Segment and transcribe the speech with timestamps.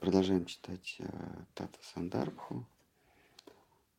[0.00, 2.66] Продолжаем читать э, Тата Сандарбху,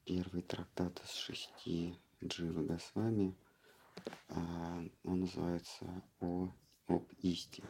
[0.06, 3.36] первый трактат из шести Джива Госвами.
[4.30, 6.52] А, он называется «О,
[6.88, 7.68] «Об истине».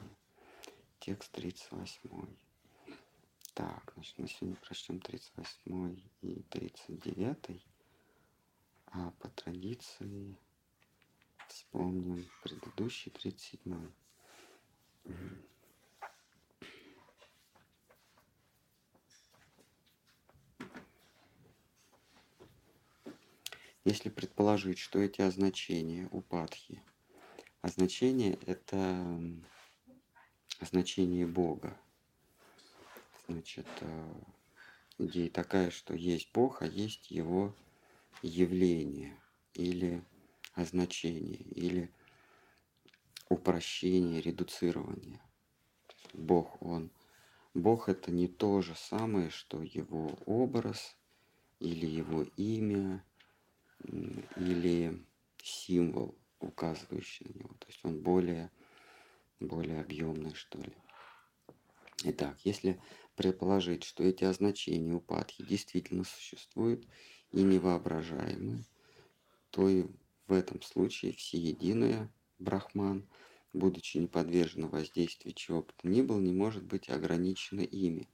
[0.99, 2.01] Текст 38.
[3.53, 7.65] Так, значит, мы сегодня прочтем 38 и 39,
[8.87, 10.37] а по традиции
[11.47, 13.89] вспомним предыдущий 37.
[23.87, 26.83] Если предположить, что эти означения у Патхи,
[27.61, 29.17] означение это
[30.59, 31.79] значение Бога.
[33.29, 34.13] Значит, э,
[34.97, 37.55] идея такая, что есть Бог, а есть его
[38.21, 39.17] явление
[39.53, 40.03] или
[40.53, 41.89] означение, или
[43.29, 45.21] упрощение, редуцирование.
[46.11, 46.91] Бог, он
[47.53, 50.97] Бог это не то же самое, что его образ
[51.61, 53.01] или его имя
[54.36, 55.06] или
[55.42, 57.53] символ, указывающий на него.
[57.59, 58.52] То есть он более,
[59.39, 60.73] более объемный, что ли.
[62.03, 62.80] Итак, если
[63.16, 66.86] предположить, что эти означения у Патхи действительно существуют
[67.31, 68.64] и невоображаемы,
[69.50, 69.86] то и
[70.28, 73.08] в этом случае всеединое Брахман,
[73.53, 78.08] будучи не подвержено воздействию чего бы то ни было, не может быть ограничено ими.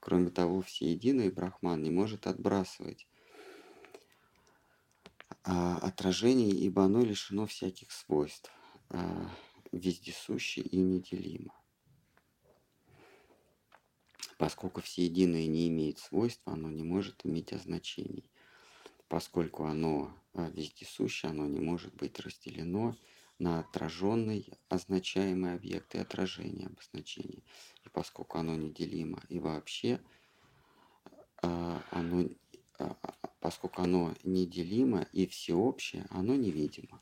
[0.00, 3.06] Кроме того, всеединый Брахман не может отбрасывать
[5.42, 8.50] а, отражение, ибо оно лишено всяких свойств,
[8.90, 9.30] а,
[9.72, 11.54] вездесуще и неделимо.
[14.36, 18.30] Поскольку всеединое не имеет свойств, оно не может иметь означений.
[19.08, 22.96] Поскольку оно а, вездесуще, оно не может быть разделено
[23.38, 27.42] на отраженный означаемый объект и отражение обозначения.
[27.84, 30.00] И поскольку оно неделимо и вообще
[31.42, 32.28] оно
[33.40, 37.00] поскольку оно неделимо и всеобщее, оно невидимо.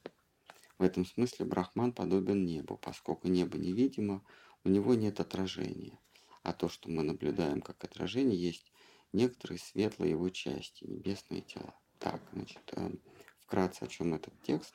[0.78, 4.24] В этом смысле Брахман подобен небу, поскольку небо невидимо,
[4.64, 5.98] у него нет отражения.
[6.42, 8.72] А то, что мы наблюдаем как отражение, есть
[9.12, 11.74] некоторые светлые его части, небесные тела.
[11.98, 12.90] Так, значит, э,
[13.40, 14.72] вкратце о чем этот текст,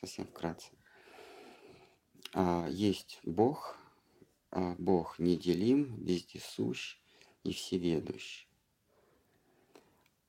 [0.00, 0.70] совсем вкратце.
[2.34, 3.78] А, есть Бог,
[4.50, 6.98] а Бог неделим, вездесущ
[7.42, 8.51] и всеведущий.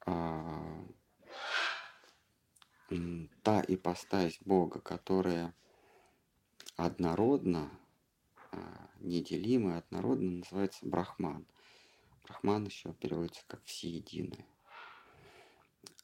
[0.06, 0.86] А,
[3.42, 5.56] та ипостась Бога, которая
[6.76, 7.72] однородна,
[8.52, 11.46] а, неделимая, однородна, называется Брахман.
[12.24, 14.46] Брахман еще переводится как всеединое.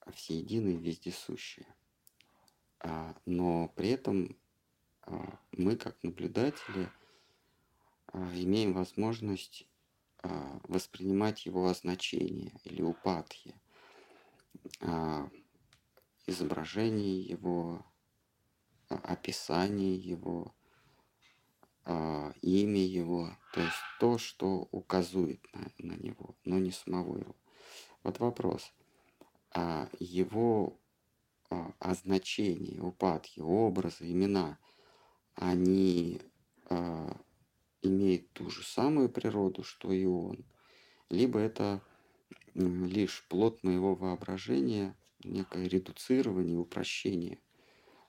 [0.02, 1.68] А всеединое вездесущее.
[3.26, 4.38] Но при этом
[5.52, 6.90] мы, как наблюдатели,
[8.14, 9.68] имеем возможность
[10.24, 13.54] воспринимать его значение или упадки–
[14.82, 15.30] а,
[16.26, 17.86] изображение его,
[18.90, 20.54] а, описание его,
[21.86, 27.36] а, имя его, то есть то, что указывает на, на него, но не самого его.
[28.04, 28.72] Вот вопрос.
[30.00, 30.80] Его
[31.50, 34.58] а, означение, упадки, образы, имена,
[35.36, 36.22] они
[37.82, 40.46] имеют ту же самую природу, что и он,
[41.10, 41.82] либо это
[42.54, 47.40] лишь плод моего воображения, некое редуцирование, упрощение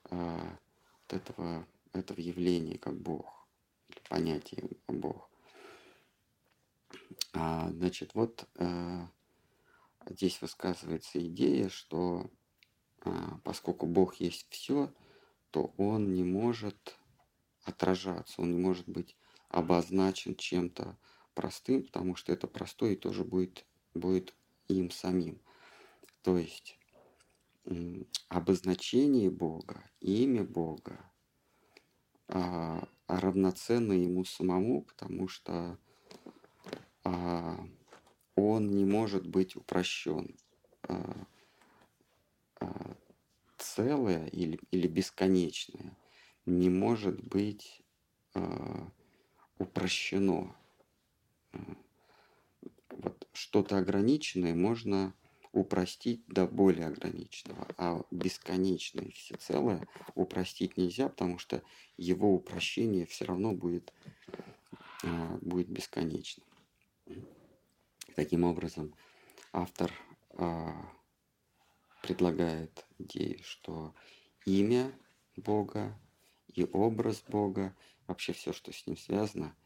[0.05, 0.59] а,
[1.03, 3.47] вот этого, этого явления как Бог,
[3.89, 5.29] или понятия Бог.
[7.33, 9.09] А, значит, вот а,
[10.09, 12.31] здесь высказывается идея, что
[13.03, 14.93] а, поскольку Бог есть все,
[15.51, 16.97] то Он не может
[17.65, 19.17] отражаться, Он не может быть
[19.49, 20.97] обозначен чем-то
[21.35, 23.65] простым, потому что это простое тоже будет
[23.95, 24.35] будет
[24.69, 25.41] им самим.
[26.23, 26.79] То есть
[28.29, 31.11] обозначение Бога, имя Бога
[32.29, 35.79] а, а равноценно ему самому, потому что
[37.05, 37.59] а,
[38.37, 40.37] он не может быть упрощен.
[40.89, 41.27] А,
[42.61, 42.97] а,
[43.59, 45.97] целое или, или бесконечное
[46.47, 47.83] не может быть
[48.35, 48.91] а,
[49.59, 50.55] упрощено.
[53.03, 55.15] Вот что-то ограниченное можно
[55.53, 61.63] упростить до более ограниченного, а бесконечное всецелое упростить нельзя, потому что
[61.97, 63.93] его упрощение все равно будет,
[65.03, 66.47] а, будет бесконечным.
[68.15, 68.95] Таким образом,
[69.53, 69.91] автор
[70.35, 70.93] а,
[72.03, 73.95] предлагает идею, что
[74.45, 74.93] имя
[75.37, 75.99] Бога
[76.49, 77.75] и образ Бога,
[78.07, 79.57] вообще все, что с ним связано,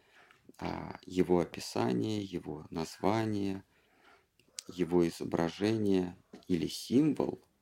[1.04, 3.64] его описание, его название,
[4.68, 6.16] его изображение
[6.48, 7.42] или символ–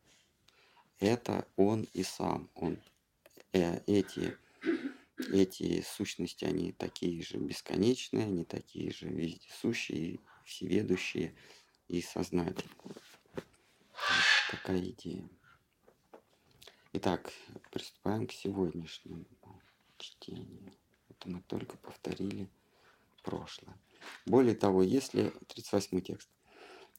[1.03, 2.49] это он и сам.
[2.55, 2.81] Он,
[3.53, 4.39] э, эти,
[5.33, 11.35] эти сущности, они такие же бесконечные, они такие же вездесущие, всеведущие
[11.89, 12.71] и сознательные.
[14.53, 15.29] Такая идея.
[16.93, 17.33] Итак,
[17.73, 19.27] приступаем к сегодняшнему
[19.99, 20.73] чтению.
[21.09, 22.49] Это мы только повторили
[23.23, 23.79] прошлое.
[24.27, 25.33] Более того, если...
[25.49, 26.29] 38 текст.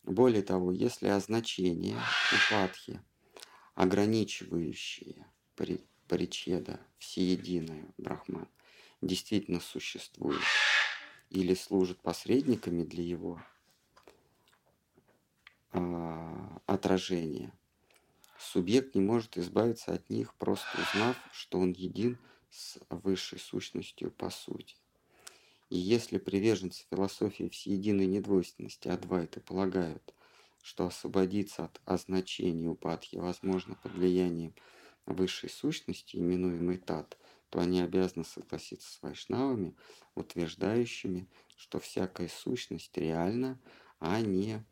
[0.03, 1.97] Более того, если означение
[2.33, 3.01] упадхи,
[3.73, 5.25] ограничивающие
[6.07, 8.49] паричеда, всеединое брахман,
[9.01, 10.41] действительно существует
[11.29, 13.41] или служит посредниками для его
[15.71, 17.53] э, отражения,
[18.37, 22.17] субъект не может избавиться от них, просто узнав, что он един
[22.49, 24.75] с высшей сущностью по сути.
[25.73, 30.13] И если приверженцы философии всеединой недвойственности Адвайты полагают,
[30.61, 34.53] что освободиться от означения упадки возможно под влиянием
[35.07, 37.17] высшей сущности, именуемой Тат,
[37.49, 39.75] то они обязаны согласиться с вайшнавами,
[40.13, 41.27] утверждающими,
[41.57, 43.59] что всякая сущность реальна,
[43.97, 44.63] а не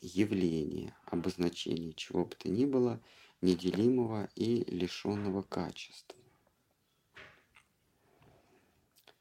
[0.00, 3.02] явление, обозначение чего бы то ни было,
[3.42, 6.17] неделимого и лишенного качества.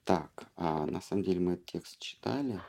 [0.07, 2.61] Так, а на самом деле мы этот текст читали.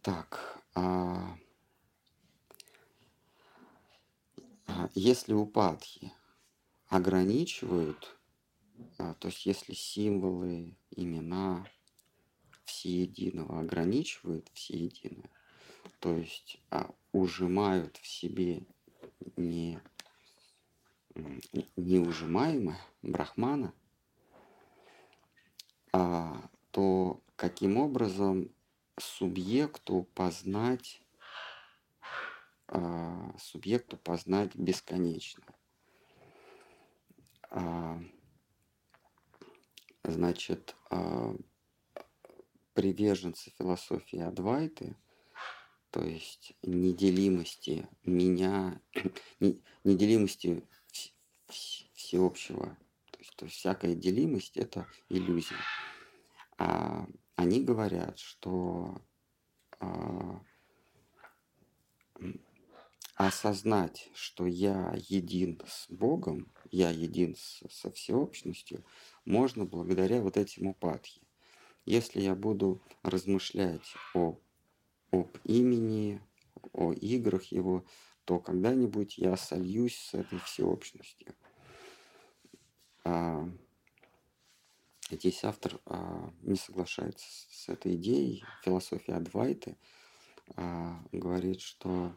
[0.00, 1.36] Так, а,
[4.68, 6.12] а если упадки
[6.86, 8.16] ограничивают,
[8.98, 11.66] а, то есть если символы, имена
[12.66, 15.28] всеединого ограничивают всеединое,
[15.98, 18.62] то есть а, ужимают в себе
[19.36, 19.80] не
[21.76, 23.74] неужимаемое брахмана,
[25.92, 28.50] а, то каким образом
[28.98, 31.02] субъекту познать
[32.68, 35.44] а, субъекту познать бесконечно.
[37.50, 38.00] А,
[40.04, 40.76] значит,
[42.74, 44.96] приверженцы философии Адвайты,
[45.90, 48.80] то есть неделимости меня,
[49.84, 50.64] неделимости
[51.48, 52.76] всеобщего
[53.40, 55.56] то всякая делимость– это иллюзия.
[56.58, 57.06] А
[57.36, 59.00] они говорят, что
[59.78, 60.42] а,
[63.14, 68.84] осознать, что я един с Богом, я един с, со всеобщностью,
[69.24, 71.22] можно благодаря вот этим упадхи.
[71.86, 74.38] Если я буду размышлять о,
[75.12, 76.20] об имени,
[76.74, 77.86] о играх его,
[78.26, 81.34] то когда-нибудь я сольюсь с этой всеобщностью.
[83.04, 83.48] А,
[85.10, 88.44] здесь автор а, не соглашается с, этой идеей.
[88.62, 89.76] Философия Адвайты
[90.56, 92.14] а, говорит, что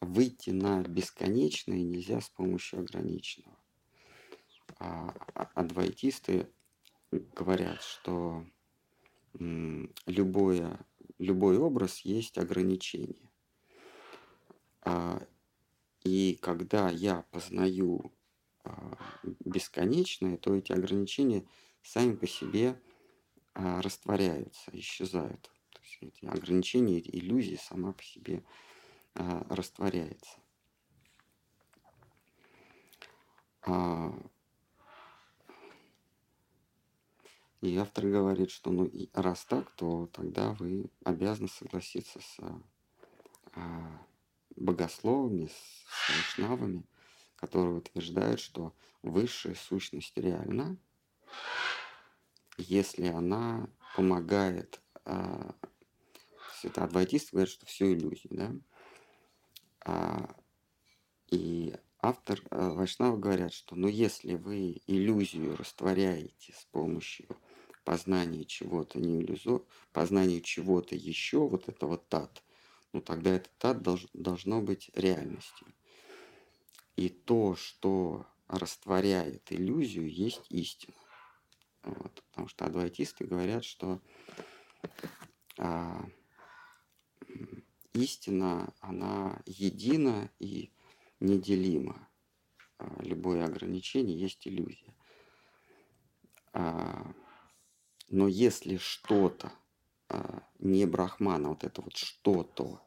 [0.00, 3.56] выйти на бесконечное нельзя с помощью ограниченного.
[5.54, 6.50] Адвайтисты
[7.10, 8.44] говорят, что
[9.34, 10.78] любое,
[11.18, 13.30] любой образ есть ограничение.
[16.04, 18.12] И когда я познаю
[18.68, 18.98] а,
[19.44, 21.44] бесконечные, то эти ограничения
[21.82, 22.80] сами по себе
[23.54, 25.50] а, растворяются, исчезают.
[25.72, 28.44] То есть эти ограничения, эти иллюзии сама по себе
[29.14, 30.38] а, растворяется.
[37.60, 42.38] И автор говорит, что ну, раз так, то тогда вы обязаны согласиться с
[44.56, 46.84] богословами, с вайшнавами,
[47.38, 50.76] которые утверждают, что высшая сущность реальна,
[52.56, 55.54] если она помогает, а,
[56.62, 58.52] это адвайтисты говорят, что все иллюзии, да,
[59.84, 60.34] а,
[61.30, 67.28] и автор а, Вайшнава говорят, что ну если вы иллюзию растворяете с помощью
[67.84, 72.42] познания чего-то не иллюзор, познания чего-то еще, вот это вот тат,
[72.92, 75.68] ну тогда этот тат долж, должно быть реальностью.
[76.98, 80.96] И то, что растворяет иллюзию, есть истина.
[81.84, 84.00] Вот, потому что адвайтисты говорят, что
[85.58, 86.04] а,
[87.92, 90.72] истина, она едина и
[91.20, 92.08] неделима.
[92.78, 94.92] А, любое ограничение есть иллюзия.
[96.52, 97.14] А,
[98.08, 99.52] но если что-то
[100.08, 102.82] а, не брахмана, вот это вот что-то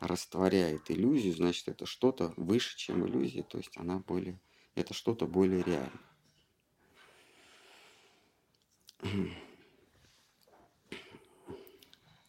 [0.00, 4.40] растворяет иллюзию, значит, это что-то выше, чем иллюзия, то есть она более,
[4.74, 5.92] это что-то более реальное.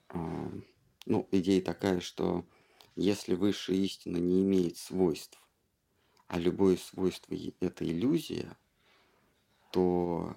[0.09, 0.51] а,
[1.05, 2.45] ну, идея такая, что
[2.95, 5.39] если высшая истина не имеет свойств,
[6.27, 8.57] а любое свойство– это иллюзия,
[9.71, 10.35] то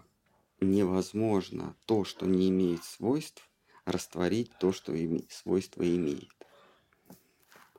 [0.60, 3.48] невозможно то, что не имеет свойств,
[3.84, 6.30] растворить то, что име, свойство имеет.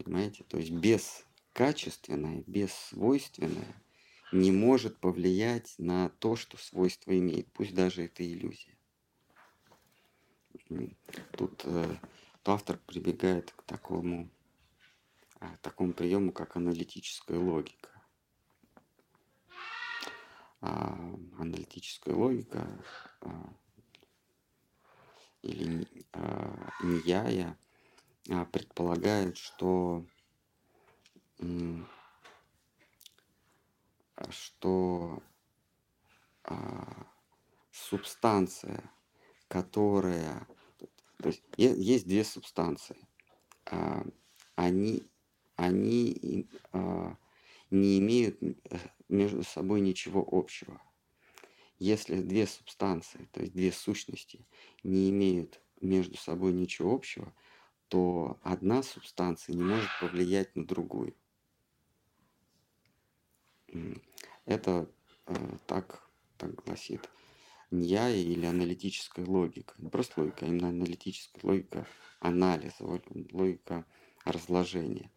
[0.04, 0.44] Понимаете?
[0.44, 3.82] То есть бескачественное, бессвойственное
[4.32, 8.76] не может повлиять на то, что свойство имеет, пусть даже это иллюзия.
[11.38, 11.96] Тут э,
[12.46, 14.30] автор прибегает к такому,
[15.40, 17.90] э, такому приему, как аналитическая логика.
[20.62, 20.98] А,
[21.38, 22.68] аналитическая логика
[23.22, 23.54] а,
[25.42, 27.58] или а, Ньяя а,
[28.52, 30.06] предполагает, что
[34.30, 35.22] что
[36.44, 37.08] а,
[37.72, 38.92] субстанция,
[39.48, 40.48] которая...
[41.18, 42.98] То есть есть две субстанции.
[43.66, 44.04] А,
[44.56, 45.04] они,
[45.56, 47.16] они а,
[47.70, 48.54] не имеют э,
[49.10, 50.82] между собой ничего общего.
[51.80, 54.46] Если две субстанции, то есть две сущности,
[54.84, 57.34] не имеют между собой ничего общего,
[57.94, 61.16] то одна субстанция не может повлиять на другую.
[64.46, 64.90] Это
[65.28, 65.36] э,
[65.68, 66.10] так,
[66.40, 67.08] так гласит
[67.70, 69.76] Ньяя или аналитическая логика.
[69.78, 71.86] Не просто логика, а именно аналитическая логика
[72.20, 72.84] анализа,
[73.32, 73.86] логика
[74.26, 75.12] разложения.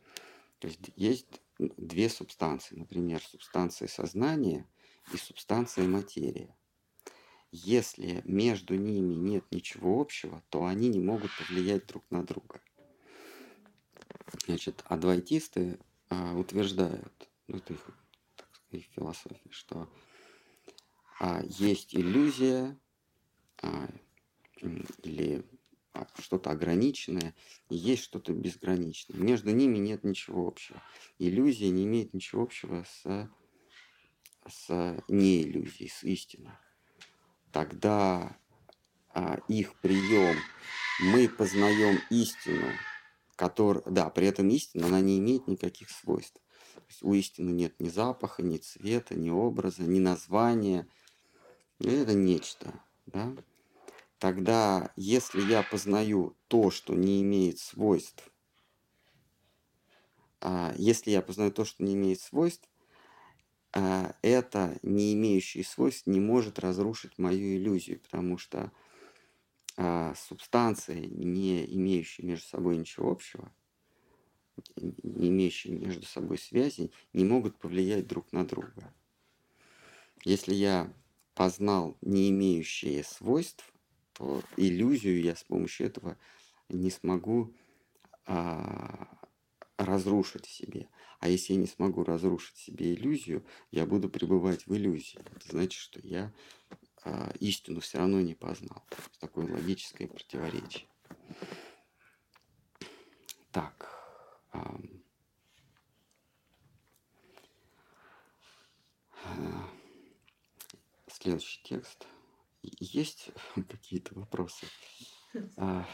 [0.59, 4.69] То есть есть две субстанции, например, субстанция сознания
[5.15, 6.55] и субстанция материя.
[7.53, 12.61] Если между ними нет ничего общего, то они не могут повлиять друг на друга.
[14.47, 15.79] Значит, адвайтисты
[16.11, 17.91] а, утверждают, ну, это их
[18.71, 19.89] их философии, что
[21.19, 22.79] а, есть иллюзия
[23.63, 23.89] а,
[24.61, 25.45] или
[25.93, 27.35] а, что-то ограниченное,
[27.71, 29.17] и есть что-то безграничное.
[29.17, 30.83] Между ними нет ничего общего.
[31.19, 33.31] Иллюзия не имеет ничего общего с,
[34.49, 36.53] с неиллюзией, с истиной.
[37.57, 38.37] Тогда
[39.15, 40.37] а, их прием
[41.01, 42.67] мы познаем истину,
[43.35, 46.39] который, да, при этом истина, она не имеет никаких свойств
[46.89, 50.87] есть у истины нет ни запаха, ни цвета, ни образа, ни названия.
[51.79, 52.79] Это нечто.
[53.07, 53.35] Да?
[54.19, 58.31] Тогда, если я познаю то, что не имеет свойств,
[60.43, 62.69] а, если я познаю то, что не имеет свойств,
[64.23, 68.73] это не имеющее свойств не может разрушить мою иллюзию, потому что
[69.77, 73.53] а, субстанции, не имеющие между собой ничего общего,
[74.77, 78.95] не имеющие между собой связи, не могут повлиять друг на друга.
[80.25, 80.91] Если я
[81.35, 83.71] познал не имеющие свойств,
[84.15, 86.17] то иллюзию я с помощью этого
[86.71, 87.53] не смогу
[88.25, 89.16] а,
[89.77, 90.89] разрушить в себе.
[91.21, 95.19] А если я не смогу разрушить себе иллюзию, я буду пребывать в иллюзии.
[95.19, 96.33] Это значит, что я
[97.05, 98.85] а, истину все равно не познал.
[99.21, 100.87] Такое логическое противоречие.
[103.53, 103.97] Так.
[111.27, 112.07] Следующий текст.
[112.63, 113.31] Есть
[113.69, 114.65] какие-то вопросы?
[115.57, 115.85] А,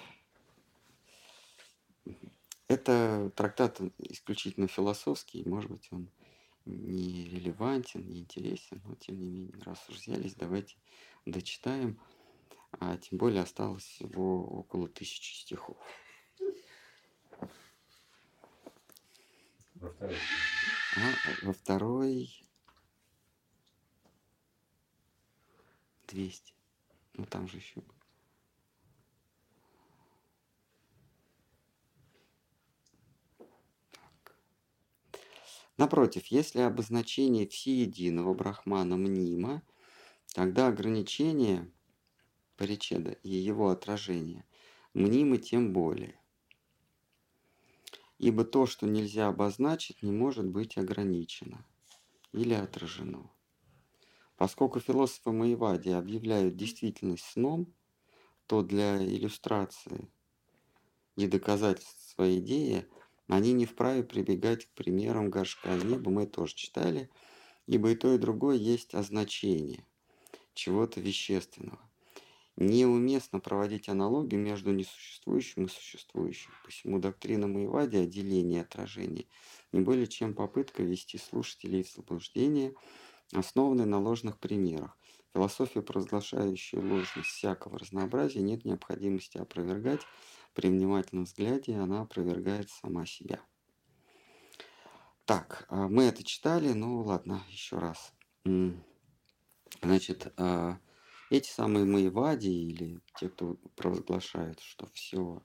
[2.72, 6.10] это трактат исключительно философский, может быть, он
[6.64, 10.76] не релевантен, не интересен, но тем не менее, раз уж взялись, давайте
[11.26, 12.00] дочитаем.
[12.80, 15.76] А тем более осталось всего около тысячи стихов.
[19.74, 20.16] Во второй.
[20.96, 22.42] А, во второй
[26.08, 26.54] 200.
[27.14, 27.80] Ну там же еще.
[27.80, 28.01] Так.
[35.82, 39.64] Напротив, если обозначение всеединого брахмана мнима,
[40.32, 41.68] тогда ограничение
[42.56, 44.44] паричеда и его отражение
[44.94, 46.20] мнимы тем более
[48.18, 51.66] ибо то, что нельзя обозначить, не может быть ограничено
[52.30, 53.28] или отражено.
[54.36, 57.74] Поскольку философы Маевади объявляют действительность сном,
[58.46, 60.08] то для иллюстрации
[61.16, 62.86] и доказательств своей идеи
[63.34, 67.08] они не вправе прибегать к примерам горшка неба, мы тоже читали,
[67.66, 69.86] ибо и то, и другое есть означение
[70.54, 71.80] чего-то вещественного.
[72.56, 76.50] Неуместно проводить аналогию между несуществующим и существующим.
[76.64, 79.26] Посему доктрина Маевади о делении и
[79.72, 82.74] не более чем попытка ввести слушателей в заблуждение,
[83.32, 84.94] основанной на ложных примерах.
[85.32, 90.02] Философия, провозглашающая ложность всякого разнообразия, нет необходимости опровергать.
[90.54, 93.40] При внимательном взгляде она опровергает сама себя.
[95.24, 98.12] Так, а, мы это читали, ну ладно, еще раз.
[99.80, 100.78] Значит, а,
[101.30, 105.42] эти самые Маевади или те, кто провозглашают, что все,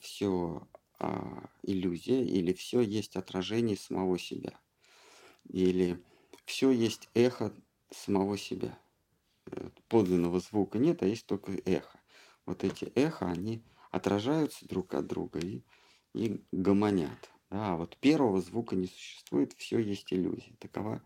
[0.00, 0.68] все
[1.64, 4.56] иллюзия или все есть отражение самого себя,
[5.48, 6.00] или
[6.44, 7.52] все есть эхо
[7.90, 8.78] самого себя.
[9.46, 12.00] Э, подлинного звука нет, а есть только эхо.
[12.46, 15.62] Вот эти эхо, они отражаются друг от друга и,
[16.14, 17.30] и гомонят.
[17.50, 20.54] Да, а вот первого звука не существует, все есть иллюзия.
[20.58, 21.02] Такова,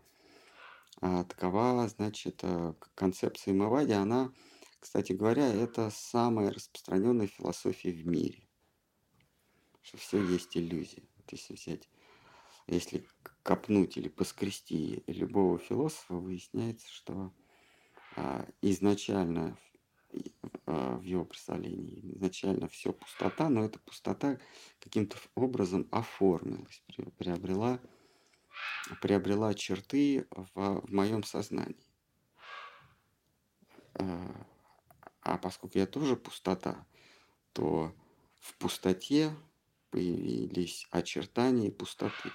[1.01, 3.91] а, такова значит, э, концепция Имавади.
[3.91, 4.31] Она,
[4.79, 8.47] кстати говоря, это самая распространенная философия в мире.
[9.81, 11.03] Что все есть иллюзия.
[11.17, 11.89] Вот если взять
[12.67, 13.05] если
[13.43, 17.33] копнуть или поскрести любого философа, выясняется, что
[18.17, 19.57] а, изначально
[20.65, 24.37] в его представлении изначально все пустота, но эта пустота
[24.79, 26.83] каким-то образом оформилась,
[27.17, 27.79] приобрела,
[29.01, 31.87] приобрела черты в, в моем сознании.
[33.95, 34.45] А,
[35.21, 36.85] а поскольку я тоже пустота,
[37.53, 37.93] то
[38.39, 39.31] в пустоте
[39.89, 42.31] появились очертания пустоты.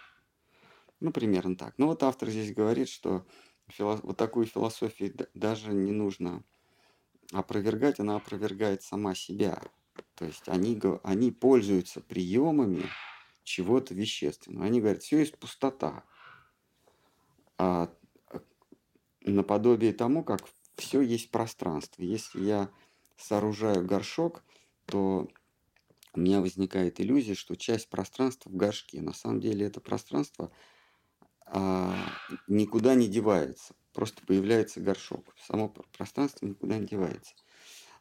[1.00, 1.74] Ну, примерно так.
[1.78, 3.26] Ну, вот автор здесь говорит, что
[3.78, 6.44] вот такую философию даже не нужно
[7.30, 9.62] опровергать, она опровергает сама себя.
[10.14, 12.84] То есть они, они пользуются приемами
[13.44, 14.66] чего-то вещественного.
[14.66, 16.04] Они говорят, все есть пустота.
[17.58, 17.92] А,
[19.20, 22.02] наподобие тому, как все есть пространство.
[22.02, 22.70] Если я
[23.16, 24.42] сооружаю горшок,
[24.86, 25.28] то
[26.14, 29.00] у меня возникает иллюзия, что часть пространства в горшке.
[29.00, 30.50] На самом деле это пространство
[31.46, 31.94] а,
[32.48, 33.74] никуда не девается.
[33.92, 35.34] Просто появляется горшок.
[35.46, 37.34] Само пространство никуда не девается.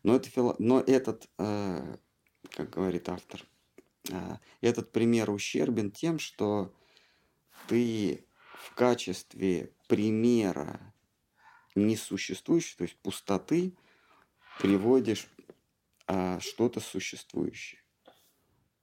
[0.03, 1.97] Но, это, но этот, э,
[2.51, 3.45] как говорит автор,
[4.09, 6.73] э, этот пример ущербен тем, что
[7.67, 10.93] ты в качестве примера
[11.75, 13.75] несуществующей, то есть пустоты,
[14.59, 15.27] приводишь
[16.07, 17.81] а, что-то существующее.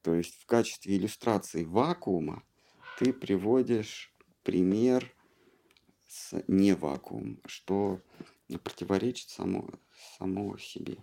[0.02, 2.42] То есть в качестве иллюстрации вакуума
[2.98, 5.14] ты приводишь пример
[6.47, 8.01] не вакуум, что
[8.62, 9.68] противоречит само,
[10.18, 10.99] само себе.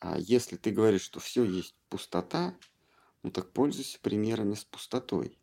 [0.00, 2.56] А если ты говоришь, что все есть пустота,
[3.22, 5.38] ну так пользуйся примерами с пустотой.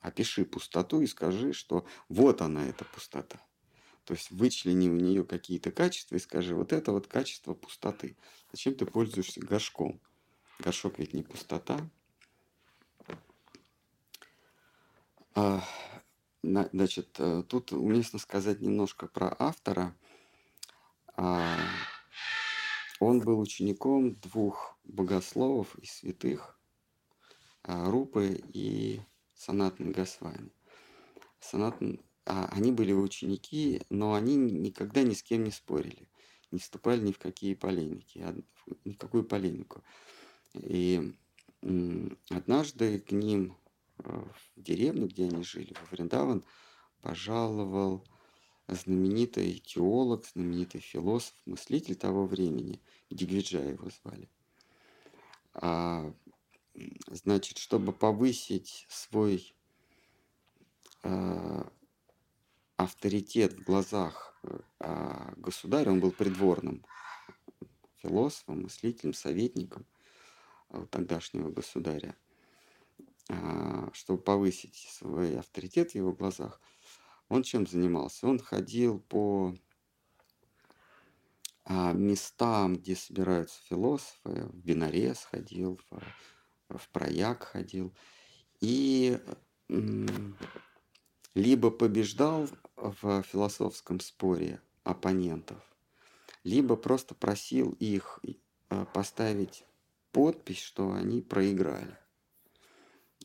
[0.00, 3.40] Опиши пустоту и скажи, что вот она, эта пустота.
[4.04, 8.16] То есть вычлени у нее какие-то качества и скажи, вот это вот качество пустоты.
[8.50, 10.00] Зачем ты пользуешься горшком?
[10.58, 11.88] Горшок ведь не пустота,
[15.34, 15.64] А,
[16.42, 19.96] значит, э, тут уместно сказать немножко про автора.
[21.14, 21.56] А,
[23.00, 26.58] он был учеником двух богословов и святых,
[27.62, 29.00] а, Рупы и
[29.34, 30.50] Санатн Госвами.
[31.40, 36.08] Санатн, они были ученики, но они никогда ни с кем не спорили,
[36.50, 38.24] не вступали ни в какие полемики,
[38.84, 39.82] ни в какую полемику.
[40.54, 41.12] И
[42.30, 43.56] однажды к ним
[44.04, 46.44] в деревню, где они жили, во Вриндаван,
[47.00, 48.04] пожаловал
[48.68, 54.28] знаменитый теолог, знаменитый философ, мыслитель того времени, Дигвиджа его звали.
[55.54, 56.14] А,
[57.08, 59.54] значит, чтобы повысить свой
[61.02, 61.70] а,
[62.76, 64.40] авторитет в глазах
[64.78, 66.84] а, государя, он был придворным
[67.96, 69.86] философом, мыслителем, советником
[70.90, 72.16] тогдашнего государя–
[73.92, 76.60] чтобы повысить свой авторитет в его глазах,
[77.28, 78.26] он чем занимался?
[78.26, 79.54] Он ходил по
[81.64, 87.94] а, местам, где собираются философы, в Бинарес ходил, в, в Прояк ходил,
[88.60, 89.18] и
[91.34, 95.62] либо побеждал в философском споре оппонентов,
[96.44, 98.20] либо просто просил их
[98.68, 99.64] а, поставить
[100.10, 101.96] подпись, что они проиграли.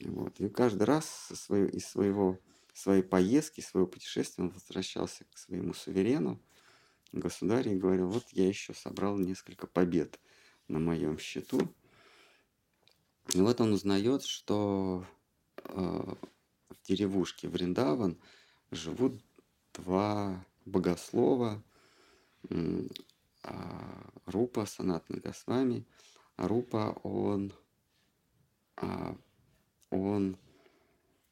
[0.01, 0.39] Вот.
[0.39, 2.39] И каждый раз со своего, из своего,
[2.73, 6.41] своей поездки, своего путешествия он возвращался к своему суверену,
[7.11, 10.19] государю, и говорил, вот я еще собрал несколько побед
[10.67, 11.59] на моем счету.
[13.33, 15.05] И вот он узнает, что
[15.63, 18.17] э, в деревушке Вриндаван
[18.71, 19.21] живут
[19.73, 21.63] два богослова,
[22.49, 22.87] э,
[24.25, 25.85] Рупа Санатна Госвами.
[26.35, 27.53] А Рупа, он
[28.77, 29.15] э,
[29.89, 30.37] он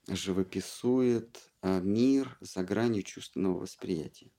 [0.08, 4.32] живописует а, мир за гранью чувственного восприятия.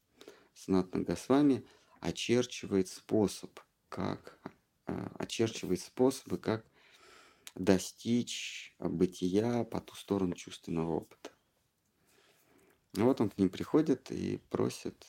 [0.55, 1.67] Санатна Госвами
[2.01, 4.39] очерчивает способ, как
[4.87, 6.65] а, очерчивает способы, как
[7.55, 11.31] достичь бытия по ту сторону чувственного опыта.
[12.95, 15.07] Вот он к ним приходит и просит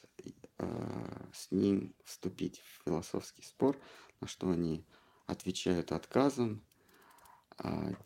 [0.58, 3.80] э, с ним вступить в философский спор,
[4.20, 4.86] на что они
[5.26, 6.66] отвечают отказом,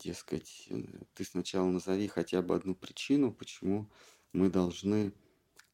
[0.02, 0.68] дескать,
[1.14, 3.90] ты сначала назови хотя бы одну причину, почему
[4.32, 5.12] мы должны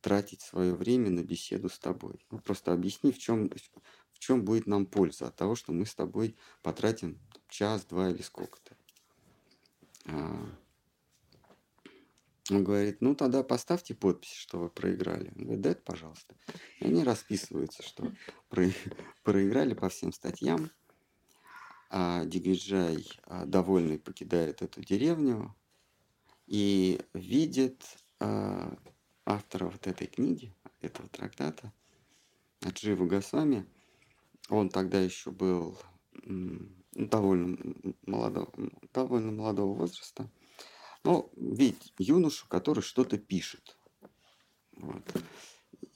[0.01, 2.25] тратить свое время на беседу с тобой.
[2.31, 3.51] Ну, просто объясни, в чем,
[4.12, 8.23] в чем будет нам польза от того, что мы с тобой потратим час, два или
[8.23, 8.77] сколько-то.
[10.07, 10.49] А,
[12.51, 15.33] он говорит, ну тогда поставьте подпись, что вы проиграли.
[15.37, 16.35] Он говорит, да это пожалуйста.
[16.81, 18.12] И они расписываются, что
[18.49, 18.64] про,
[19.23, 20.71] проиграли по всем статьям.
[21.90, 25.55] А Дигвиджай, а, довольный, покидает эту деревню
[26.46, 27.83] и видит
[28.20, 28.77] а,
[29.24, 31.72] автора вот этой книги, этого трактата,
[32.61, 33.66] Аджива Госвами.
[34.51, 35.79] Он тогда еще был
[36.92, 37.59] довольно
[38.07, 38.53] молодого,
[38.92, 40.31] довольно молодого возраста.
[41.05, 43.79] Но ведь юношу, который что-то пишет.
[44.72, 45.05] Вот.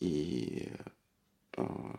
[0.00, 0.70] И
[1.57, 1.94] э,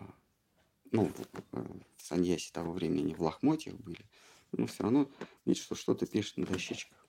[0.93, 1.11] ну,
[1.51, 4.05] в Саньясе того времени в лохмотьях были,
[4.51, 5.09] но все равно
[5.43, 7.05] видит, что что-то пишет на дощечках.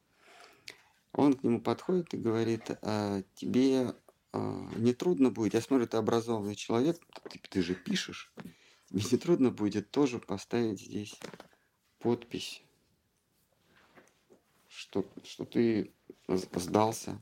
[1.13, 3.95] Он к нему подходит и говорит, а тебе
[4.33, 6.99] а, не трудно будет, я смотрю, ты образованный человек,
[7.31, 8.33] ты, ты же пишешь,
[8.89, 11.15] тебе не трудно будет тоже поставить здесь
[11.99, 12.63] подпись,
[14.69, 15.93] что, что ты
[16.27, 17.21] сдался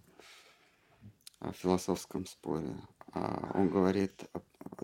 [1.40, 2.76] в философском споре.
[3.12, 4.24] А он говорит,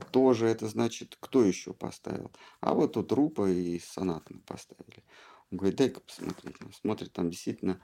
[0.07, 2.33] тоже это значит, кто еще поставил?
[2.61, 5.03] А вот тут Рупа и Сонатна поставили.
[5.51, 6.57] Он говорит, дай-ка посмотреть.
[6.61, 7.81] Он смотрит, там действительно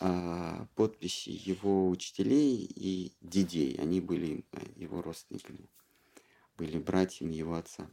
[0.00, 3.76] а, подписи его учителей и дедей.
[3.80, 4.44] Они были
[4.76, 5.68] его родственниками,
[6.56, 7.90] были братьями его отца.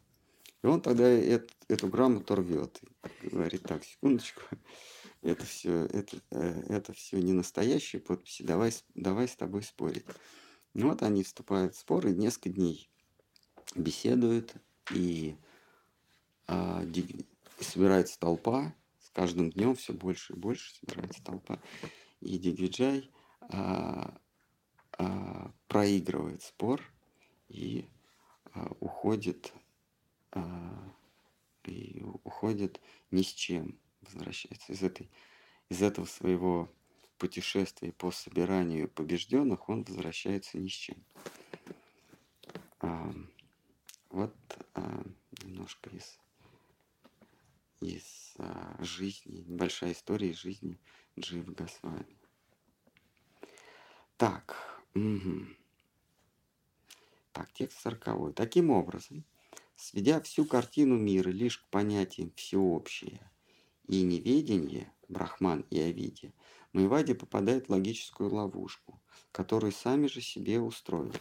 [0.61, 2.81] И он тогда эту, эту грамоту рвет.
[3.21, 4.41] И говорит, так, секундочку,
[5.21, 10.05] это все, это, э, это все не настоящие подписи, давай, давай с тобой спорить.
[10.73, 12.89] Ну вот они вступают в споры, несколько дней
[13.75, 14.55] беседуют,
[14.91, 15.35] и
[16.47, 16.83] а,
[17.59, 21.59] собирается толпа, с каждым днем все больше и больше собирается толпа,
[22.21, 23.11] и Дигвиджай
[23.41, 24.17] а,
[24.97, 26.81] а, проигрывает спор
[27.47, 27.85] и
[28.53, 29.53] а, уходит
[30.31, 30.93] а,
[31.63, 32.79] и уходит
[33.11, 35.09] ни с чем, возвращается из этой
[35.69, 36.71] из этого своего
[37.17, 40.97] путешествия по собиранию побежденных, он возвращается ни с чем.
[42.79, 43.13] А,
[44.15, 44.33] вот
[44.75, 45.03] а,
[45.43, 46.17] немножко из
[47.81, 50.79] из а, жизни, небольшая история из жизни
[51.19, 52.17] Джива Госвами.
[54.15, 54.55] Так,
[54.93, 55.45] угу.
[57.33, 58.31] так, текст сороковой.
[58.31, 59.25] Таким образом,
[59.75, 63.29] сведя всю картину мира лишь к понятиям всеобщее
[63.89, 66.33] и неведение, Брахман и Авиди,
[66.71, 69.01] Майвади попадает в логическую ловушку,
[69.33, 71.19] которую сами же себе устроили.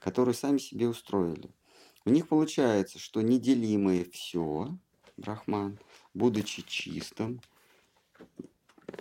[0.00, 1.54] Которую сами себе устроили.
[2.04, 4.76] У них получается, что неделимое все,
[5.16, 5.78] Брахман,
[6.14, 7.40] будучи чистым,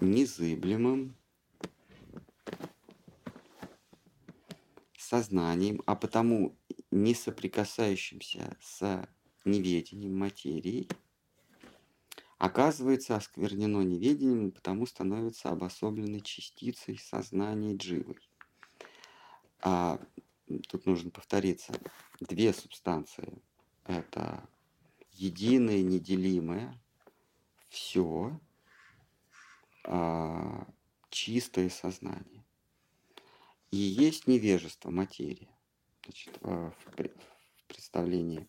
[0.02, 1.16] незыблемым,
[4.98, 6.56] сознанием, а потому
[6.92, 9.08] не соприкасающимся с
[9.46, 10.88] неведением материи,
[12.38, 18.20] оказывается осквернено неведением, потому становится обособленной частицей сознания дживой.
[19.62, 20.00] А
[20.58, 21.74] тут нужно повториться.
[22.20, 23.42] Две субстанции.
[23.86, 24.48] Это
[25.12, 26.80] единое, неделимое,
[27.70, 28.40] все,
[29.84, 30.68] а,
[31.10, 32.44] чистое сознание.
[33.72, 35.50] И есть невежество материи.
[36.04, 36.74] Значит, в
[37.68, 38.48] представлении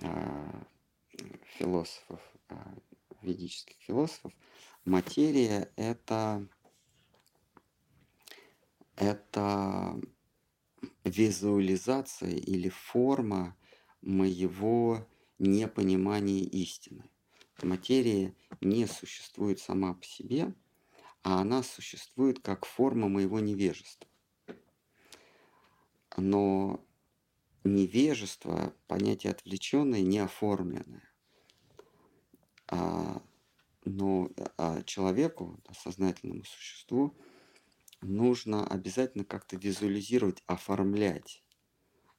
[0.00, 0.66] а,
[1.56, 2.74] философов, а,
[3.22, 4.32] ведических философов,
[4.84, 6.46] материя это,
[8.96, 10.00] это
[11.04, 13.56] визуализация или форма
[14.00, 15.06] моего
[15.38, 17.04] непонимания истины.
[17.62, 20.54] Материя не существует сама по себе,
[21.22, 24.08] а она существует как форма моего невежества.
[26.16, 26.84] Но
[27.64, 31.08] невежество– понятие отвлеченное, неоформленное.
[32.68, 33.22] А,
[33.84, 37.16] но а человеку, сознательному существу,
[38.02, 41.42] нужно обязательно как-то визуализировать, оформлять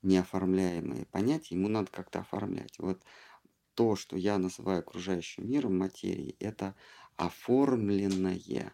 [0.02, 2.78] неоформляемые понятия, ему надо как-то оформлять.
[2.78, 3.04] Вот
[3.74, 6.76] то, что я называю окружающим миром материи, это
[7.16, 8.74] оформленное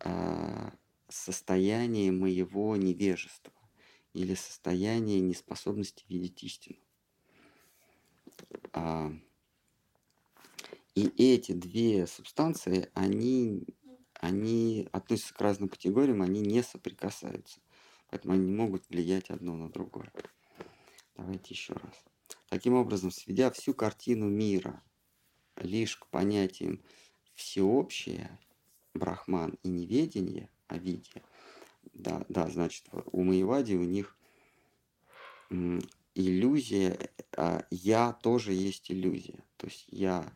[0.00, 0.70] э,
[1.08, 3.52] состояние моего невежества
[4.12, 6.78] или состояние неспособности видеть истину.
[8.72, 9.12] А,
[10.94, 13.64] и эти две субстанции, они,
[14.18, 17.60] они относятся к разным категориям, они не соприкасаются.
[18.10, 20.12] Поэтому они не могут влиять одно на другое.
[21.16, 22.04] Давайте еще раз.
[22.48, 24.82] Таким образом, сведя всю картину мира
[25.56, 26.82] лишь к понятиям
[27.34, 28.38] всеобщее,
[28.94, 31.22] брахман и неведение, авидия,
[31.94, 34.16] да, да, значит, у Маевади у них
[36.14, 39.44] иллюзия, а я тоже есть иллюзия.
[39.56, 40.32] То есть я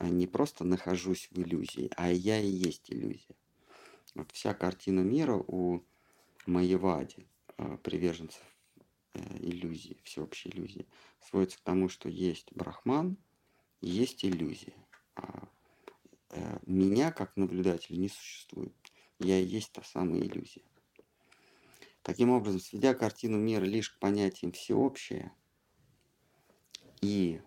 [0.00, 3.36] не просто нахожусь в иллюзии, а я и есть иллюзия.
[4.14, 5.82] Вот вся картина мира у
[6.46, 7.26] Маевади,
[7.58, 8.42] а, приверженцев
[9.14, 10.86] э, иллюзии, всеобщей иллюзии,
[11.20, 13.16] сводится к тому, что есть брахман,
[13.80, 14.74] есть иллюзия.
[15.16, 15.48] А
[16.30, 18.74] э, меня как наблюдателя не существует.
[19.18, 20.62] Я и есть та самая иллюзия.
[22.02, 25.32] Таким образом, сведя картину мира лишь к понятиям всеобщее
[27.00, 27.40] и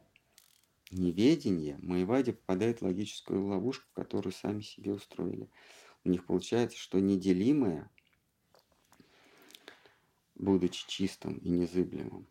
[0.92, 5.50] неведение, Маевади попадает в логическую ловушку, которую сами себе устроили.
[6.04, 7.90] У них получается, что неделимое,
[10.36, 12.28] будучи чистым и незыблемым,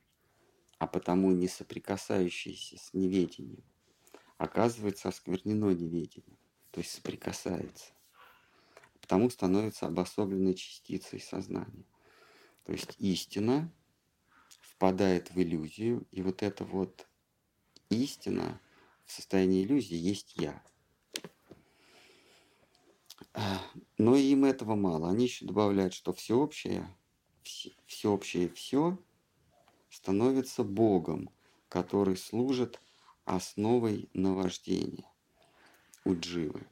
[0.78, 3.64] а потому не соприкасающееся с неведением,
[4.38, 6.38] оказывается осквернено неведением,
[6.70, 7.92] то есть соприкасается,
[9.00, 11.84] потому становится обособленной частицей сознания.
[12.64, 13.72] То есть истина
[14.60, 17.08] впадает в иллюзию, и вот эта вот
[17.90, 18.60] истина
[19.04, 20.62] в состоянии иллюзии есть я.
[23.96, 25.10] Но им этого мало.
[25.10, 26.88] Они еще добавляют, что всеобщее,
[27.42, 28.98] все, всеобщее все
[29.90, 31.30] становится Богом,
[31.68, 32.80] который служит
[33.24, 35.10] основой наваждения
[36.04, 36.66] у дживы,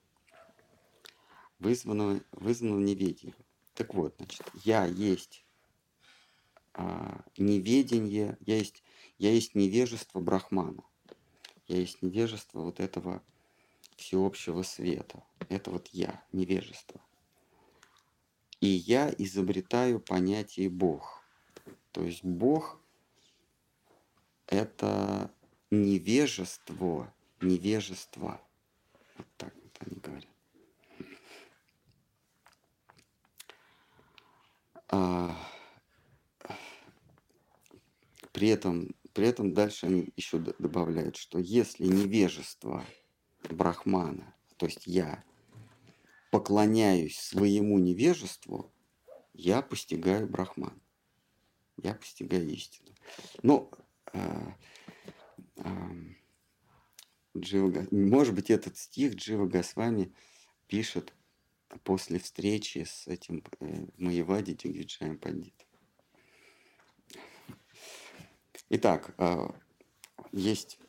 [1.58, 3.36] вызванного, вызванного неведением.
[3.74, 5.44] Так вот, значит, я есть
[6.72, 8.82] а, неведение, я есть,
[9.18, 10.82] я есть невежество Брахмана.
[11.66, 13.22] Я есть невежество вот этого
[13.96, 15.22] всеобщего света.
[15.48, 17.00] Это вот я, невежество.
[18.60, 21.22] И я изобретаю понятие Бог.
[21.92, 22.80] То есть Бог–
[24.46, 25.30] это
[25.70, 28.40] невежество, невежество.
[29.16, 30.28] Вот так вот они говорят.
[34.88, 35.36] А,
[38.32, 42.84] при этом, при этом дальше они еще добавляют, что если невежество
[43.48, 45.24] брахмана, то есть я,
[46.30, 48.70] поклоняюсь своему невежеству,
[49.32, 50.82] я постигаю брахман.
[51.82, 52.90] Я постигаю истину.
[53.42, 53.70] Но
[54.12, 54.52] э,
[55.56, 55.70] э,
[57.34, 60.12] Джива, может быть, этот стих Джива Госвами
[60.66, 61.14] пишет
[61.84, 65.65] после встречи с этим э, Маевади Дигвиджаем Пандитом.
[68.68, 69.54] Итак, а,
[70.32, 70.80] есть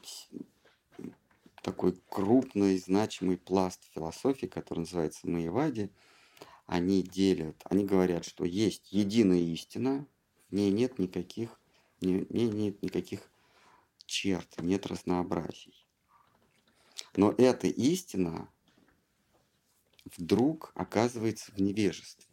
[1.61, 5.91] такой крупный, значимый пласт философии, который называется Маевади.
[6.65, 10.07] Они делят, они говорят, что есть единая истина,
[10.49, 11.61] в ней нет никаких,
[12.01, 13.21] не, не, нет никаких
[14.07, 15.85] черт, нет разнообразий.
[17.15, 18.49] Но эта истина
[20.17, 22.27] вдруг оказывается в невежестве.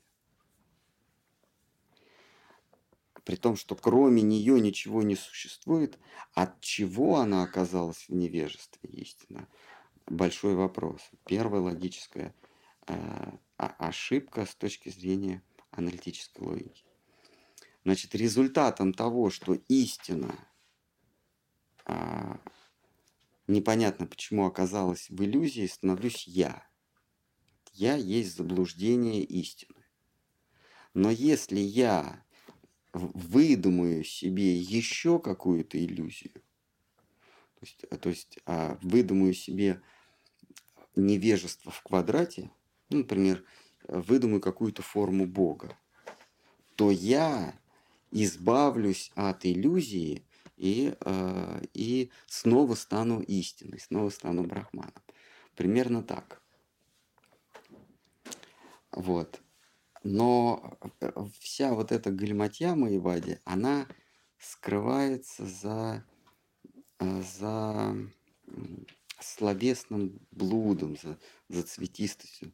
[3.24, 5.98] При том, что кроме нее ничего не существует,
[6.34, 9.48] от чего она оказалась в невежестве истина?
[10.06, 11.00] Большой вопрос.
[11.24, 12.34] Первая логическая
[12.87, 16.84] э, ошибка с точки зрения аналитической логики.
[17.84, 20.37] Значит, результатом того, что истина
[21.87, 22.37] э,
[23.46, 26.66] непонятно почему оказалась в иллюзии, становлюсь я.
[27.72, 29.84] Я есть заблуждение истины.
[30.92, 32.23] Но если я
[32.94, 39.83] выдумаю себе еще какую-то иллюзию, то есть, э, то есть а, выдумаю себе
[40.96, 42.50] невежество в квадрате,
[42.90, 43.44] ну, например,
[43.88, 45.76] выдумаю какую-то форму Бога,
[46.76, 47.59] то я
[48.11, 50.24] избавлюсь от иллюзии
[50.57, 55.02] и, э, и снова стану истиной, снова стану брахманом.
[55.57, 56.40] Примерно так.
[58.92, 59.40] Вот.
[60.04, 63.88] Но э, вся вот эта гальматья Маевади, она
[64.38, 66.04] скрывается за,
[66.98, 67.96] э, за
[69.18, 72.52] словесным блудом, за, за цветистостью.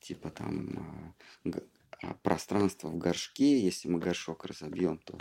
[0.00, 1.60] Типа там а,
[2.02, 5.16] а, пространство в горшке, если мы горшок разобьем, то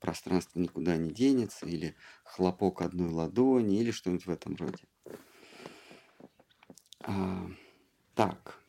[0.00, 4.84] пространство никуда не денется, или хлопок одной ладони, или что-нибудь в этом роде.
[7.00, 7.50] А,
[8.14, 8.61] так.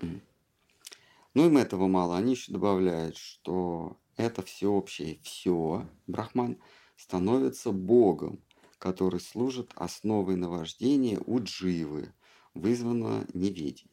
[0.00, 2.16] Ну им этого мало.
[2.16, 6.58] Они еще добавляют, что это всеобщее все, Брахман,
[6.96, 8.42] становится Богом,
[8.78, 12.14] который служит основой наваждения у дживы,
[12.54, 13.90] вызванного неведением.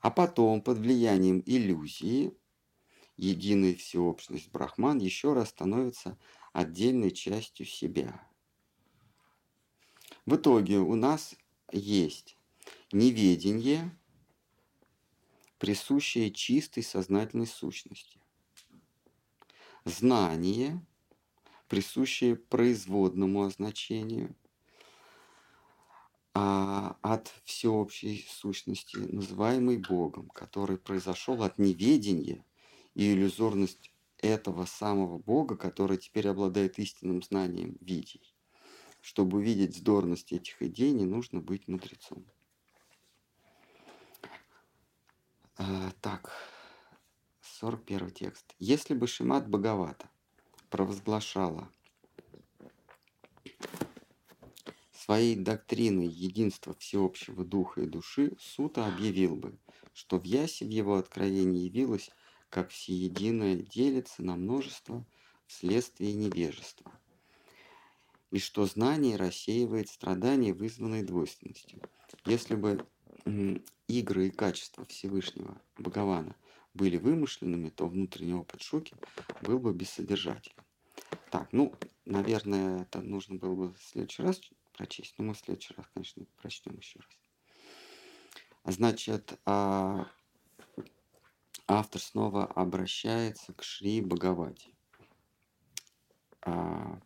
[0.00, 2.34] А потом, под влиянием иллюзии,
[3.16, 6.18] единая всеобщность Брахман еще раз становится
[6.52, 8.26] отдельной частью себя.
[10.26, 11.34] В итоге у нас
[11.72, 12.36] есть
[12.92, 13.96] неведение,
[15.60, 18.18] присущее чистой сознательной сущности.
[19.84, 20.84] Знание,
[21.68, 24.34] присущее производному означению,
[26.34, 32.44] а от всеобщей сущности, называемой Богом, который произошел от неведения
[32.94, 38.34] и иллюзорность этого самого Бога, который теперь обладает истинным знанием видей.
[39.02, 42.24] Чтобы увидеть здорность этих идей, не нужно быть мудрецом.
[45.62, 46.32] А, так,
[47.42, 48.54] 41 текст.
[48.58, 50.08] Если бы Шимат Бхагавата
[50.70, 51.70] провозглашала
[54.94, 59.58] своей доктриной единства всеобщего духа и души, Сута объявил бы,
[59.92, 62.10] что в Ясе в его откровении явилось,
[62.48, 65.04] как всеединое делится на множество
[65.46, 66.90] вследствие невежества,
[68.30, 71.82] и что знание рассеивает страдания, вызванные двойственностью.
[72.24, 72.86] Если бы
[73.88, 76.34] игры и качества Всевышнего Бхагавана
[76.74, 78.94] были вымышленными, то внутренний опыт Шуки
[79.42, 80.64] был бы бессодержательным.
[81.30, 84.40] Так, ну, наверное, это нужно было бы в следующий раз
[84.72, 88.76] прочесть, но мы в следующий раз, конечно, прочтем еще раз.
[88.76, 90.06] Значит, а,
[91.66, 94.74] автор снова обращается к Шри Бхагавати.
[96.42, 97.00] А,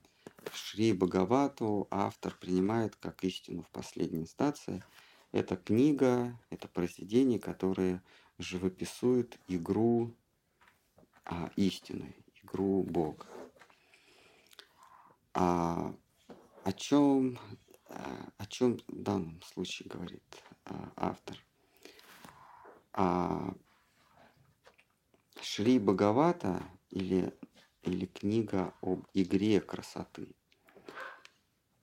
[0.53, 4.85] Шри Бхагавату автор принимает как истину в последней инстанции–
[5.35, 8.05] это книга, это произведение, которое
[8.39, 10.17] живописует игру
[11.25, 13.27] а, истины, игру Бога.
[15.33, 15.93] А,
[16.63, 17.37] о чем,
[17.89, 20.23] а, о чем в данном случае говорит
[20.67, 21.37] а, автор?
[22.93, 23.53] А,
[25.41, 27.37] Шри Бхагавата или,
[27.83, 30.29] или книга об игре красоты–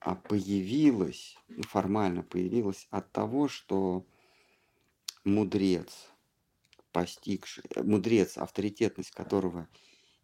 [0.01, 4.03] а появилась, ну, формально появилась от того, что
[5.23, 6.09] мудрец,
[6.91, 9.69] постигший, э, мудрец, авторитетность которого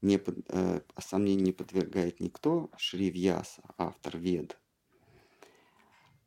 [0.01, 4.59] не э, сомнению не подвергает никто, Шри Вьяса, автор Вед,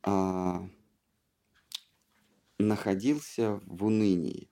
[0.03, 0.69] э,
[2.57, 4.49] находился в унынии.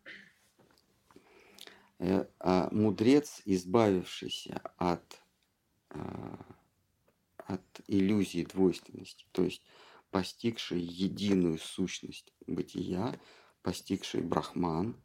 [2.00, 5.22] Э, а мудрец, избавившийся от
[5.92, 6.36] э,
[7.50, 9.64] от иллюзии двойственности, то есть
[10.12, 13.20] постигший единую сущность бытия,
[13.64, 14.96] постигший брахман,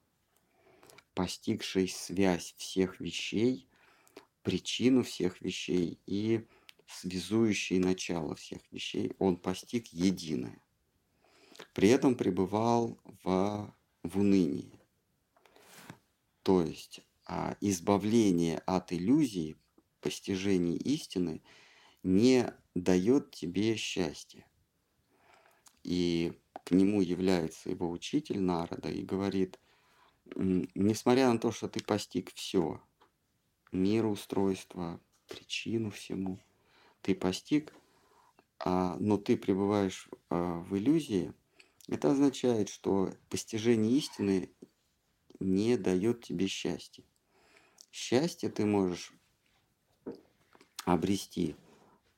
[1.14, 3.66] постигший связь всех вещей,
[4.42, 6.46] причину всех вещей и
[6.86, 10.62] связующий начало всех вещей, он постиг единое.
[11.72, 14.78] При этом пребывал в, в унынии.
[16.42, 19.56] То есть а, избавление от иллюзии,
[20.02, 21.42] постижение истины–
[22.04, 24.46] не дает тебе счастья.
[25.82, 29.58] И к нему является его учитель Народа и говорит,
[30.36, 32.80] несмотря на то, что ты постиг все,
[33.72, 36.38] мироустройство, причину всему,
[37.02, 37.74] ты постиг,
[38.58, 41.32] а, но ты пребываешь а, в иллюзии,
[41.88, 44.50] это означает, что постижение истины
[45.40, 47.04] не дает тебе счастья.
[47.90, 49.12] Счастье ты можешь
[50.86, 51.56] обрести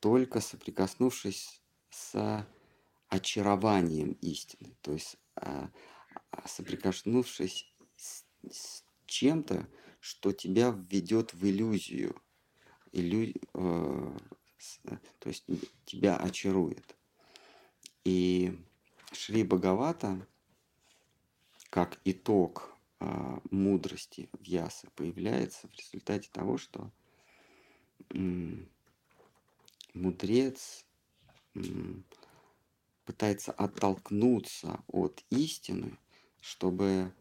[0.06, 2.46] только соприкоснувшись с
[3.08, 5.68] очарованием истины, то есть а,
[6.30, 12.14] а, соприкоснувшись с, с чем-то, что тебя введет в иллюзию,
[12.92, 14.18] иллю, э,
[15.18, 15.44] то есть
[15.86, 16.96] тебя очарует.
[18.04, 18.56] И
[19.10, 20.24] Шри Бхагавата,
[21.68, 26.92] как итог э, мудрости в Ясе, появляется в результате того, что
[29.96, 30.86] мудрец
[33.04, 35.98] пытается оттолкнуться от истины,
[36.40, 37.14] чтобы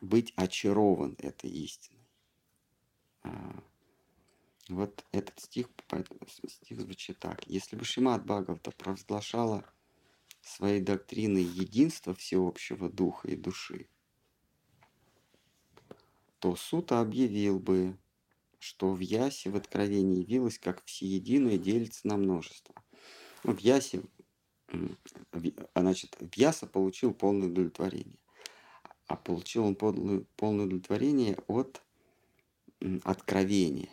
[0.00, 2.08] быть очарован этой истиной.
[3.22, 3.62] А,
[4.68, 5.68] вот этот стих,
[6.48, 7.46] стих звучит так.
[7.46, 9.64] Если бы Шимат Бхагавата провозглашала
[10.40, 13.88] своей доктриной единства всеобщего духа и души,
[16.38, 17.98] то Сута объявил бы,
[18.58, 22.74] что в Ясе в Откровении явилось, как всеединое делится на множество.
[23.44, 24.02] Ну, в Ясе,
[24.72, 28.18] а, значит, в Яса получил полное удовлетворение.
[29.06, 31.82] А получил он полное, полное удовлетворение от
[33.04, 33.90] откровения.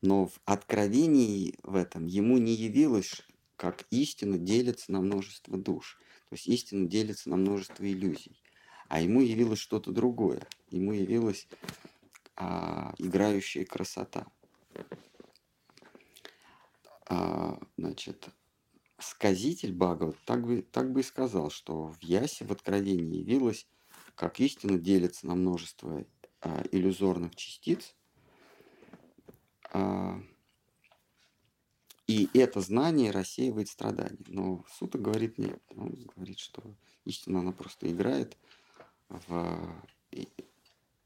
[0.00, 3.22] Но в откровении в этом ему не явилось,
[3.56, 5.98] как истина делится на множество душ.
[6.28, 8.42] То есть истина делится на множество иллюзий.
[8.88, 10.46] А ему явилось что-то другое.
[10.70, 11.46] Ему явилась
[12.36, 14.26] а, играющая красота.
[17.06, 18.28] А, значит,
[18.98, 23.66] сказитель Бхагават так бы, так бы и сказал, что в Ясе в Откровении явилось,
[24.14, 26.04] как истина делится на множество
[26.40, 27.94] а, иллюзорных частиц,
[29.72, 30.20] а,
[32.06, 34.18] и это знание рассеивает страдания.
[34.26, 35.62] Но Сута говорит нет.
[35.70, 36.62] Он говорит, что
[37.04, 38.36] истина, она просто играет,
[39.08, 39.82] в,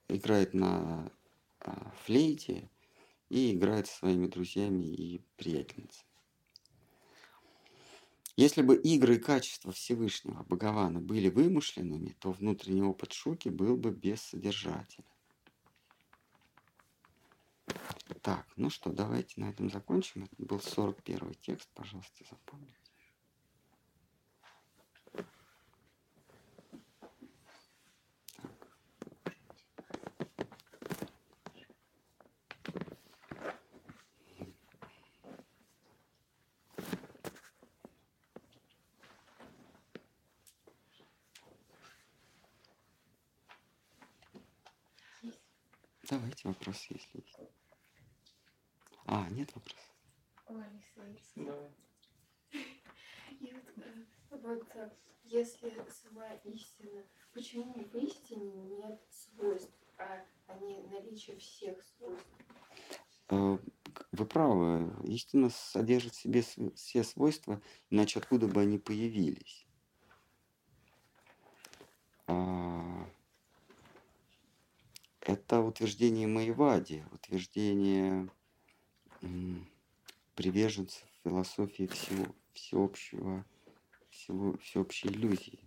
[0.08, 1.10] играет на
[1.60, 2.70] а, флейте
[3.28, 6.06] и играет со своими друзьями и приятельницами.
[8.36, 13.90] Если бы игры и качества Всевышнего Бхагавана были вымышленными, то внутренний опыт Шуки был бы
[13.90, 15.06] бессодержателен.
[18.20, 20.24] Так, ну что, давайте на этом закончим.
[20.24, 22.85] Это был 41 текст, пожалуйста, запомните.
[46.66, 47.38] Давайте вопрос, если есть.
[49.06, 49.94] А, нет вопросов?
[50.48, 50.64] Ой,
[51.36, 51.70] Давай.
[53.40, 54.90] И вот, э, вот э,
[55.24, 57.02] если сама истина,
[57.32, 60.24] почему в истине нет свойств, а,
[60.60, 62.26] не наличие всех свойств?
[63.28, 63.58] Э,
[64.12, 66.42] вы правы, истина содержит в себе
[66.74, 69.66] все свойства, иначе откуда бы они появились?
[72.26, 72.85] А,
[75.28, 78.28] это утверждение Маевади, утверждение
[80.34, 83.44] приверженцев философии всего, всеобщего,
[84.10, 85.58] всего, всеобщей иллюзии.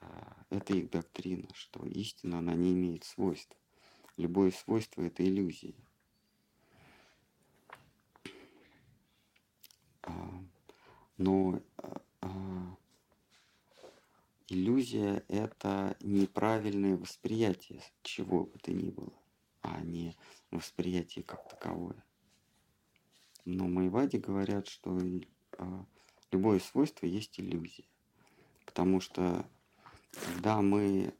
[0.00, 3.56] А, это их доктрина, что истина, она не имеет свойств.
[4.16, 5.74] Любое свойство– это иллюзия.
[10.02, 10.44] А,
[11.16, 11.60] но
[12.20, 12.69] а,
[14.50, 19.12] иллюзия– это неправильное восприятие чего бы то ни было,
[19.62, 20.16] а не
[20.50, 22.04] восприятие как таковое.
[23.44, 24.98] Но Майвади говорят, что
[25.56, 25.86] а,
[26.30, 27.86] любое свойство есть иллюзия.
[28.66, 29.48] Потому что
[30.10, 31.14] когда мы,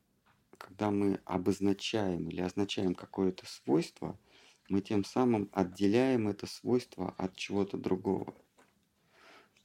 [0.59, 4.18] когда мы обозначаем или означаем какое-то свойство,
[4.68, 8.35] мы тем самым отделяем это свойство от чего-то другого.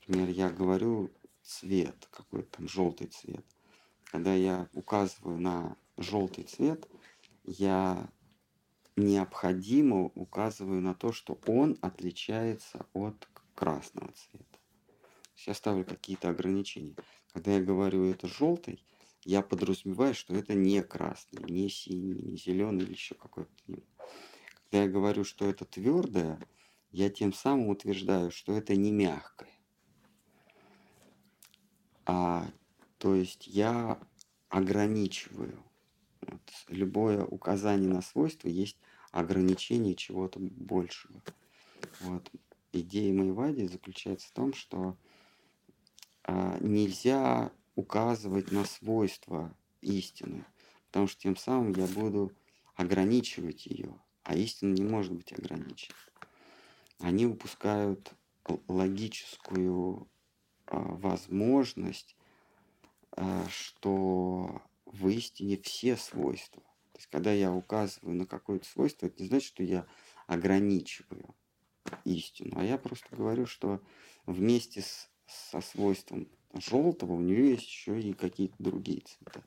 [0.07, 1.11] Например, я говорю
[1.43, 3.45] цвет, какой-то там желтый цвет.
[4.16, 6.88] Когда я указываю на желтый цвет,
[7.43, 8.09] я
[8.95, 14.57] необходимо указываю на то, что он отличается от красного цвета.
[15.45, 16.95] я ставлю какие-то ограничения.
[17.34, 18.82] Когда я говорю это желтый,
[19.26, 23.51] я подразумеваю, что это не красный, не синий, не зеленый или еще какой-то.
[23.68, 26.39] Когда я говорю, что это твердое,
[26.89, 29.51] я тем самым утверждаю, что это не мягкое.
[32.05, 32.47] А,
[32.98, 34.00] то есть я
[34.50, 35.64] ограничиваю.
[36.22, 38.78] Вот, любое указание на свойство есть
[39.12, 41.22] ограничение чего-то большего.
[42.02, 42.30] Вот.
[42.72, 44.98] Идея Майвади заключается в том, что
[46.24, 50.46] а, нельзя указывать на свойства истины,
[50.88, 52.32] потому что тем самым я буду
[52.76, 55.96] ограничивать ее, а истина не может быть ограничена.
[57.00, 58.14] Они упускают
[58.68, 60.08] логическую
[60.66, 62.16] а, возможность,
[63.49, 66.61] что в истине все свойства.
[66.93, 69.86] То есть, когда я указываю на какое-то свойство, это не значит, что я
[70.28, 71.36] ограничиваю
[72.03, 73.82] истину, а я просто говорю, что
[74.26, 79.43] вместе с, со свойством желтого у нее есть еще и какие-то другие цвета.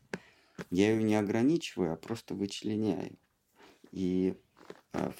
[0.71, 3.19] Я ее не ограничиваю, а просто вычленяю.
[3.93, 4.37] И,
[4.93, 5.13] а,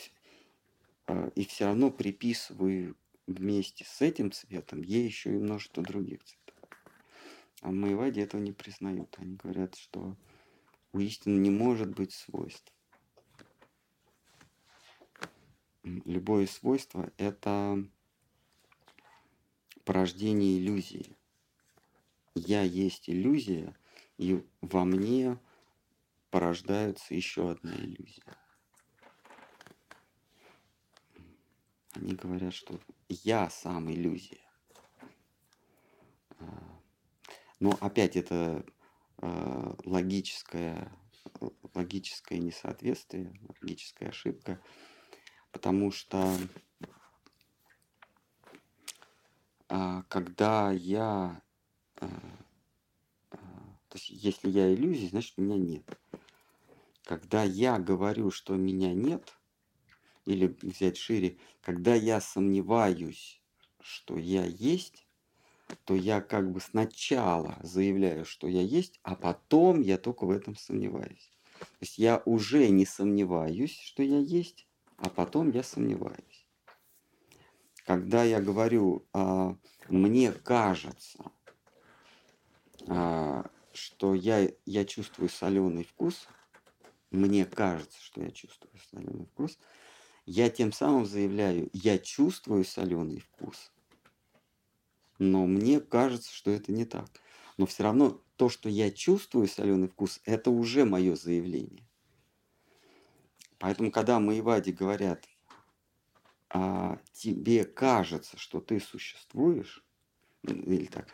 [1.07, 2.97] а, и все равно приписываю
[3.27, 6.48] вместе с этим цветом ей еще и множество других цветов.
[7.61, 9.15] А Майвади этого не признают.
[9.19, 10.17] Они говорят, что
[10.93, 12.73] у истины не может быть свойств.
[15.83, 17.83] Любое свойство– это
[19.85, 21.17] порождение иллюзии.
[22.35, 23.75] Я есть иллюзия,
[24.19, 25.39] и во мне
[26.31, 28.39] порождается еще одна иллюзия.
[32.09, 34.41] они говорят, что я сам иллюзия.
[36.39, 36.81] А,
[37.61, 38.65] но опять это
[39.19, 40.93] а, логическое,
[41.75, 44.61] логическое несоответствие, логическая ошибка,
[45.51, 46.37] потому что
[49.69, 51.43] а, когда я,
[51.97, 52.09] то
[53.95, 55.99] есть если я иллюзия, значит меня нет.
[57.05, 59.35] Когда я говорю, что меня нет,
[60.27, 63.43] или взять шире, когда я сомневаюсь,
[63.81, 65.08] что я есть,
[65.85, 70.57] то я как бы сначала заявляю, что я есть, а потом я только в этом
[70.57, 71.31] сомневаюсь.
[71.59, 74.67] То есть я уже не сомневаюсь, что я есть,
[74.97, 76.47] а потом я сомневаюсь.
[77.85, 79.57] Когда я говорю, а,
[79.89, 81.25] мне кажется,
[82.87, 86.29] а, что я, я чувствую соленый вкус,
[87.11, 89.59] мне кажется, что я чувствую соленый вкус,
[90.27, 93.73] я тем самым заявляю, я чувствую соленый вкус,
[95.19, 97.09] но мне кажется, что это не так.
[97.57, 101.87] Но все равно то, что я чувствую соленый вкус, это уже мое заявление.
[103.59, 105.25] Поэтому, когда Маевади говорят,
[106.51, 109.85] а, тебе кажется, что ты существуешь,
[110.45, 111.09] или так,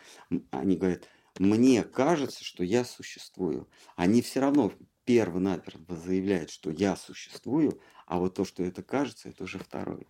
[0.51, 3.67] они говорят, мне кажется, что я существую.
[3.95, 4.71] Они все равно
[5.03, 10.05] перво-наперво заявляют, что я существую, а вот то, что это кажется, это уже второе.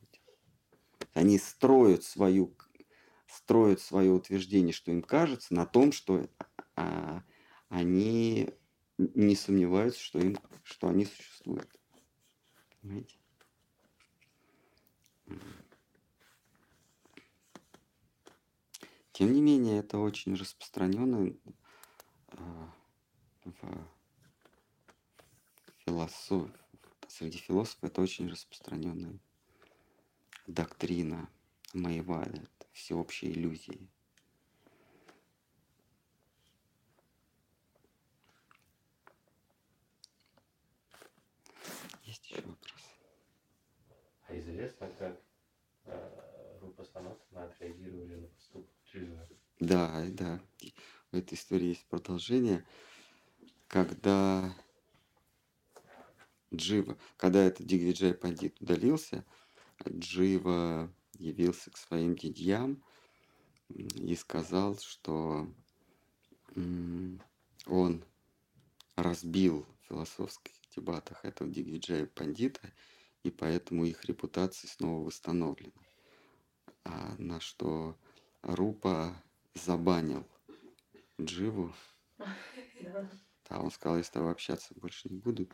[1.14, 2.56] Они строят свою
[3.36, 6.28] строят свое утверждение, что им кажется, на том, что
[6.76, 7.22] а,
[7.70, 8.50] они
[8.98, 11.70] не сомневаются, что, им, что они существуют.
[12.82, 13.18] Понимаете?
[19.12, 21.34] Тем не менее, это очень распространенно
[22.28, 22.74] а,
[23.46, 23.88] в
[25.86, 26.52] философии,
[27.08, 29.20] среди философов это очень распространенная
[30.48, 31.30] доктрина
[31.74, 33.90] Маеваля, всеобщей иллюзии.
[42.04, 42.82] Есть еще вопрос?
[44.28, 45.22] А известно, как
[45.86, 49.28] э, Рупа Санатана отреагировали на поступок Джива?
[49.60, 50.42] Да, да.
[51.12, 52.66] В этой истории есть продолжение.
[53.70, 54.54] Когда
[56.54, 59.26] Джива, когда этот Дигвиджай Пандит удалился,
[59.88, 62.84] Джива явился к своим дядьям
[63.70, 65.48] и сказал, что
[67.66, 68.04] он
[68.96, 72.72] разбил в философских дебатах этого Дигвиджая Пандита,
[73.24, 75.72] и поэтому их репутация снова восстановлена.
[76.84, 77.98] А на что
[78.42, 79.22] Рупа
[79.54, 80.28] забанил
[81.20, 81.74] Дживу.
[83.50, 85.50] Да, он сказал, я с тобой общаться больше не буду,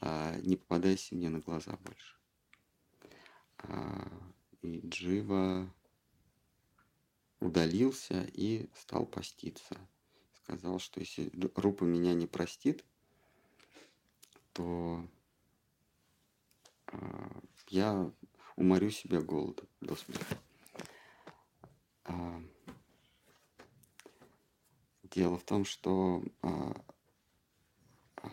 [0.00, 2.16] а не попадайся мне на глаза больше.
[3.58, 4.08] А,
[4.62, 5.72] и Джива
[7.40, 9.76] удалился и стал поститься.
[10.34, 12.84] Сказал, что если Рупа меня не простит,
[14.52, 15.06] то
[16.92, 17.30] э,
[17.68, 18.12] я
[18.56, 20.36] уморю себя голодом до смерти.
[22.04, 22.42] А,
[25.04, 26.74] дело в том, что а,
[28.16, 28.28] а,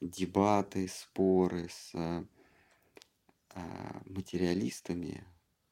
[0.00, 2.24] дебаты, споры с а,
[4.06, 5.24] материалистами,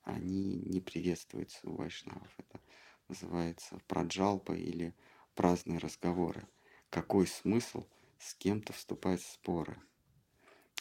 [0.02, 2.32] они не приветствуются у вайшнавов.
[2.38, 2.60] Это
[3.08, 4.94] называется праджалпа или
[5.34, 6.46] праздные разговоры.
[6.90, 7.86] Какой смысл
[8.18, 9.80] с кем-то вступать в споры?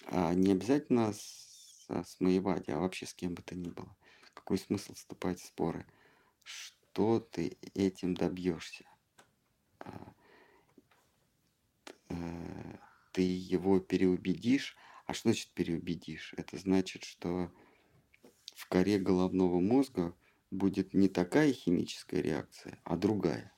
[0.05, 3.95] А не обязательно с, с Маевади, а вообще с кем бы то ни было.
[4.33, 5.85] Какой смысл вступать в споры?
[6.43, 8.85] Что ты этим добьешься?
[9.79, 10.13] А,
[12.09, 12.77] э,
[13.11, 14.77] ты его переубедишь,
[15.07, 16.33] а что значит переубедишь?
[16.35, 17.49] Это значит, что
[18.55, 20.13] в коре головного мозга
[20.51, 23.53] будет не такая химическая реакция, а другая.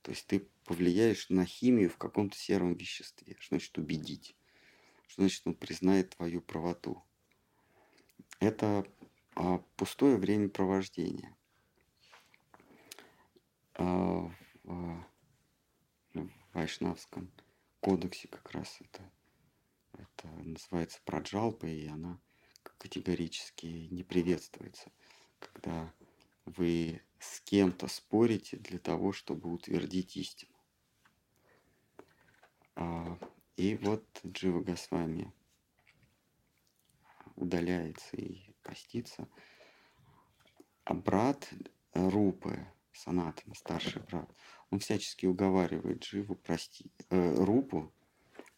[0.00, 3.36] То есть ты повлияешь на химию в каком-то сером веществе.
[3.38, 4.34] Что значит убедить?
[5.08, 7.04] Что значит он признает твою правоту?
[8.40, 8.86] Это
[9.34, 11.36] а, пустое времяпровождение.
[13.74, 14.30] А,
[14.62, 15.04] в,
[16.14, 17.30] в Вайшнавском
[17.80, 19.10] кодексе как раз это
[19.98, 22.18] это называется праджалпа, и она
[22.78, 24.90] категорически не приветствуется,
[25.38, 25.92] когда
[26.44, 30.52] вы с кем-то спорите для того, чтобы утвердить истину.
[32.74, 33.18] А,
[33.56, 35.32] и вот Джива Госвами
[37.36, 39.28] удаляется и постится.
[40.84, 41.48] А брат
[41.92, 44.30] Рупы, Санатана, старший брат,
[44.70, 47.92] он всячески уговаривает Дживу простить, э, Рупу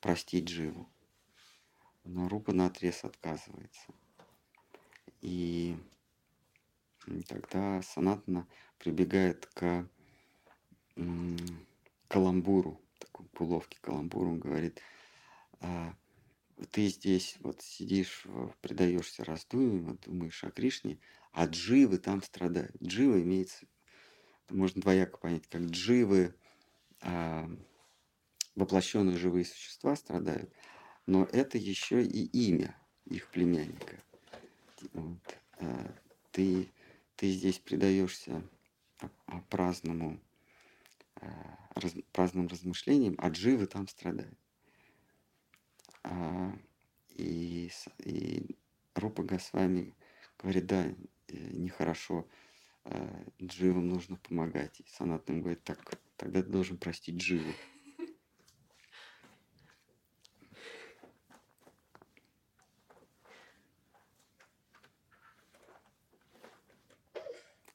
[0.00, 0.88] простить Дживу.
[2.08, 3.92] Но Рупа на отрез отказывается.
[5.20, 5.76] И
[7.28, 8.46] тогда Санатна
[8.78, 9.88] прибегает к
[12.08, 14.80] каламбуру, такой уловке каламбуру, он говорит,
[15.60, 15.94] «А,
[16.72, 18.26] ты здесь вот сидишь,
[18.60, 20.98] предаешься раздумьям, думаешь о Кришне,
[21.32, 22.74] а дживы там страдают.
[22.82, 23.66] Дживы имеется,
[24.48, 26.34] можно двояко понять, как дживы,
[27.00, 27.48] а,
[28.56, 30.52] воплощенные живые существа страдают,
[31.08, 33.96] но это еще и имя их племянника.
[34.92, 35.38] Вот.
[35.58, 35.94] А,
[36.32, 36.70] ты,
[37.16, 38.42] ты здесь предаешься
[39.48, 40.20] праздному,
[41.16, 41.26] а,
[41.76, 44.38] раз, праздным размышлениям, а дживы там страдают.
[46.02, 46.52] А,
[47.16, 47.70] и,
[48.04, 48.56] и
[48.94, 49.94] Рупа Госвами
[50.38, 50.94] говорит, да, э,
[51.52, 52.28] нехорошо,
[52.84, 54.78] а, дживам нужно помогать.
[54.80, 57.50] И Санатным говорит, так, тогда ты должен простить дживу.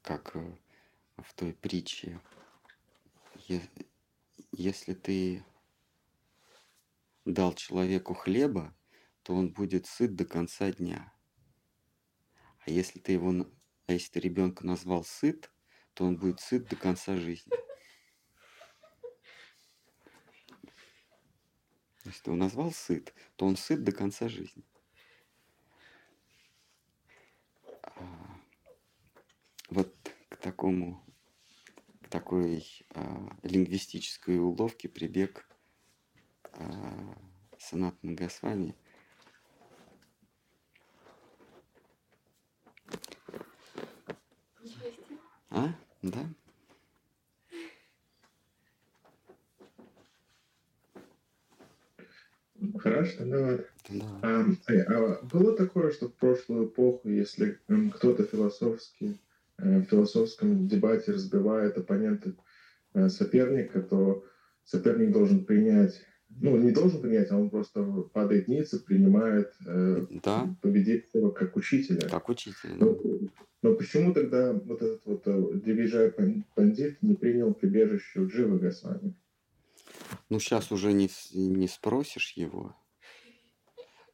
[0.04, 0.56] Как э,
[1.18, 2.20] в той притче,
[4.52, 5.44] если ты
[7.26, 8.76] дал человеку хлеба,
[9.24, 11.14] то он будет сыт до конца дня.
[12.66, 13.48] А если ты его,
[13.88, 15.50] а если ты ребенка назвал сыт,
[15.94, 17.54] то он будет сыт до конца жизни.
[22.04, 24.66] Если ты его назвал сыт, то он сыт до конца жизни.
[29.74, 29.94] Вот
[30.30, 31.04] к такому,
[32.04, 35.46] к такой а, лингвистической уловке прибег
[36.54, 37.16] а,
[37.58, 38.76] Санатна Госвами.
[45.50, 45.74] А?
[46.02, 46.26] Да?
[52.78, 53.66] Хорошо, давай.
[53.90, 54.20] Да.
[54.22, 54.46] А,
[54.88, 57.60] а было такое, что в прошлую эпоху, если
[57.96, 59.23] кто-то философски, э,
[59.64, 62.34] в философском дебате разбивает оппонента
[62.94, 64.26] э, соперника, то
[64.64, 66.02] соперник должен принять
[66.42, 67.84] ну, не должен принять, а он просто
[68.14, 70.56] падает ниц и принимает э, да.
[70.62, 72.10] победителя как учителя.
[72.10, 72.76] Как учителя.
[72.80, 72.98] Но,
[73.62, 76.12] но почему тогда вот этот вот э, Дивижай
[76.56, 79.14] Пандит не принял прибежище у Дживы Госвами?
[80.30, 82.76] Ну, сейчас уже не, не спросишь его.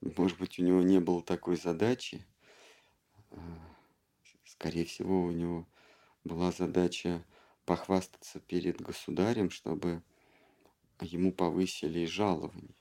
[0.02, 2.26] Может быть, у него не было такой задачи.
[4.60, 5.66] Скорее всего, у него
[6.26, 7.24] была задача
[7.64, 10.04] похвастаться перед государем, чтобы
[11.00, 12.76] ему повысили жалование.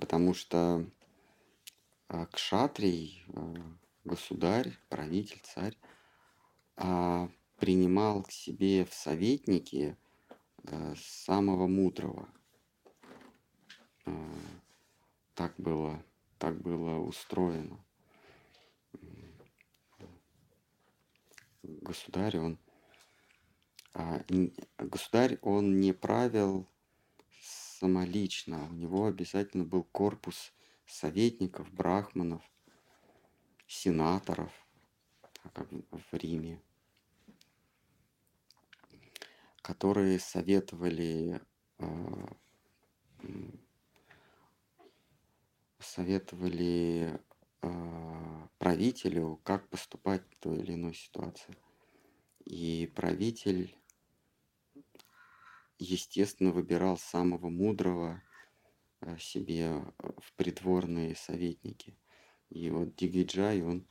[0.00, 0.88] Потому что
[2.06, 3.56] а, кшатрий, а,
[4.04, 5.76] государь, правитель, царь,
[6.76, 7.28] а,
[7.58, 9.96] принимал к себе в советники
[10.94, 12.28] самого мудрого.
[15.34, 16.00] Так было,
[16.38, 17.84] так было устроено.
[21.80, 22.58] Государь, он
[23.92, 24.24] а,
[24.78, 26.68] государь, он не правил
[27.40, 30.52] самолично, у него обязательно был корпус
[30.86, 32.42] советников, брахманов,
[33.66, 34.52] сенаторов,
[35.52, 36.60] как в Риме,
[39.62, 41.40] которые советовали
[41.78, 42.36] а,
[45.78, 47.20] советовали
[48.58, 51.56] правителю, как поступать в той или иной ситуации.
[52.44, 53.74] И правитель
[55.80, 58.22] естественно, выбирал самого мудрого
[59.00, 61.96] э, себе э, в придворные советники.
[62.50, 63.86] И вот Дигиджай, он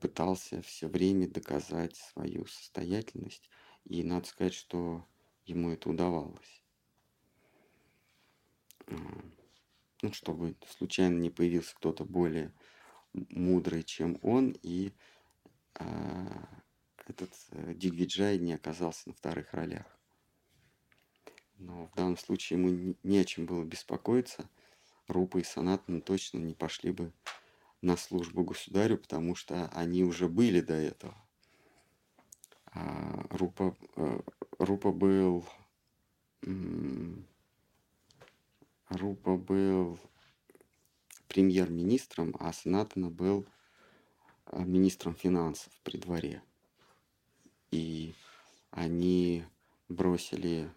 [0.00, 3.48] пытался все время доказать свою состоятельность,
[3.84, 5.06] и надо сказать, что
[5.44, 6.64] ему это удавалось.
[10.02, 12.52] Ну, чтобы случайно не появился кто-то более
[13.12, 14.92] мудрый, чем он, и
[17.06, 19.86] этот э, Дигвиджай не оказался на вторых ролях.
[21.58, 24.48] Но в данном случае ему не о чем было беспокоиться.
[25.08, 27.12] Рупа и Санатан точно не пошли бы
[27.80, 31.16] на службу государю, потому что они уже были до этого.
[32.66, 34.20] А Рупа, э,
[34.58, 35.46] Рупа был
[38.88, 39.98] Рупа был
[41.28, 43.46] премьер-министром, а Санатана был
[44.46, 46.42] э, министром финансов при дворе
[47.70, 48.14] и
[48.70, 49.44] они
[49.88, 50.70] бросили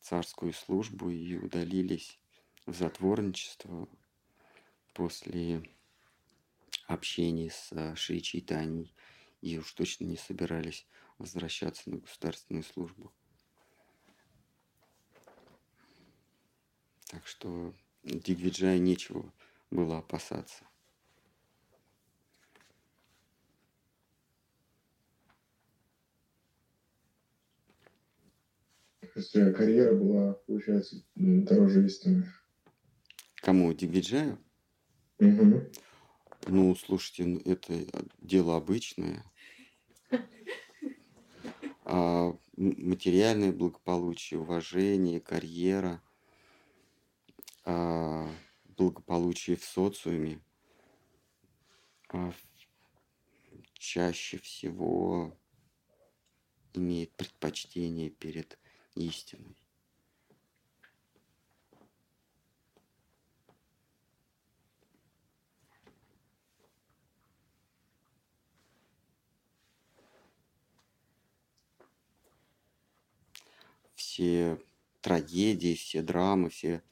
[0.00, 2.18] царскую службу и удалились
[2.64, 3.88] в затворничество
[4.94, 5.62] после
[6.86, 8.94] общения с Шри Чайтаней
[9.40, 10.86] и уж точно не собирались
[11.18, 13.12] возвращаться на государственную службу.
[17.16, 19.32] Так что Дигвиджая нечего
[19.70, 20.64] было опасаться.
[29.00, 32.30] То есть э, карьера была, получается, дороже истины.
[33.36, 33.72] Кому?
[33.72, 34.38] Дигвиджаю?
[35.18, 35.70] Угу.
[36.48, 37.72] Ну, слушайте, ну, это
[38.18, 39.24] дело обычное.
[41.88, 46.02] А материальное благополучие, уважение, карьера,
[47.66, 50.40] благополучие в социуме
[52.08, 52.32] а
[53.74, 55.36] чаще всего
[56.72, 58.58] имеет предпочтение перед
[58.94, 59.56] истиной.
[73.94, 74.60] Все
[75.00, 76.82] трагедии, все драмы, все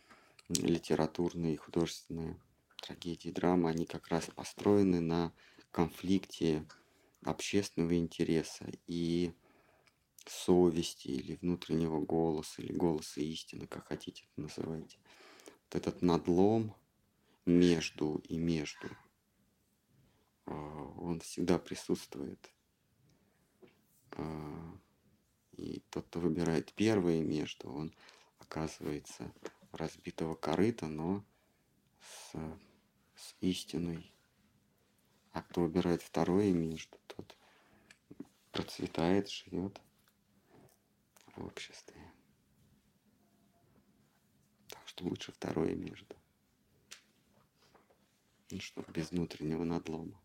[0.61, 2.40] литературные художественные
[2.82, 5.32] трагедии, драмы, они как раз построены на
[5.70, 6.66] конфликте
[7.22, 9.34] общественного интереса и
[10.26, 14.98] совести или внутреннего голоса, или голоса истины, как хотите это называйте.
[15.46, 16.74] Вот этот надлом
[17.46, 18.88] между и между,
[20.46, 22.52] а, он всегда присутствует.
[24.12, 24.78] А,
[25.52, 27.94] и тот, кто выбирает первое между, он
[28.38, 29.32] оказывается
[29.77, 31.25] разбитого корыта, но
[32.01, 32.33] с,
[33.16, 34.12] с истиной.
[35.33, 37.37] А кто выбирает второе между, тот
[38.53, 39.81] процветает, живет
[41.35, 42.01] в обществе.
[44.68, 46.14] Так что лучше второе между.
[48.51, 50.24] Ну что, без внутреннего надлома.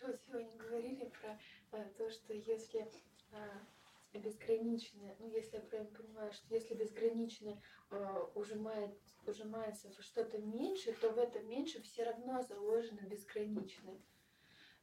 [0.00, 1.38] Хорошо, сегодня говорили про
[1.72, 2.90] а, то, что если
[3.32, 8.94] а, безграничное, ну если я правильно понимаю, что если безграничное а, ужимает,
[9.26, 13.98] ужимается в что-то меньше, то в это меньше все равно заложено безграничное.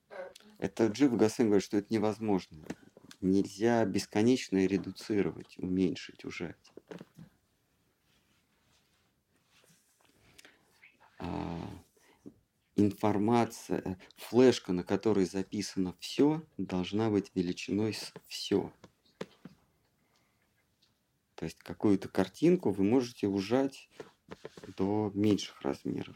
[0.10, 2.66] А, Это Джива Гасен говорит, что это невозможно.
[3.22, 6.74] Нельзя бесконечно редуцировать, уменьшить, ужать.
[11.20, 11.83] А,
[12.76, 18.72] информация, флешка, на которой записано все, должна быть величиной с все.
[21.36, 23.90] То есть какую-то картинку вы можете ужать
[24.78, 26.16] до меньших размеров.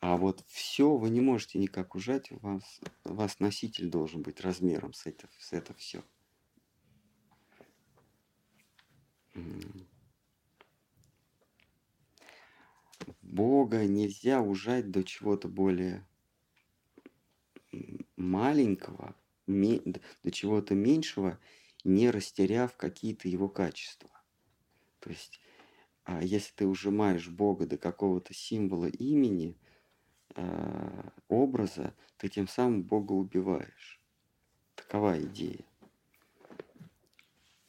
[0.00, 4.40] А вот все вы не можете никак ужать, у вас, у вас носитель должен быть
[4.40, 6.02] размером с это, с это все.
[13.22, 16.06] Бога нельзя ужать до чего-то более
[18.16, 19.14] маленького,
[19.46, 21.38] до чего-то меньшего,
[21.84, 24.10] не растеряв какие-то его качества.
[25.00, 25.40] То есть,
[26.04, 29.56] а если ты ужимаешь Бога до какого-то символа имени,
[30.34, 34.00] а, образа, ты тем самым Бога убиваешь.
[34.74, 35.64] Такова идея.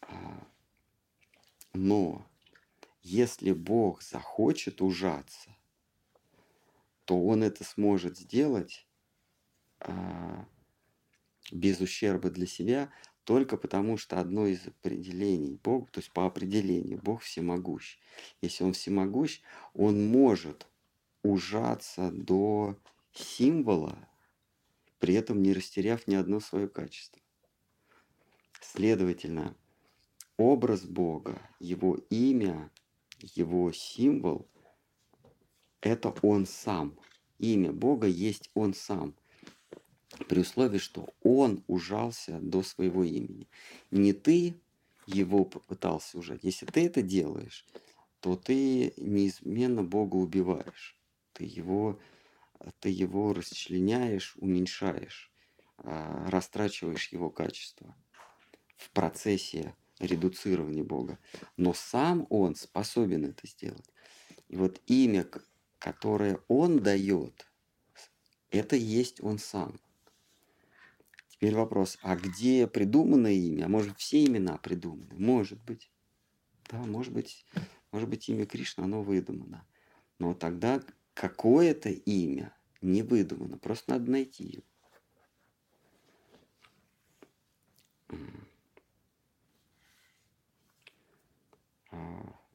[0.02, 0.48] А,
[1.74, 2.28] но
[3.08, 5.56] если Бог захочет ужаться,
[7.06, 8.86] то Он это сможет сделать
[9.80, 10.46] а,
[11.50, 12.92] без ущерба для себя,
[13.24, 17.98] только потому что одно из определений Бога, то есть по определению Бог всемогущ.
[18.42, 19.40] Если Он всемогущ,
[19.74, 20.68] Он может
[21.24, 22.78] ужаться до
[23.14, 23.98] символа,
[25.00, 27.22] при этом не растеряв ни одно свое качество.
[28.60, 29.56] Следовательно,
[30.36, 32.70] образ Бога, Его имя–
[33.20, 34.48] его символ–
[35.82, 36.98] это он сам.
[37.40, 39.16] Имя Бога есть он сам.
[40.28, 43.48] При условии, что он ужался до своего имени.
[43.92, 44.60] Не ты
[45.06, 46.44] его попытался ужать.
[46.44, 47.66] Если ты это делаешь,
[48.20, 50.98] то ты неизменно Бога убиваешь.
[51.34, 52.00] Ты его,
[52.80, 55.32] ты его расчленяешь, уменьшаешь,
[55.78, 57.96] а, растрачиваешь его качество
[58.76, 61.20] в процессе редуцирования Бога.
[61.56, 63.90] Но сам Он способен это сделать.
[64.48, 65.28] И вот имя,
[65.80, 67.48] которое Он дает,
[68.50, 69.80] это есть Он сам.
[71.30, 73.66] Теперь вопрос, а где придумано имя?
[73.66, 75.14] А может все имена придуманы?
[75.20, 75.92] Может быть.
[76.70, 77.46] Да, может быть,
[77.92, 79.66] может быть имя Кришна, оно выдумано.
[80.20, 80.82] Но тогда
[81.14, 84.64] какое-то имя не выдумано, просто надо найти его.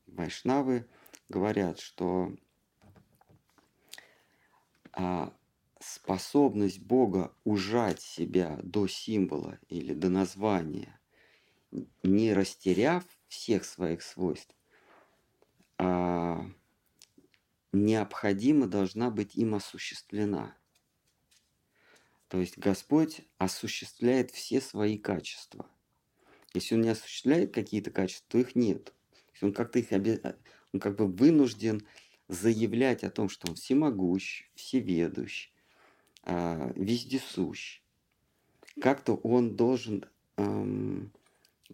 [0.06, 0.86] Вайшнавы
[1.28, 2.32] говорят, что
[4.92, 5.32] а,
[5.80, 11.00] способность Бога ужать себя до символа или до названия,
[12.02, 14.54] не растеряв всех своих свойств,
[15.78, 16.46] а
[17.72, 20.54] необходимо должна быть им осуществлена.
[22.28, 25.66] То есть Господь осуществляет все свои качества.
[26.54, 28.92] Если Он не осуществляет какие-то качества, то их нет.
[29.42, 29.88] Он как-то их
[30.72, 31.86] он как бы вынужден
[32.28, 35.50] заявлять о том, что Он всемогущ, всеведущ,
[36.24, 37.82] а, вездесущ.
[38.80, 40.04] Как-то Он должен
[40.36, 41.12] эм,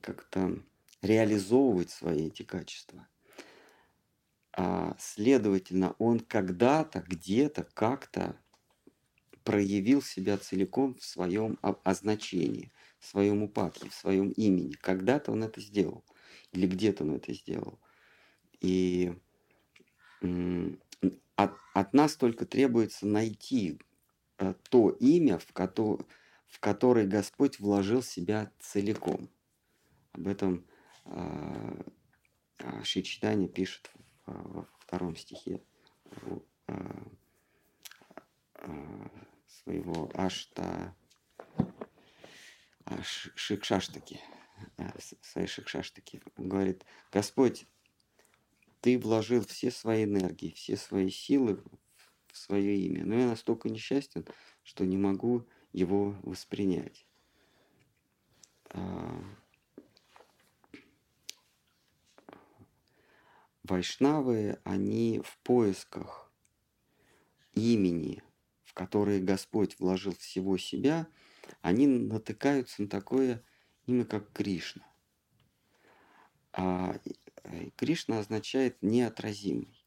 [0.01, 0.59] как-то
[1.03, 3.07] реализовывать свои эти качества.
[4.53, 8.37] А, следовательно, он когда-то, где-то, как-то
[9.45, 14.73] проявил себя целиком в своем означении, в своем упадке, в своем имени.
[14.73, 16.05] Когда-то он это сделал.
[16.53, 17.79] Или где-то он это сделал.
[18.61, 19.13] И
[21.37, 23.79] от, от нас только требуется найти
[24.39, 26.01] э, то имя, в, кото,
[26.47, 29.29] в которое Господь вложил себя целиком.
[30.13, 30.67] Об этом
[31.05, 31.83] э,
[32.83, 33.93] Шичтани пишет
[34.27, 35.63] во втором стихе
[36.05, 36.75] э,
[38.55, 39.09] э,
[39.47, 40.95] своего Ашта
[43.03, 44.21] Шикшаштаки,
[44.77, 44.91] э,
[45.23, 46.21] своей Шикшаштаки.
[46.37, 47.67] Он говорит, Господь,
[48.81, 51.63] ты вложил все свои энергии, все свои силы
[52.29, 54.27] в свое имя, но я настолько несчастен,
[54.63, 57.07] что не могу его воспринять.
[58.71, 59.25] А,
[63.65, 66.33] Вайшнавы, они в поисках
[67.53, 68.23] имени,
[68.63, 71.09] в которое Господь вложил всего себя,
[71.61, 73.45] они натыкаются на такое
[73.89, 74.87] имя, как Кришна.
[76.53, 76.99] А
[77.45, 79.85] э, Кришна означает неотразимый.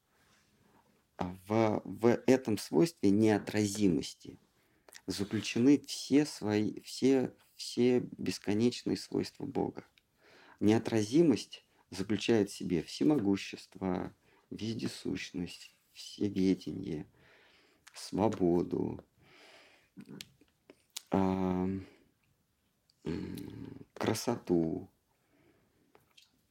[1.17, 4.39] А в, в этом свойстве неотразимости
[5.05, 9.85] заключены все свои, все, все бесконечные свойства Бога.
[10.59, 14.15] Неотразимость заключает в себе всемогущество,
[14.49, 17.07] вездесущность, всеведение,
[17.93, 19.03] свободу,
[21.11, 21.79] э,
[24.01, 24.89] красоту,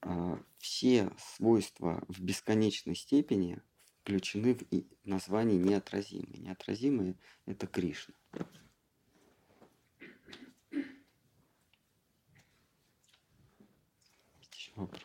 [0.03, 3.61] э, все свойства в бесконечной степени
[4.01, 6.39] включены в название неотразимые.
[6.39, 8.15] Неотразимые– это Кришна.
[14.39, 15.03] Есть еще вопрос?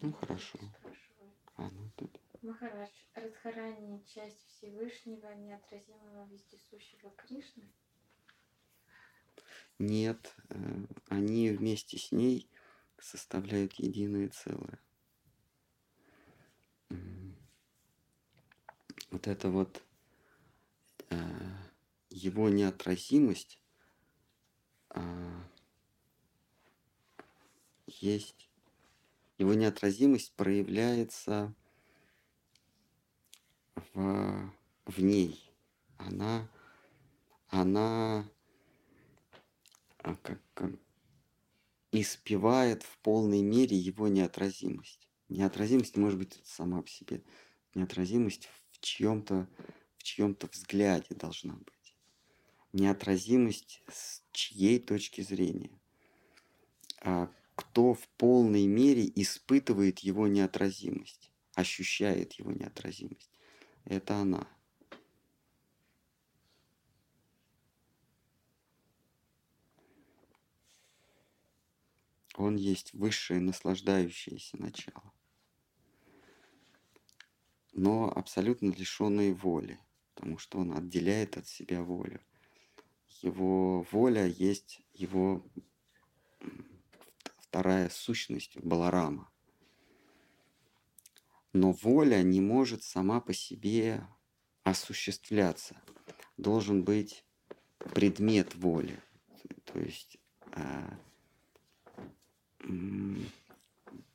[0.00, 0.58] Ну хорошо.
[1.56, 2.18] А, ну тут.
[2.40, 7.70] Махарадж, Радхарани– часть Всевышнего, неотразимого вездесущего Кришны?
[9.80, 12.50] Нет, э, они вместе с ней
[12.98, 14.78] составляют единое целое.
[19.10, 19.82] Вот это вот
[21.08, 21.16] э,
[22.10, 23.58] его неотразимость
[24.90, 25.40] э,
[27.86, 28.50] есть
[29.38, 31.54] его неотразимость проявляется
[33.94, 34.52] в,
[34.84, 35.50] в ней.
[35.96, 36.46] Она,
[37.48, 38.28] она
[40.02, 40.72] а, как, как,
[41.92, 45.08] испевает в полной мере его неотразимость.
[45.28, 47.22] Неотразимость может быть сама по себе.
[47.74, 49.48] Неотразимость в чьем-то
[50.00, 51.94] в чьем-то взгляде должна быть.
[52.72, 55.78] Неотразимость с чьей точки зрения.
[57.02, 63.30] А кто в полной мере испытывает его неотразимость, ощущает его неотразимость.
[63.84, 64.48] Это она.
[72.34, 75.12] Он есть высшее наслаждающееся начало.
[77.72, 79.78] Но абсолютно лишенное воли,
[80.14, 82.20] потому что он отделяет от себя волю.
[83.22, 85.44] Его воля есть его
[87.38, 89.30] вторая сущность Баларама.
[91.52, 94.06] Но воля не может сама по себе
[94.62, 95.80] осуществляться.
[96.36, 97.24] Должен быть
[97.78, 99.02] предмет воли.
[99.64, 100.18] То есть
[100.52, 100.98] а,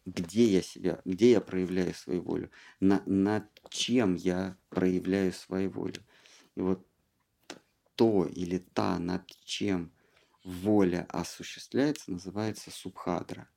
[0.05, 6.03] где я себя, где я проявляю свою волю, на, над чем я проявляю свою волю.
[6.55, 6.85] И вот
[7.95, 9.91] то или та, над чем
[10.43, 13.49] воля осуществляется, называется субхадра.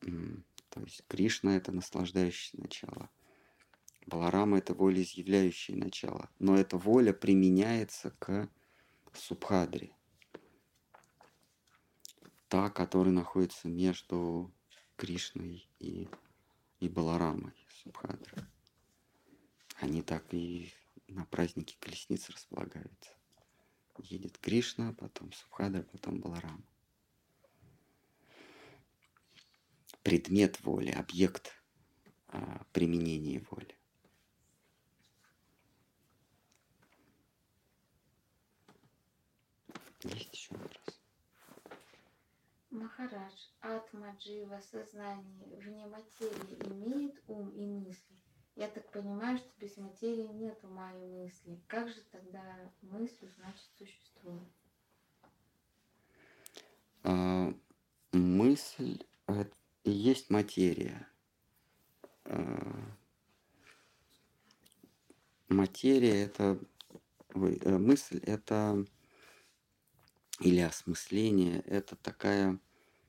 [0.00, 3.10] То есть Кришна– это наслаждающее начало.
[4.06, 6.30] Баларама– это волеизъявляющее начало.
[6.38, 8.48] Но эта воля применяется к
[9.12, 9.90] субхадре.
[12.48, 14.52] Та, которая находится между
[14.96, 16.08] Кришной и,
[16.80, 18.48] и Баларамой, субхадра.
[19.76, 20.72] Они так и
[21.08, 23.12] на празднике колесницы располагаются.
[23.98, 26.64] Едет Кришна, потом Субхадра, потом Баларам.
[30.02, 31.52] Предмет воли, объект
[32.28, 33.76] а, применения воли.
[40.04, 40.97] Есть еще вопрос?
[42.98, 48.16] Махарадж, атма, джива, сознание вне материи имеет ум и мысли?
[48.56, 51.60] Я так понимаю, что без материи нет ума и мысли.
[51.68, 52.42] Как же тогда
[52.82, 54.48] мысль, значит, существует?
[57.04, 57.54] А,
[58.10, 59.04] мысль
[59.84, 61.08] есть материя.
[62.24, 62.96] А,
[65.48, 66.58] материя это
[67.28, 68.84] э, мысль это
[70.40, 72.58] или осмысление это такая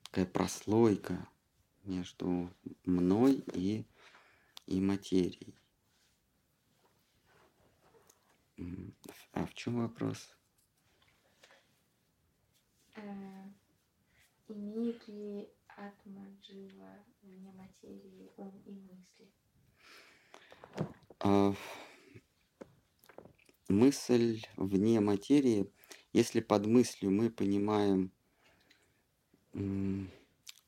[0.09, 1.27] такая прослойка
[1.83, 2.49] между
[2.85, 3.85] мной и
[4.65, 5.55] и материей.
[9.33, 10.37] А в чем вопрос?
[12.95, 13.01] Э,
[14.47, 19.31] имеет ли атма, джива вне материи ум и мысли?
[21.19, 21.53] А,
[23.69, 25.71] мысль вне материи,
[26.13, 28.11] если под мыслью мы понимаем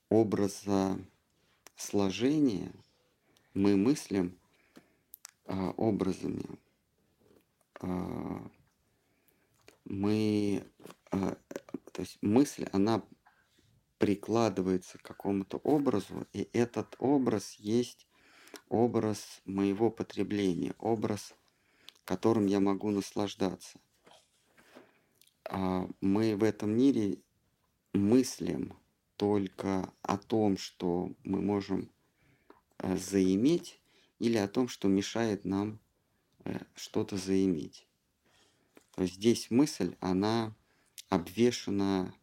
[0.09, 0.99] образа
[1.75, 2.71] сложения,
[3.53, 4.37] мы мыслим
[5.45, 6.45] а, образами,
[7.79, 8.49] а,
[9.85, 10.63] мы,
[11.11, 11.37] а,
[11.91, 13.03] то есть мысль, она
[13.97, 18.07] прикладывается к какому-то образу, и этот образ есть
[18.69, 21.33] образ моего потребления, образ,
[22.05, 23.79] которым я могу наслаждаться.
[25.45, 27.19] А мы в этом мире
[27.93, 28.77] мыслим
[29.17, 31.91] только о том, что мы можем
[32.79, 33.81] э, заиметь,
[34.21, 35.79] или о том, что мешает нам
[36.45, 37.87] э, что-то заиметь.
[38.95, 40.55] То есть здесь мысль, она
[41.09, 42.13] обвешена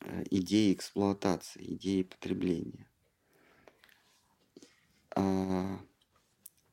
[0.00, 2.86] э, идеей эксплуатации, идеей потребления.
[5.16, 5.80] А,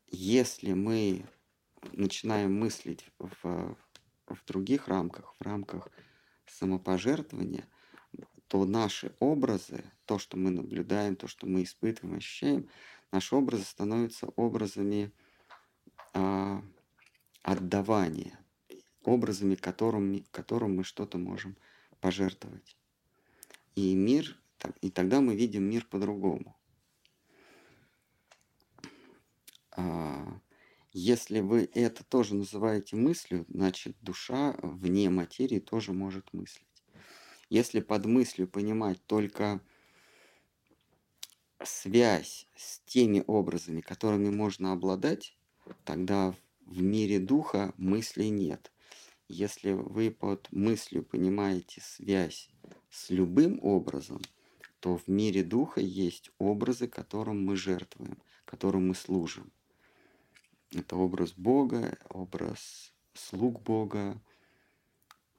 [0.09, 1.25] Если мы
[1.93, 3.77] начинаем мыслить в,
[4.27, 5.89] в других рамках, в рамках
[6.45, 7.67] самопожертвования,
[8.47, 12.69] то наши образы, то, что мы наблюдаем, то, что мы испытываем, ощущаем,
[13.11, 15.11] наши образы становятся образами
[16.13, 16.63] а,
[17.41, 18.39] отдавания,
[19.03, 21.57] образами, которым, которым мы что-то можем
[21.99, 22.77] пожертвовать.
[23.75, 24.37] И мир,
[24.81, 26.55] и тогда мы видим мир по-другому.
[29.71, 30.39] А,
[30.93, 36.66] Если вы это тоже называете мыслью, значит душа вне материи тоже может мыслить.
[37.49, 39.61] Если под мыслью понимать только
[41.63, 45.37] связь с теми образами, которыми можно обладать,
[45.85, 46.35] тогда
[46.65, 48.71] в мире духа мыслей нет.
[49.29, 52.49] Если вы под мыслью понимаете связь
[52.89, 54.21] с любым образом,
[54.79, 59.51] то в мире духа есть образы, которым мы жертвуем, которым мы служим.
[60.71, 64.21] Это образ Бога, образ слуг Бога,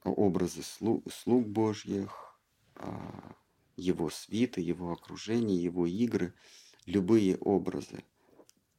[0.03, 2.39] образы слу- слуг Божьих,
[2.75, 3.35] а,
[3.75, 6.33] его свита, его окружение, его игры,
[6.85, 8.03] любые образы,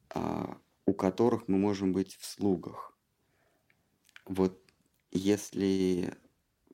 [0.09, 2.97] а, у которых мы можем быть в слугах.
[4.25, 4.61] Вот
[5.11, 6.15] если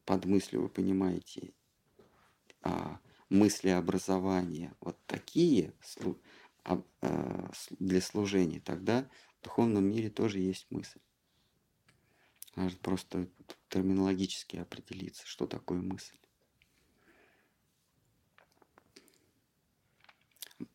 [0.05, 1.53] под мыслью вы понимаете
[2.61, 5.73] а, мысли образования вот такие
[6.63, 10.99] с- для служения, тогда в духовном мире тоже есть мысль.
[12.57, 13.29] Надо просто
[13.69, 16.17] терминологически определиться, что такое мысль.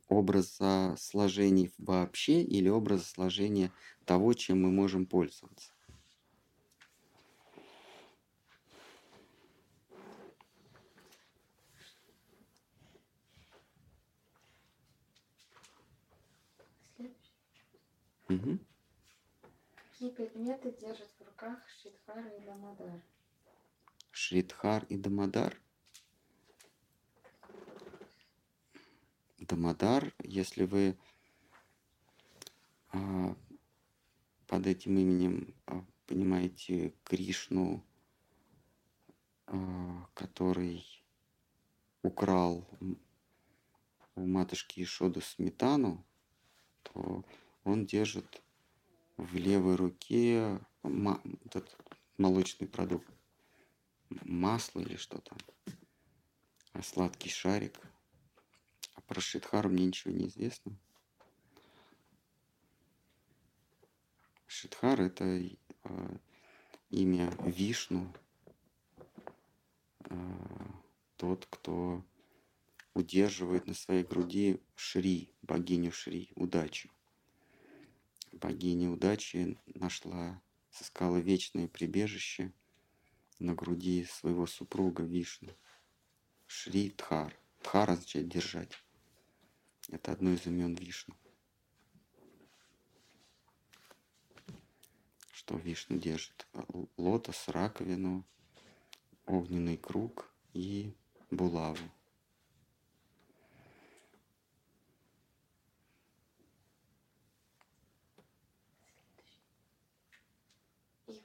[0.07, 3.75] Образа сложений вообще или образа сложения
[4.05, 5.73] того, чем мы можем пользоваться.
[18.29, 18.59] Мгм.
[19.91, 21.12] Какие предметы держат
[21.43, 23.03] руках Шидхара и Дамодар?
[24.13, 25.61] Шридхар и Дамодар.
[29.39, 30.97] Дамодар, если вы
[32.93, 33.37] а,
[34.47, 37.85] под этим именем а, понимаете Кришну,
[39.47, 40.85] а, который
[42.03, 42.65] украл
[44.15, 46.05] у матушки Ишоды сметану,
[46.83, 47.25] то
[47.65, 48.43] он держит
[49.17, 51.77] в левой руке этот
[52.19, 53.09] молочный продукт
[54.25, 55.39] масло или что там,
[56.73, 57.79] а сладкий шарик.
[58.95, 60.77] А про Шридхару мне ничего не известно.
[64.47, 66.17] Шидхар– это э,
[66.91, 68.13] имя Вишну,
[70.05, 70.15] э,
[71.17, 72.05] тот, кто
[72.95, 76.91] удерживает на своей груди Шри, богиню Шри, удачу.
[78.33, 80.41] Богиня удачи нашла,
[80.73, 82.53] сыскала вечное прибежище
[83.39, 85.53] на груди своего супруга Вишну.
[86.47, 87.37] Шри Тхар.
[87.63, 88.73] Тхар означает держать.
[89.89, 91.15] Это одно из имен Вишну.
[95.33, 96.47] Что Вишну держит?
[96.97, 98.25] Лотос, раковину,
[99.27, 100.95] огненный круг и
[101.31, 101.79] булаву.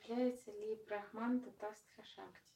[0.07, 2.47] Является ли Брахман Татастха Шакти?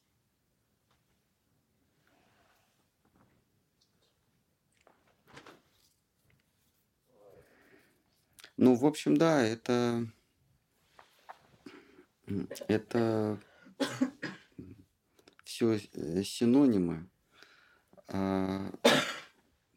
[8.56, 10.06] Ну, в общем, да, это...
[12.68, 13.38] Это
[15.44, 17.10] все э, синонимы.
[18.08, 18.72] А,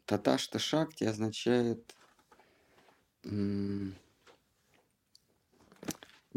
[0.06, 1.94] Таташта Шакти означает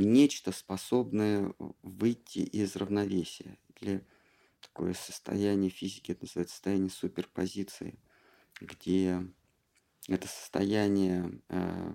[0.06, 3.58] нечто, способное выйти из равновесия.
[3.80, 4.06] Или
[4.62, 8.00] такое состояние физики, это называется состояние суперпозиции,
[8.60, 9.26] где
[10.08, 11.94] это состояние э,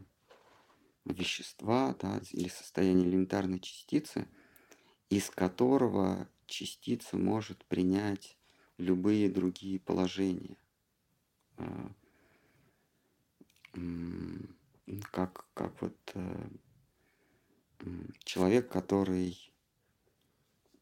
[1.05, 4.29] вещества да, или состояние элементарной частицы,
[5.11, 8.37] из которого частица может принять
[8.79, 10.57] любые другие положения.
[11.59, 11.89] Э,
[15.11, 16.49] как, как вот э,
[18.25, 19.53] человек, который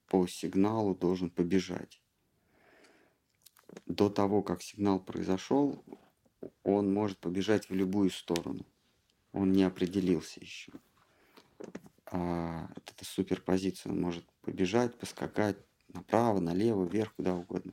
[0.06, 2.02] по сигналу должен побежать.
[3.86, 5.82] До того, как сигнал произошел,
[6.62, 8.66] он может побежать в любую сторону.
[9.32, 10.72] Он не определился еще.
[12.06, 15.56] А эта суперпозиция, он может побежать, поскакать
[15.88, 17.72] направо, налево, вверх, куда угодно.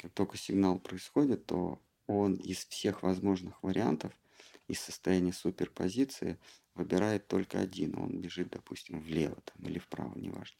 [0.00, 4.12] Как только сигнал происходит, то он из всех возможных вариантов,
[4.72, 6.38] из состояния суперпозиции,
[6.74, 7.98] выбирает только один.
[7.98, 10.56] Он бежит, допустим, влево там, или вправо, неважно.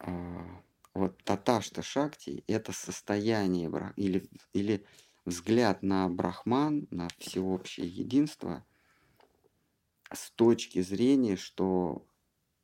[0.00, 4.84] А, вот таташта шакти– это состояние или, или
[5.24, 8.66] взгляд на брахман, на всеобщее единство
[10.12, 12.04] с точки зрения, что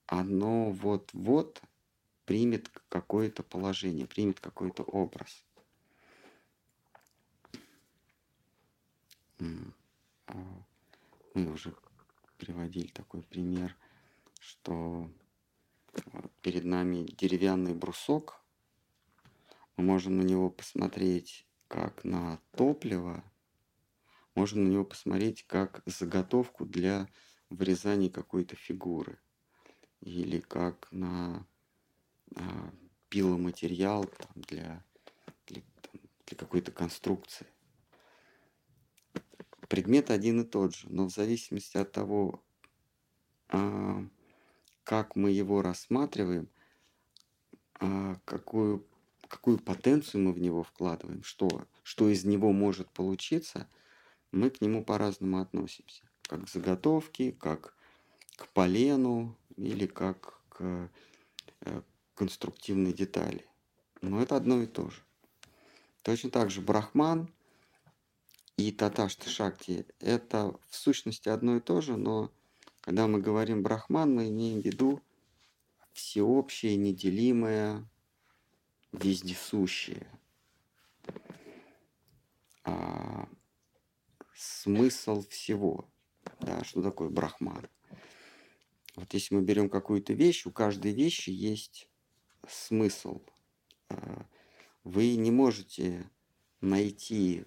[0.07, 1.63] оно вот-вот
[2.25, 5.46] примет какое-то положение, примет какой-то образ.
[9.39, 9.75] Мы
[11.53, 11.75] уже
[12.39, 13.77] приводили такой пример,
[14.41, 15.11] что
[16.43, 18.41] перед нами деревянный брусок,
[19.77, 23.25] мы можем на него посмотреть как на топливо,
[24.35, 27.09] можно на него посмотреть как заготовку для
[27.51, 29.19] вырезания какой-то фигуры
[30.01, 31.47] или как на
[32.37, 32.71] а,
[33.09, 34.85] пиломатериал там, для,
[35.47, 35.63] для,
[36.27, 37.47] для какой-то конструкции
[39.69, 42.43] предмет один и тот же, но в зависимости от того,
[43.49, 44.05] а,
[44.85, 46.49] как мы его рассматриваем,
[47.81, 48.87] а, какую,
[49.29, 53.69] какую потенцию мы в него вкладываем, что, что из него может получиться,
[54.33, 56.03] мы к нему по-разному относимся.
[56.23, 57.75] Как к заготовке, как
[58.37, 60.91] к полену или как к
[61.61, 61.83] э,
[62.15, 63.47] конструктивной детали.
[64.03, 65.01] Но это одно и то же.
[66.03, 67.33] Точно так же Брахман
[68.57, 72.33] и Таташта Шакти– это в сущности одно и то же, но
[72.81, 75.03] когда мы говорим Брахман, мы имеем в виду
[75.93, 77.87] всеобщее, неделимое,
[78.93, 80.09] вездесущее.
[82.65, 83.29] А,
[84.35, 85.89] смысл всего.
[86.41, 87.69] Да, что такое Брахман?
[88.95, 91.89] Вот если мы берем какую-то вещь, у каждой вещи есть
[92.49, 93.21] смысл.
[93.91, 94.27] А,
[94.85, 96.09] вы не можете
[96.61, 97.45] найти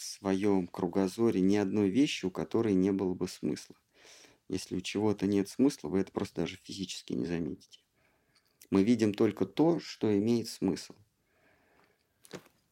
[0.00, 3.76] своем кругозоре ни одной вещи, у которой не было бы смысла.
[4.48, 7.80] Если у чего-то нет смысла, вы это просто даже физически не заметите.
[8.70, 10.94] Мы видим только то, что имеет смысл.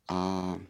[0.06, 0.60] А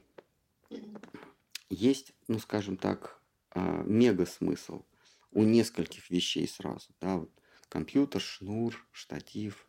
[1.68, 3.20] есть, ну скажем так,
[3.51, 4.85] а, мега смысл
[5.32, 6.94] у нескольких вещей сразу.
[7.01, 7.31] Да, вот
[7.68, 9.66] компьютер, шнур, штатив.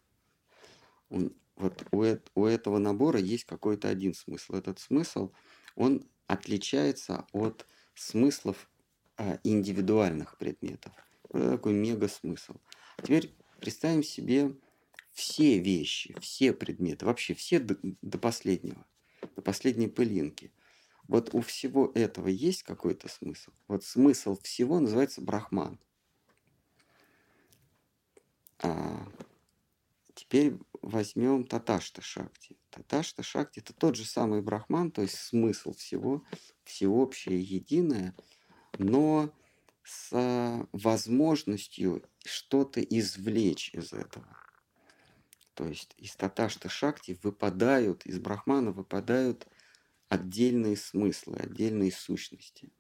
[1.09, 2.05] Вот у,
[2.35, 4.53] у этого набора есть какой-то один смысл.
[4.55, 5.31] Этот смысл,
[5.75, 8.69] он отличается от смыслов
[9.17, 10.93] а, индивидуальных предметов.
[11.29, 12.55] Это такой мега смысл.
[12.97, 14.55] Теперь представим себе
[15.11, 18.85] все вещи, все предметы, вообще все до, до последнего,
[19.35, 20.51] до последней пылинки.
[21.07, 23.51] Вот у всего этого есть какой-то смысл.
[23.67, 25.79] Вот смысл всего называется брахман.
[28.59, 29.07] А,
[30.15, 32.57] теперь возьмем Таташта Шакти.
[32.75, 36.25] Таташта Шакти– это тот же самый Брахман, то есть смысл всего,
[36.65, 38.13] всеобщее, единое,
[38.77, 39.33] но
[39.83, 44.27] с возможностью что-то извлечь из этого.
[45.53, 49.47] То есть из Таташта Шакти выпадают, из Брахмана выпадают
[50.09, 52.73] отдельные смыслы, отдельные сущности.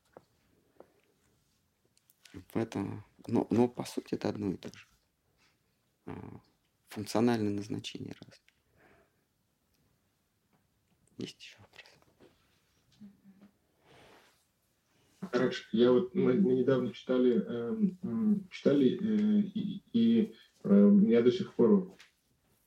[2.33, 4.87] В этом, но, но по сути это одно и то же.
[6.07, 6.41] А,
[6.89, 8.44] функциональное назначение разное.
[11.17, 11.81] Есть еще вопрос?
[15.31, 15.63] Хорошо.
[15.71, 17.77] Я вот мы, мы недавно читали, э,
[18.51, 20.33] читали э, и, и
[20.63, 21.95] э, я до сих пор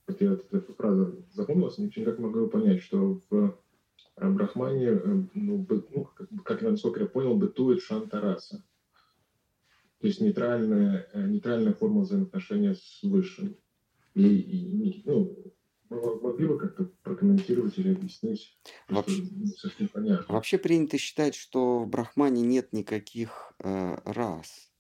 [0.09, 3.59] вот я эта фраза запомнилась, никак не могу понять, что в
[4.17, 8.65] э, Брахмане, э, ну, ну, как, как, насколько я понял, бытует шантараса.
[10.01, 13.57] То есть нейтральная, э, нейтральная форма взаимоотношения с Высшим.
[14.15, 15.37] И, и ну,
[15.91, 18.59] могли бы как-то прокомментировать или объяснить?
[18.89, 19.23] Вообще,
[19.57, 20.35] совсем понятно.
[20.35, 24.71] Вообще принято считать, что в Брахмане нет никаких э, рас.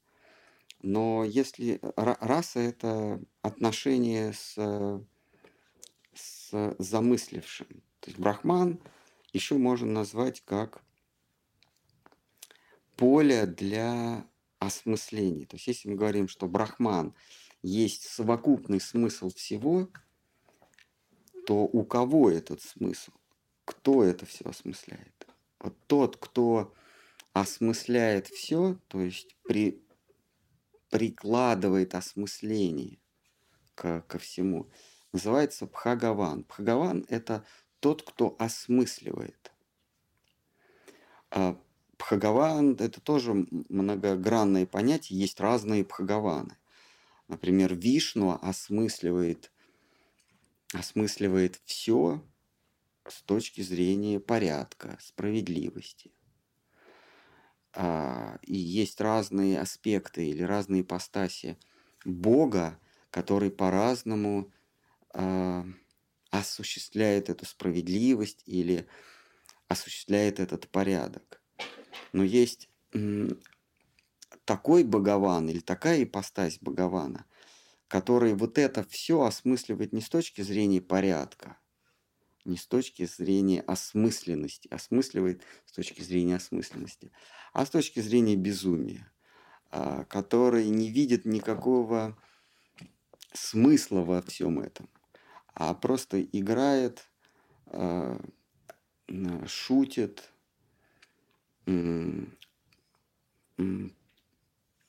[0.82, 4.56] Но если раса это отношение с
[6.18, 7.66] с замыслившим.
[8.00, 8.80] То есть брахман
[9.32, 10.82] еще можно назвать как
[12.96, 14.26] поле для
[14.58, 15.46] осмыслений.
[15.46, 17.14] То есть если мы говорим, что брахман
[17.62, 19.88] есть совокупный смысл всего,
[21.48, 23.12] то у кого этот смысл?
[23.64, 25.26] Кто это все осмысляет?
[25.60, 26.74] Вот тот, кто
[27.32, 29.82] осмысляет все, то есть при,
[30.90, 32.98] прикладывает осмысление
[33.74, 34.68] ко, ко всему,
[35.14, 36.44] называется Пхагаван.
[36.44, 37.46] Пхагаван– это
[37.80, 39.50] тот, кто осмысливает.
[41.30, 41.58] А
[41.96, 46.58] Пхагаван– это тоже многогранное понятие, есть разные Пхагаваны.
[47.26, 49.50] Например, Вишну осмысливает,
[50.72, 52.24] осмысливает все
[53.06, 56.12] с точки зрения порядка, справедливости.
[57.72, 61.58] А, и есть разные аспекты или разные ипостаси
[62.04, 62.78] Бога,
[63.10, 64.52] который по-разному
[65.14, 65.64] э,
[66.30, 68.86] осуществляет эту справедливость или
[69.68, 71.40] осуществляет этот порядок.
[72.12, 72.68] Но есть
[74.44, 77.26] такой Богован или такая ипостась Богована,
[77.88, 81.58] который вот это все осмысливает не с точки зрения порядка,
[82.44, 87.10] не с точки зрения осмысленности, осмысливает с точки зрения осмысленности,
[87.52, 89.10] а с точки зрения безумия,
[89.70, 92.16] а, который не видит никакого
[93.32, 94.88] смысла во всем этом
[95.58, 97.10] а просто играет,
[97.66, 98.20] а,
[99.46, 100.32] шутит,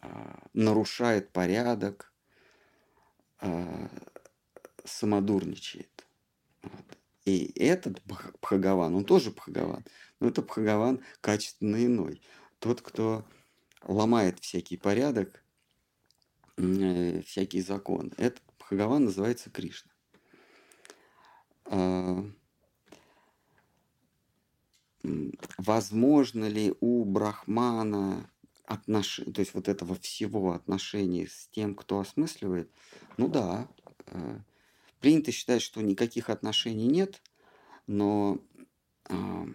[0.01, 2.08] а, нарушает порядок,
[3.39, 3.89] а,
[4.83, 6.05] самодурничает.
[7.25, 8.01] И этот
[8.41, 9.85] Бхагаван, он тоже Бхагаван,
[10.19, 12.21] но это Бхагаван качественно иной.
[12.59, 13.25] Тот, кто
[13.83, 15.43] ломает всякий порядок,
[16.57, 18.11] э, всякий закон.
[18.17, 19.91] Этот Бхагаван называется Кришна.
[21.65, 22.25] А,
[25.57, 28.29] возможно ли у Брахмана
[28.69, 32.71] отношение, то есть вот этого всего отношения с тем, кто осмысливает?
[33.17, 33.67] Ну да,
[34.05, 34.39] э,
[34.99, 37.21] принято считать, что никаких отношений нет,
[37.87, 38.39] но
[39.05, 39.47] а,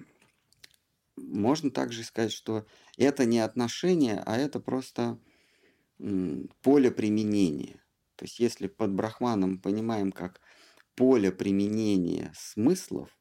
[1.16, 2.66] можно также сказать, что
[2.97, 5.19] это не отношение, а это просто
[6.62, 7.81] поле применения.
[8.16, 10.41] То есть если под брахманом понимаем как
[10.97, 13.16] поле применения смыслов,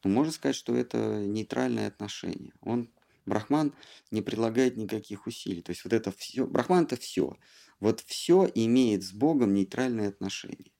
[0.00, 2.52] то можно сказать, что это нейтральное отношение.
[2.60, 2.90] Он,
[3.26, 3.74] Брахман,
[4.10, 5.62] не прилагает никаких усилий.
[5.62, 7.36] То есть вот это все, Брахман это все.
[7.80, 10.72] Вот все имеет с Богом нейтральное отношение.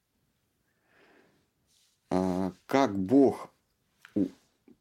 [2.10, 3.52] А как Бог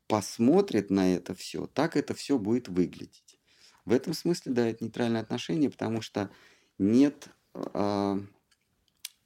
[0.08, 3.40] посмотрит на это все, так это все будет выглядеть.
[3.86, 6.30] В этом смысле, да, это нейтральное отношение, потому что
[6.78, 8.20] нет а,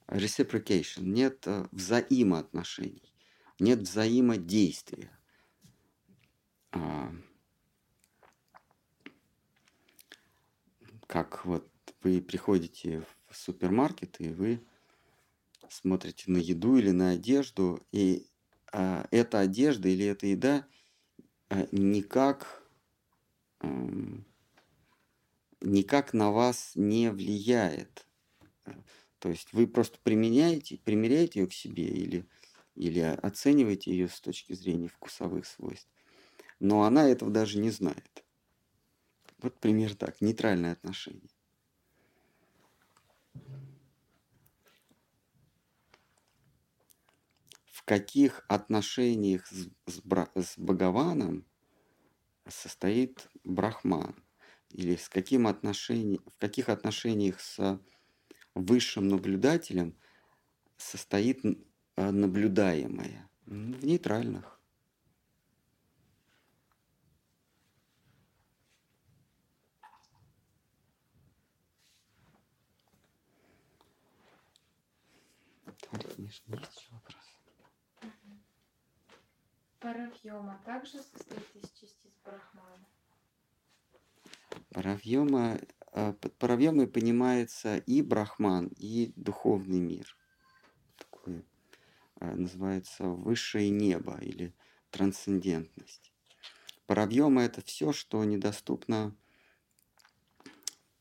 [0.08, 3.12] reciprocation, нет э, взаимоотношений,
[3.58, 5.10] нет взаимодействия.
[11.06, 11.68] Как вот
[12.02, 14.60] вы приходите в супермаркет и вы
[15.68, 18.26] смотрите на еду или на одежду, и
[18.72, 20.66] а, эта одежда или эта еда
[21.48, 22.62] а, никак,
[23.60, 23.68] а,
[25.60, 28.06] никак на вас не влияет.
[29.18, 32.26] То есть вы просто применяете, примеряете ее к себе или,
[32.74, 35.88] или оцениваете ее с точки зрения вкусовых свойств.
[36.60, 38.25] Но она этого даже не знает.
[39.46, 41.30] Вот пример так, нейтральное отношение.
[47.66, 50.02] В каких отношениях с, с,
[50.34, 51.46] с Бхагаваном
[52.48, 54.16] состоит Брахман?
[54.70, 57.80] Или с каким отношением, в каких отношениях с
[58.56, 59.96] высшим наблюдателем
[60.76, 63.30] состоит э, наблюдаемое?
[63.44, 64.55] Ну, в нейтральных.
[76.26, 78.12] Конечно, есть еще вопрос.
[79.78, 82.84] Паравьома также состоит из частиц Брахмана?
[84.70, 85.60] Паравьома,
[85.92, 90.16] а, под Паравьомой понимается и Брахман, и духовный мир.
[90.98, 91.44] Такое
[92.16, 94.52] а, называется высшее небо или
[94.90, 96.12] трансцендентность.
[96.86, 99.14] Паравьома это все, что недоступно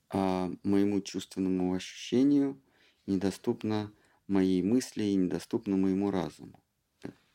[0.09, 2.61] а, моему чувственному ощущению,
[3.07, 3.91] недоступно
[4.27, 6.63] моей мысли и недоступно моему разуму.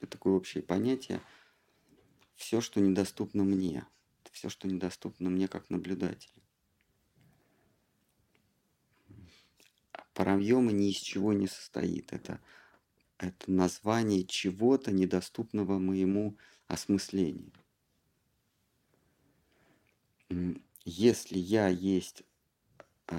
[0.01, 1.21] Это такое общее понятие.
[2.37, 3.87] Все, что недоступно мне.
[4.33, 6.43] Все, что недоступно мне как наблюдателю.
[10.15, 12.13] Парамьома ни из чего не состоит.
[12.13, 12.41] Это,
[13.19, 16.37] это название чего-то недоступного моему
[16.67, 17.53] осмыслению.
[20.85, 22.23] Если я есть
[23.09, 23.17] э,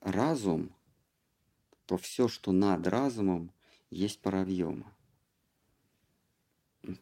[0.00, 0.75] разум,
[1.86, 3.52] то все, что над разумом,
[3.90, 4.92] есть паравьема.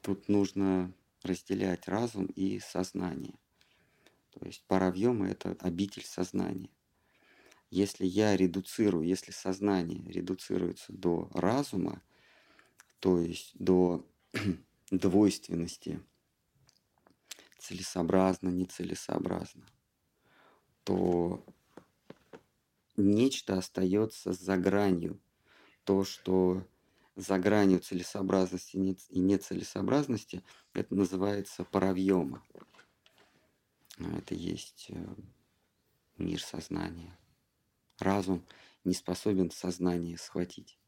[0.02, 0.93] Тут нужно
[1.23, 3.35] разделять разум и сознание.
[4.31, 6.70] То есть паравьема– это обитель сознания.
[7.70, 12.02] Если я редуцирую, если сознание редуцируется до разума,
[13.01, 14.06] то есть до
[14.90, 16.01] двойственности,
[17.59, 19.66] целесообразно, нецелесообразно,
[20.85, 21.44] то
[22.97, 25.21] нечто остается за гранью.
[25.85, 26.66] То, что
[27.16, 30.43] за гранью целесообразности и нецелесообразности,
[30.73, 32.43] это называется паравьема.
[33.99, 35.15] Это есть э,
[36.19, 37.16] мир сознания.
[37.99, 38.45] Разум
[38.83, 40.79] не способен сознание схватить.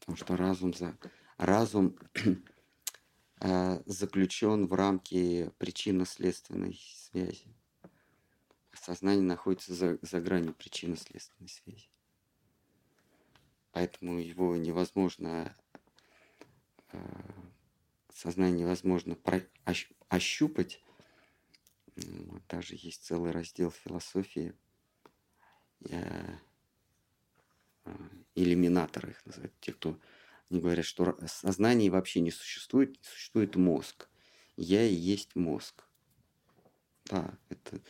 [0.00, 0.98] Потому что разум, за...
[1.36, 1.96] разум
[3.40, 7.54] э, заключен в рамки причинно-следственной связи
[8.86, 11.88] сознание находится за, за гранью причинно-следственной связи.
[13.72, 15.54] Поэтому его невозможно,
[16.92, 16.98] э,
[18.14, 19.18] сознание невозможно
[20.08, 20.80] ощупать.
[22.48, 24.54] Даже есть целый раздел философии,
[25.90, 26.36] э,
[27.86, 29.98] э, иллюминаторы их называют, те, кто
[30.48, 34.08] они говорят, что сознание вообще не существует, существует мозг.
[34.56, 35.82] Я и есть мозг.
[37.06, 37.80] Да, это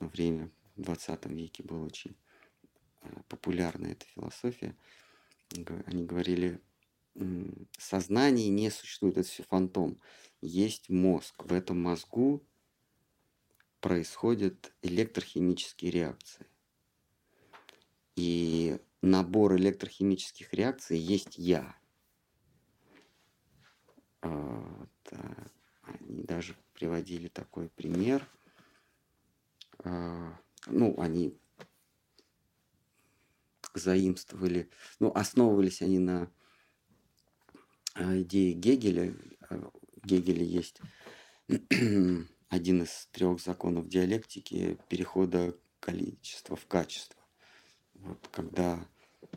[0.00, 2.16] время в 20 веке была очень
[3.02, 4.76] э, популярна эта философия.
[5.86, 6.60] Они говорили,
[7.78, 10.00] сознание не существует, это все фантом.
[10.40, 11.44] Есть мозг.
[11.44, 12.44] В этом мозгу
[13.80, 16.46] происходят электрохимические реакции.
[18.16, 21.76] И набор электрохимических реакций есть я.
[24.22, 24.86] А,
[25.82, 28.45] они даже приводили такой пример– а,
[30.66, 31.38] ну, они
[33.74, 36.30] заимствовали, ну, основывались они на
[37.94, 39.14] а, идее Гегеля.
[39.48, 39.70] А,
[40.02, 40.80] в Гегеле есть
[42.48, 47.20] один из трех законов диалектики перехода количества в качество.
[47.94, 48.86] Вот когда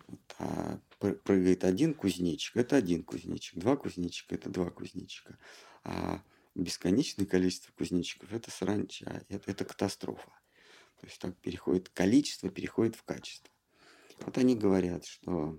[0.08, 5.38] вот, а, прыгает один кузнечик, это один кузнечик, два кузнечика, это два кузнечика.
[5.84, 6.22] А
[6.56, 10.32] бесконечное количество кузнечиков– это саранча, это, это катастрофа.
[11.00, 13.52] То есть так переходит количество, переходит в качество.
[14.26, 15.58] Вот они говорят, что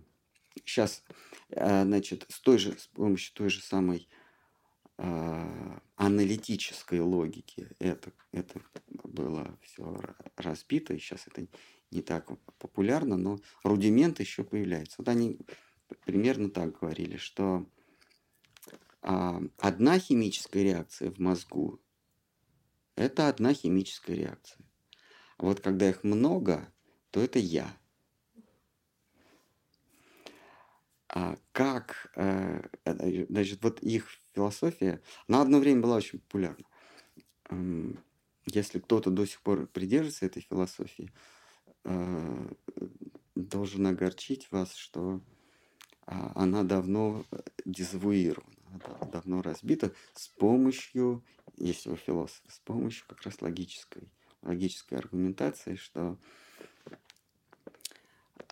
[0.54, 1.02] сейчас,
[1.48, 4.08] э, значит, с, той же, с помощью той же самой
[4.98, 9.98] э, аналитической логики это, это было все
[10.36, 11.46] разбито, и сейчас это
[11.90, 14.96] не так популярно, но рудимент еще появляется.
[14.98, 15.38] Вот они
[16.04, 17.66] примерно так говорили, что
[19.02, 21.80] а, одна химическая реакция в мозгу–
[22.96, 24.64] это одна химическая реакция.
[25.40, 26.70] Вот когда их много,
[27.10, 27.74] то это я.
[31.08, 36.64] А как, э, э, значит, вот их философия, она одно время была очень популярна.
[38.46, 41.10] Если кто-то до сих пор придерживается этой философии,
[41.84, 42.48] э,
[43.34, 45.20] должен огорчить вас, что
[46.06, 47.24] а, она давно
[47.64, 48.60] дезавуирована
[49.12, 51.24] давно разбита с помощью,
[51.56, 54.08] если вы философ, с помощью как раз логической,
[54.42, 56.18] логической аргументации, что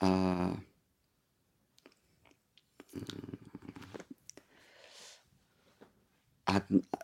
[0.00, 0.56] а,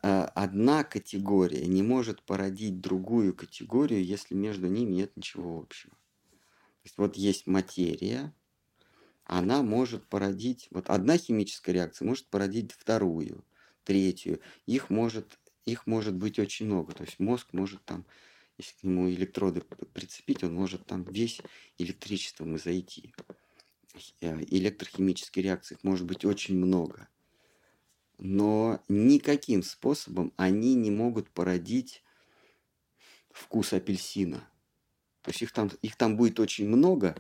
[0.02, 5.90] а, одна категория не может породить другую категорию, если между ними нет ничего общего.
[5.90, 8.34] То есть вот есть материя,
[9.24, 13.44] она может породить, вот одна химическая реакция может породить вторую,
[13.84, 14.40] третью.
[14.66, 16.92] Их может, их может быть очень много.
[16.92, 18.04] То есть мозг может там,
[18.58, 19.62] если к нему электроды
[19.92, 21.40] прицепить, он может там весь
[21.78, 23.12] электричеством и зайти.
[24.20, 27.08] Э, электрохимических реакций может быть очень много.
[28.18, 32.02] Но никаким способом они не могут породить
[33.30, 34.48] вкус апельсина.
[35.22, 37.16] То есть их там, их там будет очень много,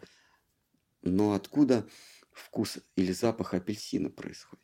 [1.02, 1.88] но откуда
[2.32, 4.62] вкус или запах апельсина происходит?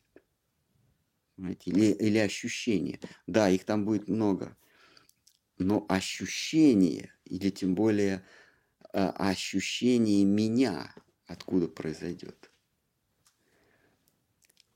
[1.37, 2.99] Или, или ощущение.
[3.27, 4.55] Да, их там будет много.
[5.63, 8.23] Но ощущение, или тем более
[8.93, 10.93] э, ощущение меня–
[11.31, 12.51] откуда произойдет.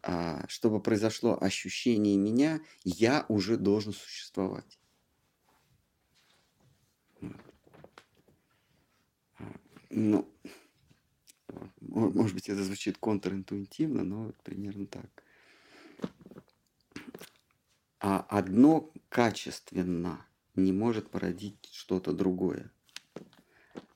[0.02, 4.80] А чтобы произошло ощущение меня, я уже должен существовать.
[9.90, 10.30] Ну,
[11.80, 15.24] может быть, это звучит контринтуитивно, но примерно так.
[18.00, 20.26] А одно качественно
[20.56, 22.72] не может породить что-то другое.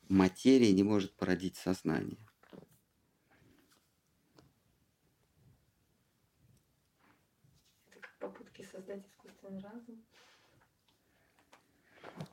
[0.07, 2.29] Материя не может породить сознание.
[8.79, 10.05] создать искусственный разум?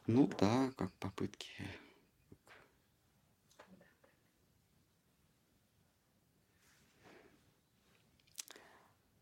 [0.06, 1.48] Ну да, как попытки.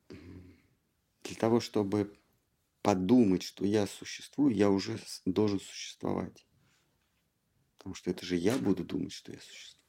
[0.09, 2.17] Для того, чтобы
[2.85, 6.47] подумать, что я существую, я уже должен существовать.
[7.79, 9.83] Потому что это же я буду думать, что я существую.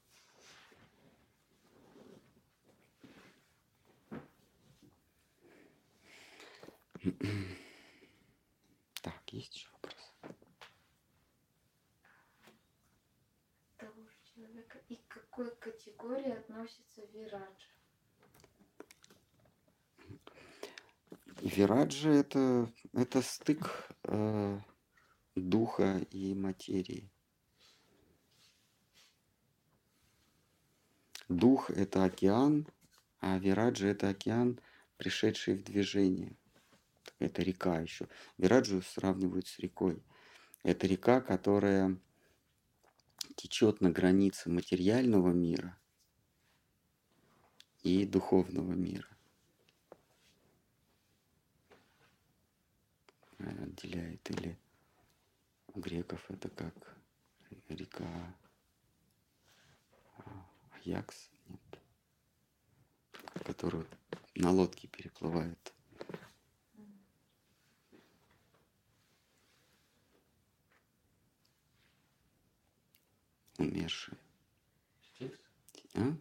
[9.01, 10.15] Так, есть еще вопрос?
[13.77, 14.79] Того же человека.
[14.89, 17.75] И к какой категории относится вираджа?
[21.45, 24.59] Вираджа это, это стык э,
[25.35, 27.11] духа и материи.
[31.29, 32.67] Дух это океан,
[33.19, 34.59] а вираджа это океан,
[34.97, 36.35] пришедший в движение
[37.19, 38.07] это река еще.
[38.37, 40.03] Вираджу сравнивают с рекой.
[40.63, 41.99] Это река, которая
[43.35, 45.77] течет на границе материального мира
[47.83, 49.14] и духовного мира.
[53.39, 54.57] Отделяет или
[55.67, 56.95] у греков это как
[57.69, 58.35] река
[60.17, 61.81] а, Аякс, нет,
[63.45, 63.87] которую
[64.35, 65.73] на лодке переплывают
[73.57, 74.17] умершие.
[75.01, 75.39] Стикс?
[75.95, 76.17] А?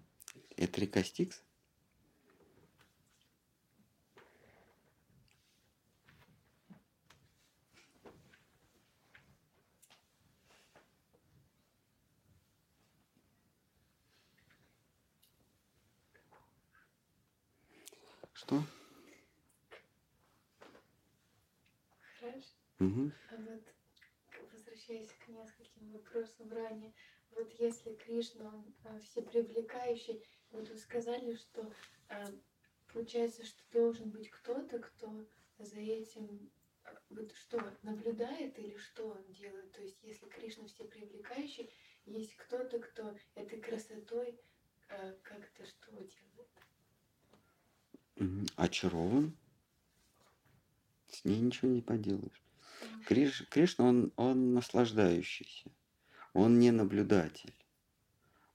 [0.56, 1.42] Это река Стикс?
[18.46, 18.62] Что?
[22.20, 22.48] Хорошо.
[22.78, 23.10] Угу.
[23.30, 23.62] А вот
[24.52, 26.92] возвращаясь к нескольким вопросам ранее,
[27.30, 31.72] вот если Кришна, он а, всепривлекающий, вот вы сказали, что
[32.10, 32.26] а,
[32.92, 35.26] получается, что должен быть кто-то, кто
[35.58, 36.50] за этим
[36.84, 39.72] а, вот что, наблюдает или что он делает?
[39.72, 41.72] То есть если Кришна всепривлекающий,
[42.04, 44.38] есть кто-то, кто этой красотой
[45.22, 46.63] как-то что делает?
[48.56, 49.36] Очарован.
[51.08, 52.42] С ней ничего не поделаешь.
[53.06, 55.70] Криш, Кришна, он, он наслаждающийся
[56.34, 57.54] он не наблюдатель.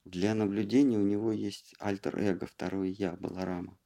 [0.04, 3.78] Для наблюдения у него есть альтер-эго, второе я, Баларама.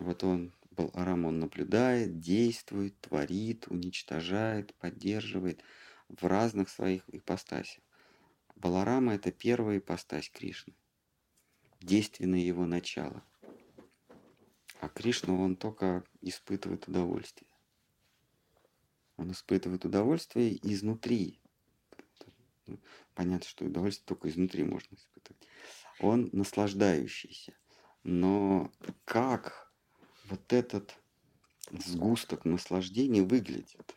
[0.00, 5.62] Вот он, Баларам, он наблюдает, действует, творит, уничтожает, поддерживает
[6.08, 7.82] в разных своих ипостасях.
[8.56, 10.74] Баларама– это первая ипостась Кришны,
[11.80, 13.22] действенное его начало.
[14.84, 17.50] А Кришна, он только испытывает удовольствие.
[19.16, 21.40] Он испытывает удовольствие изнутри,
[23.14, 25.48] Понятно, что удовольствие только изнутри можно испытывать.
[26.00, 27.54] Он наслаждающийся.
[28.02, 28.70] Но
[29.06, 29.72] как
[30.26, 30.94] вот этот
[31.70, 33.94] сгусток наслаждения выглядит?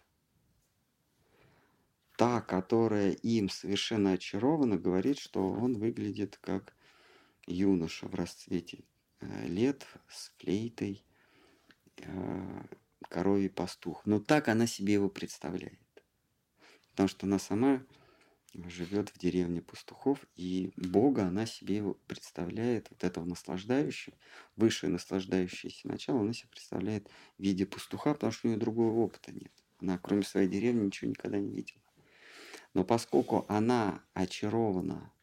[2.18, 6.73] Та, которая им совершенно очарована, говорит, что он выглядит как
[7.45, 8.85] юноша в расцвете
[9.22, 11.06] лет с флейтой
[11.98, 12.61] э,
[13.10, 14.06] коровий пастух.
[14.06, 15.80] Но так она себе его представляет.
[16.91, 17.84] Потому что она сама
[18.53, 24.15] живет в деревне пастухов, и Бога она себе его представляет, вот этого наслаждающего,
[24.56, 27.07] высшее наслаждающееся начало, она себе представляет
[27.38, 29.52] в виде пастуха, потому что у нее другого опыта нет.
[29.80, 31.81] Она, кроме своей деревни, ничего никогда не видела.
[32.73, 35.14] Но поскольку она очарована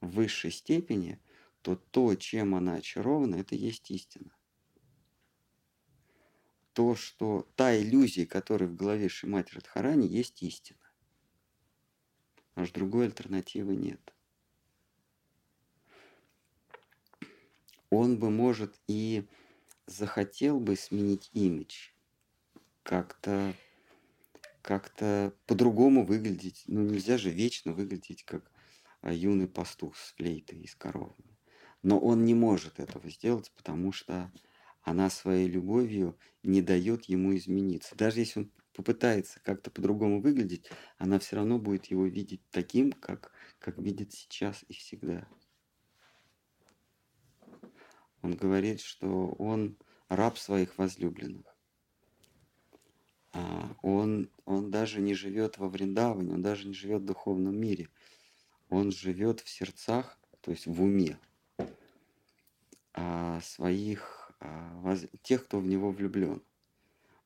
[0.00, 1.20] в высшей степени,
[1.62, 4.34] то то, чем она очарована, это есть истина.
[6.72, 10.78] То, что та иллюзия, которая в голове Шимати Радхарани, есть истина.
[12.54, 14.14] Аж другой альтернативы нет.
[17.90, 19.26] Он бы, может, и
[19.86, 21.90] захотел бы сменить имидж,
[22.82, 23.54] как-то
[24.62, 26.64] как-то по-другому выглядеть.
[26.66, 28.50] Ну, нельзя же вечно выглядеть как
[29.00, 31.29] а, юный пастух с флейтой и с коровами.
[31.82, 34.30] Но он не может этого сделать, потому что
[34.82, 37.96] она своей любовью не дает ему измениться.
[37.96, 43.32] Даже если он попытается как-то по-другому выглядеть, она все равно будет его видеть таким, как,
[43.58, 45.26] как видит сейчас и всегда.
[48.22, 49.78] Он говорит, что он
[50.08, 51.46] раб своих возлюбленных.
[53.32, 57.88] А он, он даже не живет во Вриндаване, он даже не живет в духовном мире.
[58.68, 61.18] Он живет в сердцах, то есть в уме
[62.92, 66.42] а, своих, а, тех, кто в него влюблен.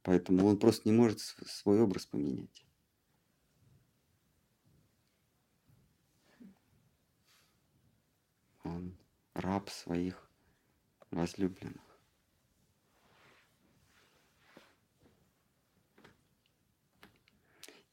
[0.02, 2.64] Поэтому он просто не может свой образ поменять.
[8.62, 8.96] Он
[9.34, 10.30] раб своих
[11.10, 11.82] возлюбленных.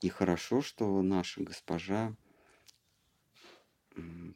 [0.01, 2.15] И хорошо, что наша госпожа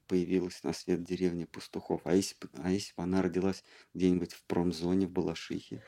[0.07, 2.01] появилась на свет в деревне пастухов.
[2.05, 3.63] А если, а если бы она родилась
[3.93, 5.83] где-нибудь в промзоне в Балашихе?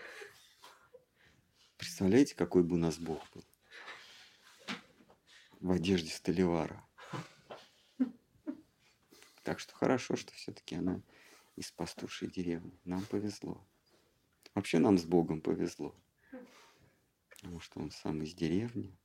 [1.77, 3.43] Представляете, какой бы у нас Бог был?
[5.59, 6.83] В одежде Столивара.
[9.43, 11.01] Так что хорошо, что все-таки она
[11.55, 12.77] из пастушей деревни.
[12.83, 13.65] Нам повезло.
[14.53, 15.95] Вообще нам с Богом повезло.
[17.29, 18.97] Потому что он сам из деревни.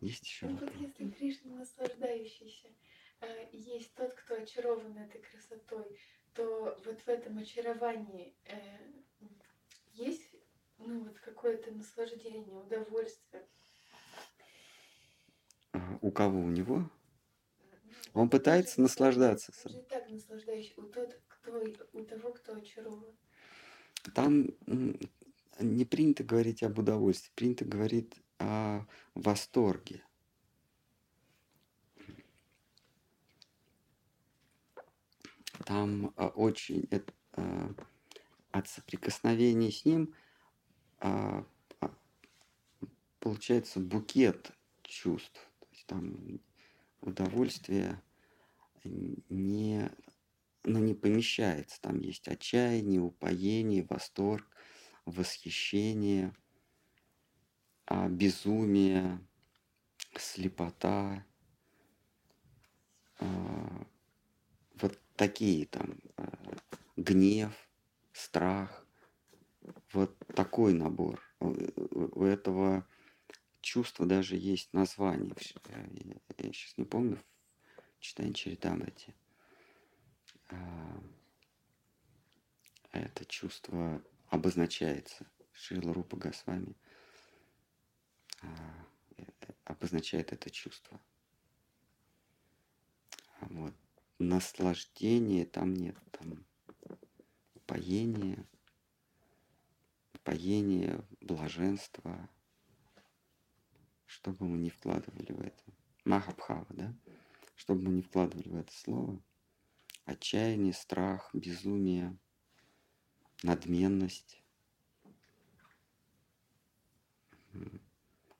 [0.00, 2.68] Есть еще ну, вот если Кришна наслаждающийся,
[3.20, 5.98] э, есть тот, кто очарован этой красотой,
[6.34, 8.54] то вот в этом очаровании э,
[9.92, 10.34] есть
[10.78, 13.46] ну вот какое-то наслаждение, удовольствие.
[16.00, 16.40] У кого?
[16.40, 16.90] У него?
[18.14, 19.52] Он пытается наслаждаться.
[19.66, 20.74] Он же так наслаждающий.
[20.76, 21.62] У, тот, кто,
[21.92, 23.16] у того, кто очарован.
[24.14, 24.48] Там
[25.60, 30.02] не принято говорить об удовольствии, принято говорить о восторге.
[35.64, 36.88] Там а, очень
[37.32, 37.74] а,
[38.50, 40.14] от соприкосновения с ним
[40.98, 41.44] а,
[43.20, 44.52] получается букет
[44.82, 45.48] чувств.
[45.60, 46.40] То есть там
[47.02, 48.02] удовольствие
[48.84, 49.90] не,
[50.64, 51.80] ну, не помещается.
[51.80, 54.46] Там есть отчаяние, упоение, восторг,
[55.04, 56.34] восхищение,
[57.90, 59.18] безумие,
[60.16, 61.24] слепота,
[65.20, 66.26] такие там э,
[66.96, 67.52] гнев,
[68.14, 68.86] страх,
[69.92, 71.20] вот такой набор.
[71.40, 72.86] У этого
[73.60, 75.34] чувства даже есть название.
[76.38, 77.18] Я сейчас не помню,
[78.00, 79.14] Чаритамрати.
[80.48, 81.02] А,
[82.92, 85.26] это чувство обозначается.
[85.52, 86.89] Шрила Рупа Госвами а,
[89.64, 91.00] обозначает это чувство.
[93.40, 93.74] Вот
[94.18, 96.44] наслаждения там нет, там
[97.54, 98.46] упоение,
[100.14, 102.28] упоение, блаженство,
[104.06, 105.62] что бы мы ни вкладывали в это.
[106.04, 106.94] Махабхава, да?
[107.56, 109.22] Что бы мы ни вкладывали в это слово,
[110.04, 112.16] отчаяние, страх, безумие,
[113.42, 114.42] надменность,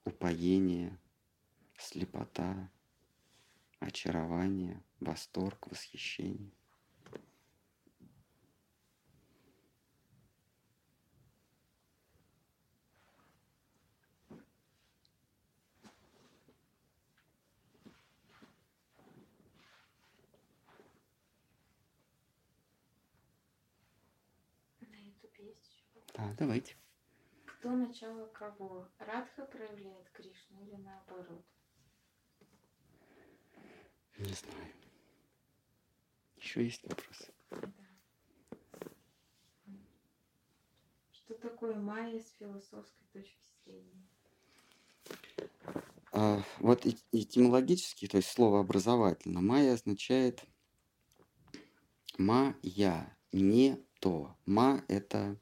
[0.05, 0.99] упоение,
[1.79, 2.71] слепота,
[3.81, 6.53] очарование– восторг, восхищение.
[26.15, 26.77] Да, давайте.
[27.61, 28.89] Кто начало кого?
[28.99, 31.45] Радха проявляет Кришну или наоборот?
[34.16, 34.73] Не знаю.
[36.39, 37.35] Еще есть вопросы?
[37.51, 37.69] Да.
[41.12, 44.09] Что такое майя с философской точки зрения?
[46.12, 50.43] А, вот эти- этимологически, то есть слово образовательно, майя означает
[52.16, 54.35] ма-я, не то.
[54.47, 55.37] Ма– это...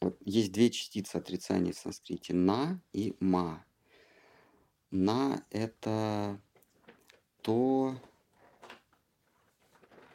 [0.00, 3.64] Вот есть две частицы отрицания в санскрите– на и ма.
[4.90, 6.40] На– это
[7.42, 7.96] то,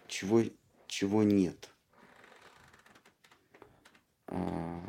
[0.07, 0.43] чего,
[0.87, 1.73] чего нет.
[4.27, 4.83] А,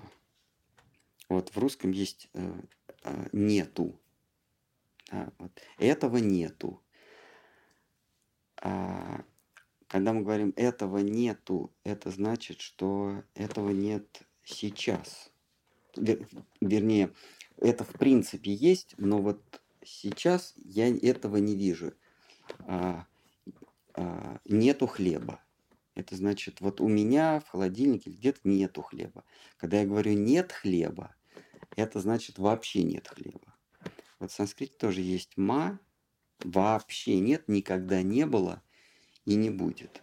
[1.29, 2.61] Вот в русском есть э,
[3.05, 4.01] э, нету.
[5.39, 5.63] Вот.
[5.79, 6.83] Этого нету.
[9.89, 15.33] Когда мы говорим этого нету, это значит, что этого нет сейчас.
[15.97, 16.29] Вер-
[16.61, 17.15] вернее,
[17.57, 19.41] это в принципе есть, но вот
[19.83, 21.95] сейчас я этого не вижу.
[22.61, 23.07] А,
[23.95, 25.43] а, нету хлеба.
[25.95, 29.25] Это значит, вот у меня в холодильнике где-то нету хлеба.
[29.57, 31.17] Когда я говорю нет хлеба,
[31.77, 33.55] это значит вообще нет хлеба.
[34.19, 35.81] Вот в санскрите тоже есть ма,
[36.45, 38.63] вообще нет, никогда не было
[39.29, 40.03] и не будет.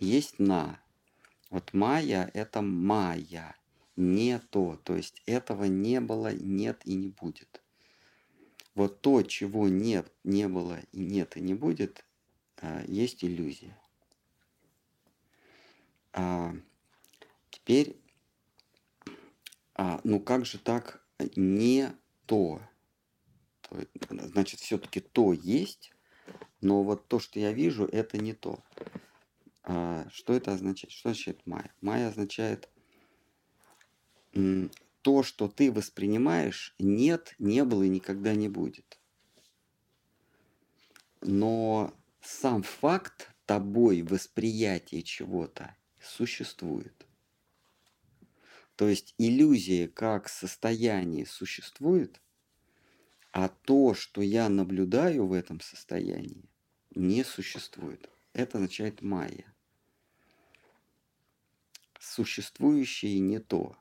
[0.00, 0.80] Есть на.
[1.48, 3.54] Вот майя– это майя,
[3.94, 4.80] не то.
[4.82, 7.62] То есть этого не было, нет и не будет.
[8.74, 12.04] Вот то, чего нет, не было и нет и не будет,
[12.56, 13.78] а, есть иллюзия.
[16.12, 16.52] А,
[17.50, 17.96] теперь,
[19.74, 21.00] а, ну как же так
[21.36, 21.92] не
[22.26, 22.60] то?
[23.62, 25.92] То Значит, все-таки то есть,
[26.60, 28.58] но вот то, что я вижу, это не то.
[29.62, 30.92] А, что это означает?
[30.92, 31.72] Что означает майя?
[31.80, 32.68] Майя означает
[35.02, 38.98] то, что ты воспринимаешь, нет, не было и никогда не будет.
[41.20, 47.06] Но сам факт тобой восприятия чего-то существует.
[48.76, 52.20] То есть иллюзия как состояние существует,
[53.32, 56.48] а то, что я наблюдаю в этом состоянии,
[56.94, 58.08] не существует.
[58.32, 59.52] Это означает майя.
[62.00, 63.76] Существующее не то.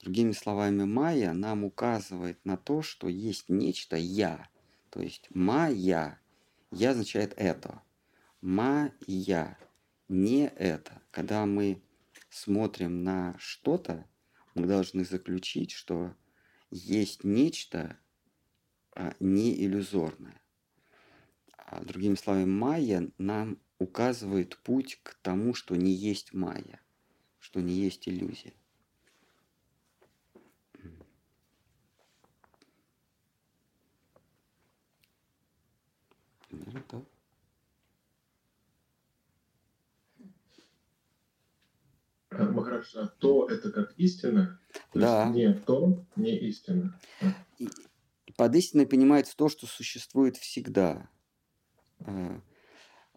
[0.00, 4.48] Другими словами, майя нам указывает на то, что есть нечто я.
[4.90, 6.20] То есть майя.
[6.70, 7.82] Я означает это.
[8.40, 9.58] Майя.
[10.08, 11.00] Не это.
[11.10, 11.82] Когда мы
[12.28, 14.06] смотрим на что-то,
[14.54, 16.14] мы должны заключить, что
[16.74, 17.96] есть нечто
[18.96, 20.42] а, не иллюзорное.
[21.56, 26.80] А, другими словами, майя нам указывает путь к тому, что не есть майя,
[27.38, 28.54] что не есть иллюзия.
[36.50, 37.13] Наверное, так.
[42.38, 44.60] А, Махараш, а то это как истина?
[44.92, 45.24] То Да.
[45.24, 46.98] есть не то, не истина.
[47.58, 47.68] И
[48.36, 51.08] под истиной понимается то, что существует всегда.
[52.00, 52.40] А,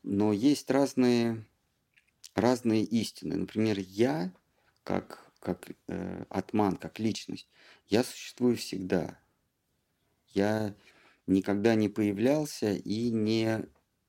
[0.04, 1.46] Но есть разные,
[2.36, 3.38] разные истины.
[3.38, 4.34] Например, я,
[4.84, 7.50] как, как э, атман, как личность,
[7.88, 9.20] я существую всегда.
[10.34, 10.76] Я
[11.26, 13.66] никогда не появлялся и не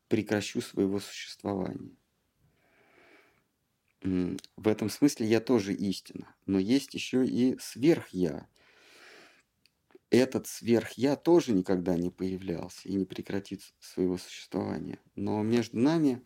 [0.08, 1.97] прекращу своего существования.
[4.02, 6.34] В этом смысле я тоже истина.
[6.46, 8.46] Но есть еще и сверх-я.
[10.10, 14.98] Этот сверх-я тоже никогда не появлялся и не прекратит своего существования.
[15.16, 16.22] Но между нами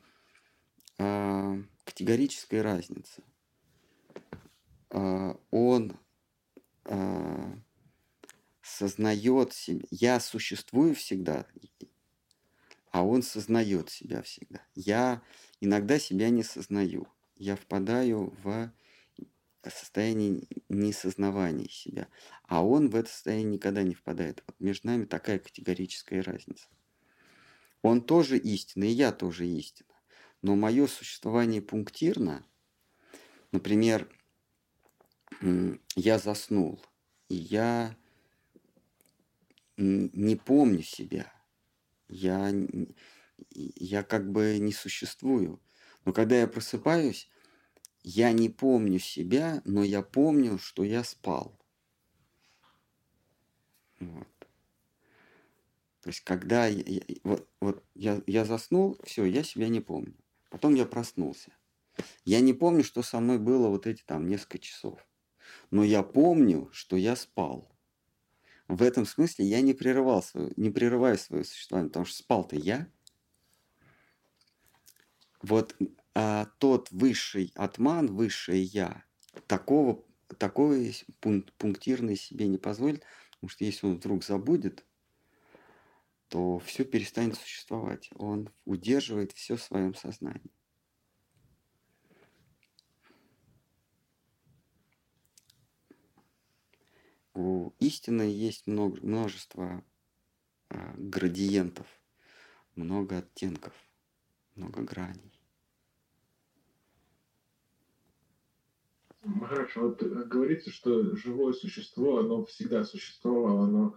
[0.99, 3.23] а, категорическая разница.
[4.90, 5.99] А, он
[6.85, 7.59] а,
[8.62, 9.85] сознает себя.
[9.90, 11.47] Я существую всегда,
[12.93, 14.61] а он сознает себя всегда.
[14.74, 15.23] Я
[15.61, 17.09] иногда себя не сознаю.
[17.43, 18.73] Я впадаю в
[19.69, 22.06] состояние несознавания себя.
[22.44, 24.44] А он в это состояние никогда не впадает.
[24.47, 26.69] Вот между нами такая категорическая разница.
[27.82, 29.93] Он тоже истина, и я тоже истина.
[30.40, 32.47] Но мое существование пунктирно,
[33.51, 34.09] например,
[35.97, 36.81] я заснул,
[37.28, 37.97] и я
[39.77, 41.32] не помню себя.
[42.09, 42.55] Я,
[43.51, 45.60] я как бы не существую.
[46.05, 47.28] Но когда я просыпаюсь,
[48.05, 51.59] я не помню себя, но я помню, что я спал.
[54.01, 54.29] Вот.
[56.03, 60.15] То есть, когда я, я- вот, вот я, я заснул, все, я себя не помню.
[60.51, 61.53] Потом я проснулся.
[62.24, 65.07] Я не помню, что со мной было вот эти там несколько часов.
[65.70, 67.69] Но я помню, что я спал.
[68.69, 72.89] в этом смысле я не прерывал свое, не прерываю свое существование, потому что спал-то я.
[75.43, 75.77] Вот
[76.14, 79.05] а тот высший атман, высшее я,
[79.47, 80.05] такого,
[80.39, 84.84] такое пунктирное себе не позволит, потому что если он вдруг забудет,
[86.28, 88.10] то все перестанет существовать.
[88.14, 90.51] Он удерживает все в своем сознании.
[97.34, 99.84] У истины есть много, множество
[100.68, 101.86] а, градиентов,
[102.76, 103.74] много оттенков,
[104.55, 105.41] много граней.
[109.23, 113.97] Хорошо, вот э, говорится, что живое существо, оно всегда существовало, оно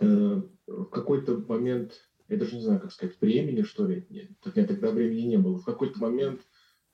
[0.00, 4.68] э, в какой-то момент, я даже не знаю, как сказать, времени, что ли, нет, нет
[4.68, 6.42] тогда времени не было, в какой-то момент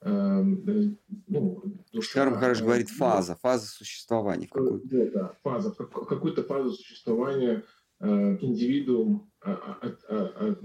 [0.01, 0.95] Эм, э,
[1.27, 2.21] ну, душа...
[2.21, 4.47] Шарм Хараш говорит фаза, фаза существования.
[4.53, 7.63] В да, да, фаза, какую-то фазу существования
[7.99, 10.55] э, индивидуум а, а, а,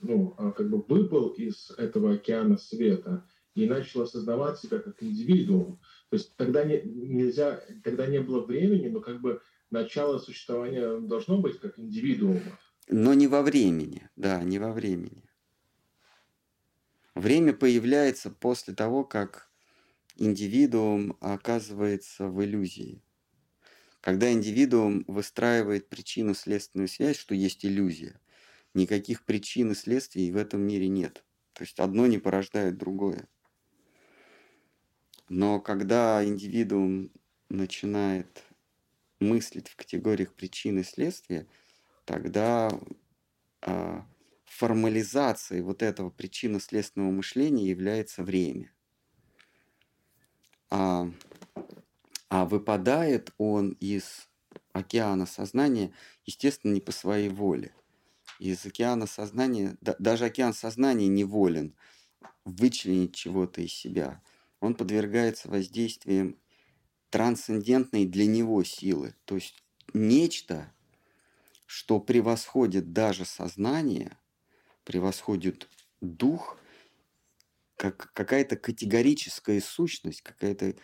[0.00, 5.80] ну, как бы выпал из этого океана света и начал осознавать себя как индивидуум.
[6.10, 11.38] То есть тогда не, нельзя, тогда не было времени, но как бы начало существования должно
[11.38, 12.40] быть как индивидуума.
[12.88, 15.24] Но не во времени, да, не во времени.
[17.14, 19.50] Время появляется после того, как
[20.16, 23.02] индивидуум оказывается в иллюзии.
[24.00, 28.20] Когда индивидуум выстраивает причинно-следственную связь, что есть иллюзия,
[28.72, 31.24] никаких причин и следствий в этом мире нет.
[31.52, 33.28] То есть одно не порождает другое.
[35.28, 37.10] Но когда индивидуум
[37.48, 38.44] начинает
[39.20, 41.46] мыслить в категориях причины и следствия,
[42.04, 42.70] тогда
[43.60, 44.06] а,
[44.44, 48.72] формализацией вот этого причинно-следственного мышления является время.
[50.70, 51.10] А,
[52.28, 54.28] а выпадает он из
[54.72, 55.92] океана сознания,
[56.24, 57.74] естественно, не по своей воле.
[58.38, 61.74] Из океана сознания, да, даже океан сознания не волен
[62.44, 64.22] вычленить чего-то из себя.
[64.60, 66.36] Он подвергается воздействиям
[67.10, 69.14] трансцендентной для него силы.
[69.24, 69.62] То есть
[69.94, 70.72] нечто,
[71.66, 74.16] что превосходит даже сознание–
[74.88, 75.68] превосходит
[76.00, 76.58] дух,
[77.76, 80.76] как какая-то категорическая сущность, какая-то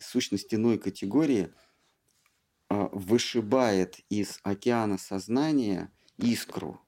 [0.00, 1.54] сущность иной категории
[2.68, 6.80] а, вышибает из океана сознания искру.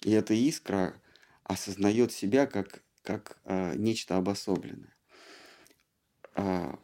[0.00, 0.98] И эта искра
[1.44, 4.95] осознает себя как, как а, нечто обособленное.
[6.36, 6.78] А,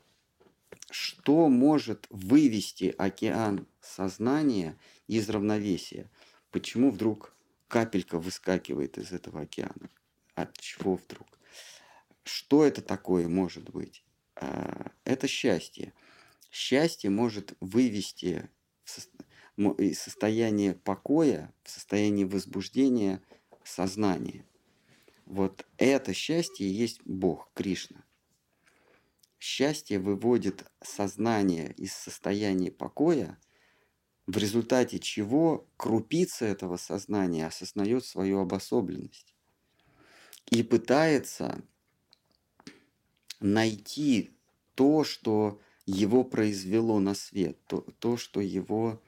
[0.91, 4.77] что может вывести океан сознания
[5.07, 6.11] из равновесия?
[6.51, 7.33] Почему вдруг
[7.73, 9.89] капелька выскакивает из этого океана.
[10.35, 11.27] От чего вдруг?
[12.23, 14.05] Что это такое может быть?
[14.37, 15.95] А, это счастье.
[16.51, 18.51] Счастье может вывести
[19.79, 23.23] из состояния покоя в состояние возбуждения
[23.65, 24.45] сознания.
[25.25, 28.05] Вот это счастье и есть Бог, Кришна.
[29.45, 33.41] Счастье выводит сознание из состояния покоя–
[34.27, 39.35] в результате чего крупица этого сознания осознает свою обособленность
[40.51, 41.61] и пытается
[43.41, 44.31] найти
[44.77, 49.03] то, что его произвело на свет, то, то что его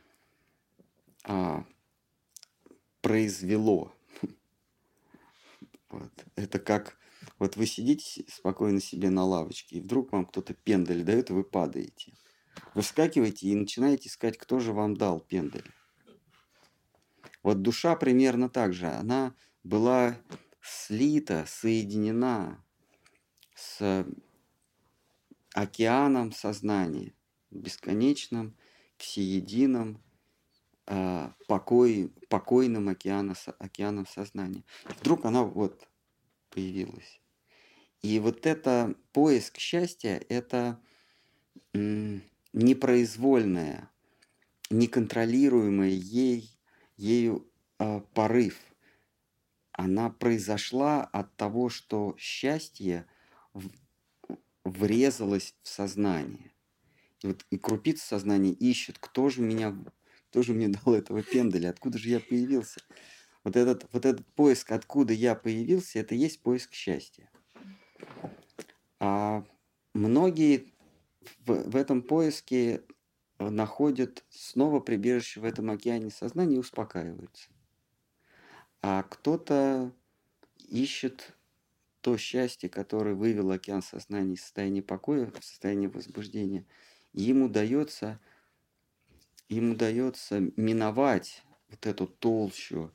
[1.23, 1.65] а,
[3.01, 3.95] произвело.
[5.91, 6.11] Вот.
[6.35, 6.99] Это как
[7.45, 11.45] вот вы сидите спокойно себе на лавочке, и вдруг вам кто-то пендель дает, и вы
[11.45, 12.15] падаете.
[12.73, 15.71] Выскакиваете и начинаете искать, кто же вам дал пендель.
[17.43, 18.87] Вот душа примерно так же.
[18.87, 20.17] Она была
[20.63, 22.65] слита, соединена
[23.55, 24.07] с
[25.53, 27.13] океаном сознания,
[27.51, 28.57] бесконечным,
[28.97, 30.03] всеединым,
[30.87, 34.65] э, покой, покойным океаном, океаном сознания.
[34.89, 35.87] И вдруг она вот
[36.49, 37.21] появилась.
[38.05, 40.79] И вот это поиск счастья, это
[41.73, 43.91] непроизвольная,
[44.69, 46.55] неконтролируемая ей,
[46.99, 48.61] ею э, порыв.
[49.73, 53.07] Она произошла от того, что счастье
[53.55, 53.71] в,
[54.65, 56.53] врезалось в сознание.
[57.23, 59.75] И, вот, и крупица сознания ищет, кто же меня,
[60.29, 62.83] кто же мне дал этого пенделя, откуда же я появился.
[63.45, 67.31] Вот этот, вот этот поиск, откуда я появился, это есть поиск счастья.
[69.01, 69.45] А
[69.93, 70.73] многие
[71.47, 72.83] в, в этом поиске
[73.39, 77.51] находят снова прибежище в этом океане сознания и успокаиваются.
[78.83, 79.93] А кто-то
[80.69, 81.37] ищет
[82.01, 86.67] то счастье, которое вывел океан сознания из состояния покоя в состояние возбуждения.
[87.13, 88.21] И ему удается
[89.49, 92.91] им удается миновать вот эту толщу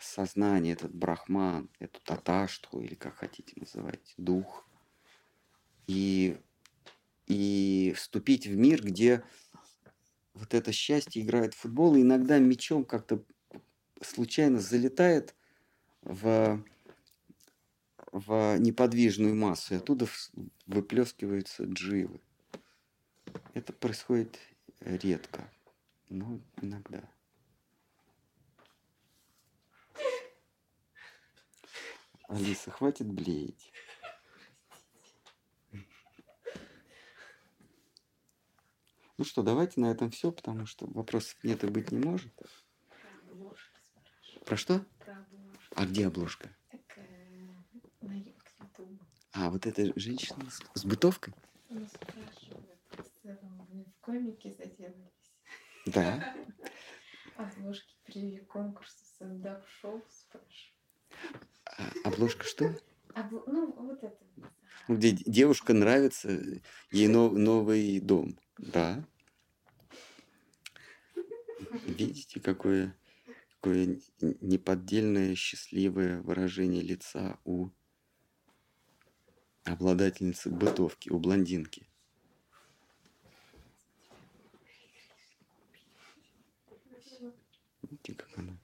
[0.00, 4.66] сознания, этот брахман, эту таташту, или как хотите называть, дух,
[5.86, 6.38] и,
[7.26, 9.22] и вступить в мир, где
[10.34, 13.22] вот это счастье играет в футбол, и иногда мячом как-то
[14.02, 15.34] случайно залетает
[16.02, 16.62] в,
[18.12, 20.06] в неподвижную массу, и оттуда
[20.66, 22.20] выплескиваются дживы.
[23.54, 24.38] Это происходит
[24.80, 25.50] редко,
[26.08, 27.02] но иногда.
[32.28, 33.72] Алиса, хватит блеять.
[39.18, 42.32] Ну что, давайте на этом все, потому что вопросов нет и быть не может.
[44.44, 44.84] Про что?
[45.74, 46.54] А где обложка?
[49.32, 51.34] А, вот эта женщина с, бытовкой?
[51.68, 51.86] В
[54.00, 55.34] комике заделались.
[55.86, 56.34] Да.
[57.36, 61.55] Обложки при конкурсе стендап-шоу спрашивают.
[61.78, 62.74] А, обложка что?
[63.14, 63.42] Обл...
[63.46, 64.16] Ну, вот это.
[64.88, 66.30] Где девушка нравится,
[66.90, 68.38] ей нов, новый дом.
[68.58, 69.04] Да.
[71.84, 72.96] Видите, какое,
[73.54, 77.70] какое неподдельное счастливое выражение лица у
[79.64, 81.88] обладательницы бытовки, у блондинки.
[87.82, 88.56] Видите, как она,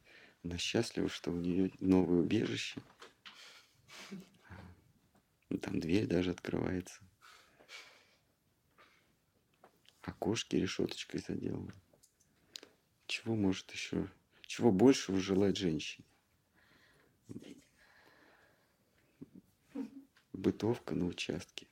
[0.44, 2.80] она счастлива, что у нее новое убежище.
[5.52, 7.02] Ну, там дверь даже открывается.
[10.00, 11.74] Окошки решеточкой заделаны.
[13.06, 14.10] Чего может еще,
[14.46, 16.06] чего большего желать женщине?
[20.32, 21.66] Бытовка на участке.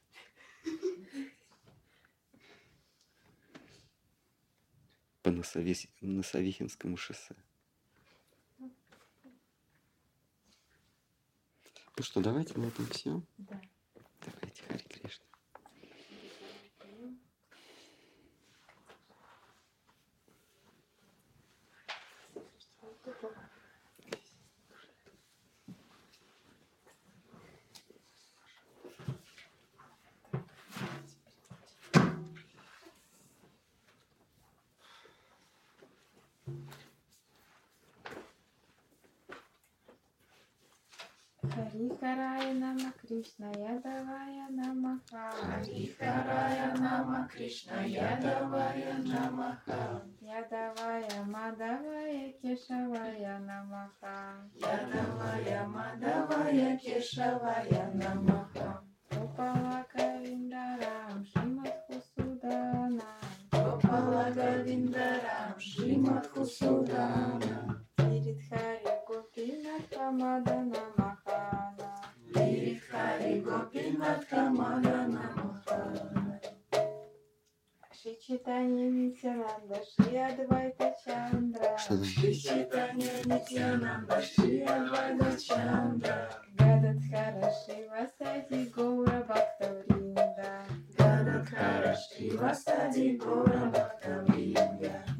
[5.23, 5.87] По Носовис...
[6.03, 7.35] Носовихинскому шоссе.
[12.01, 13.21] Ну что, давайте на этом все.
[13.37, 13.61] Да.
[14.25, 15.27] Давайте, Хари Кришна.
[41.81, 55.65] Харихарая Нама Кришна Ядавая Намаха Харихарая Нама Кришна Ядавая Намаха Ядавая Мадавая Кешавая Намаха Ядавая
[55.67, 63.11] Мадавая Кешавая Намаха Гопала Кавиндарам Шримат Хусудана
[63.53, 71.00] Гопала Гавиндарам Шримат Хусудана Гиридхари Гопинатха Мадана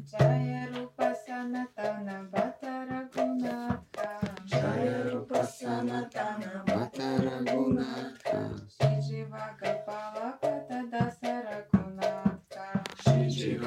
[0.05, 4.09] Джая Рупа Санатана Бхата Рагунатха
[5.11, 6.91] Рупа Санатана Бхата.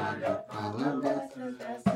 [0.04, 1.93] I follow, follow, follow, follow, follow, follow,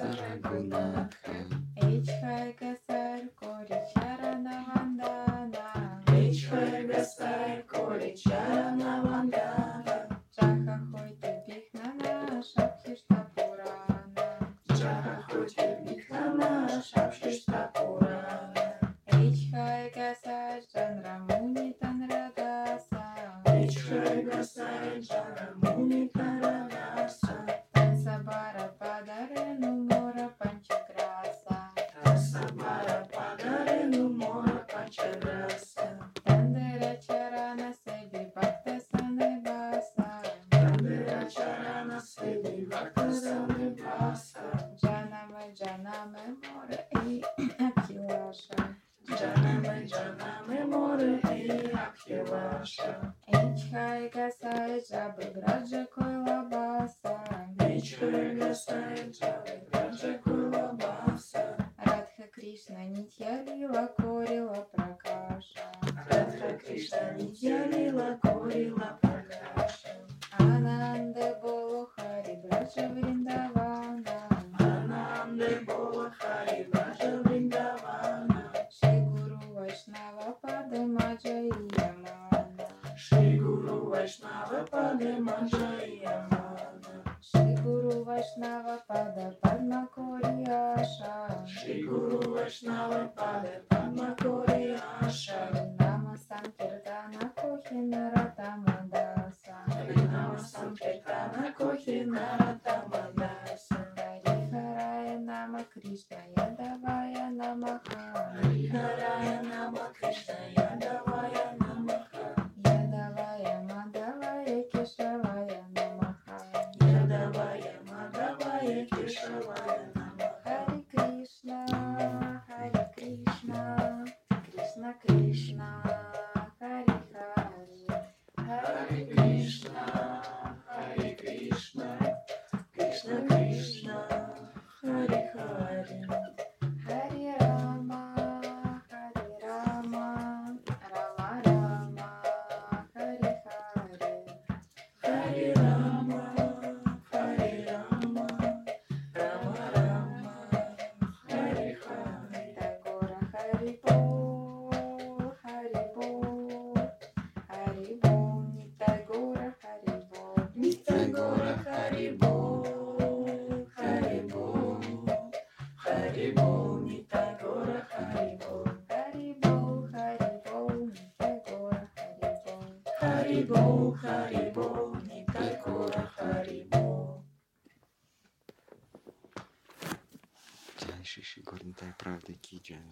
[182.68, 182.82] जय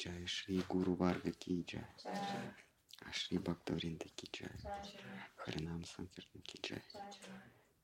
[0.00, 1.84] जय श्री गुरु वर्ग की जय
[3.14, 4.58] श्री भक्तवृंद की जय
[5.40, 6.80] हरिनाम संकीर्तन की जय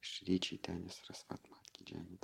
[0.02, 2.16] श्री चैतन्य सरस्वत मात की जय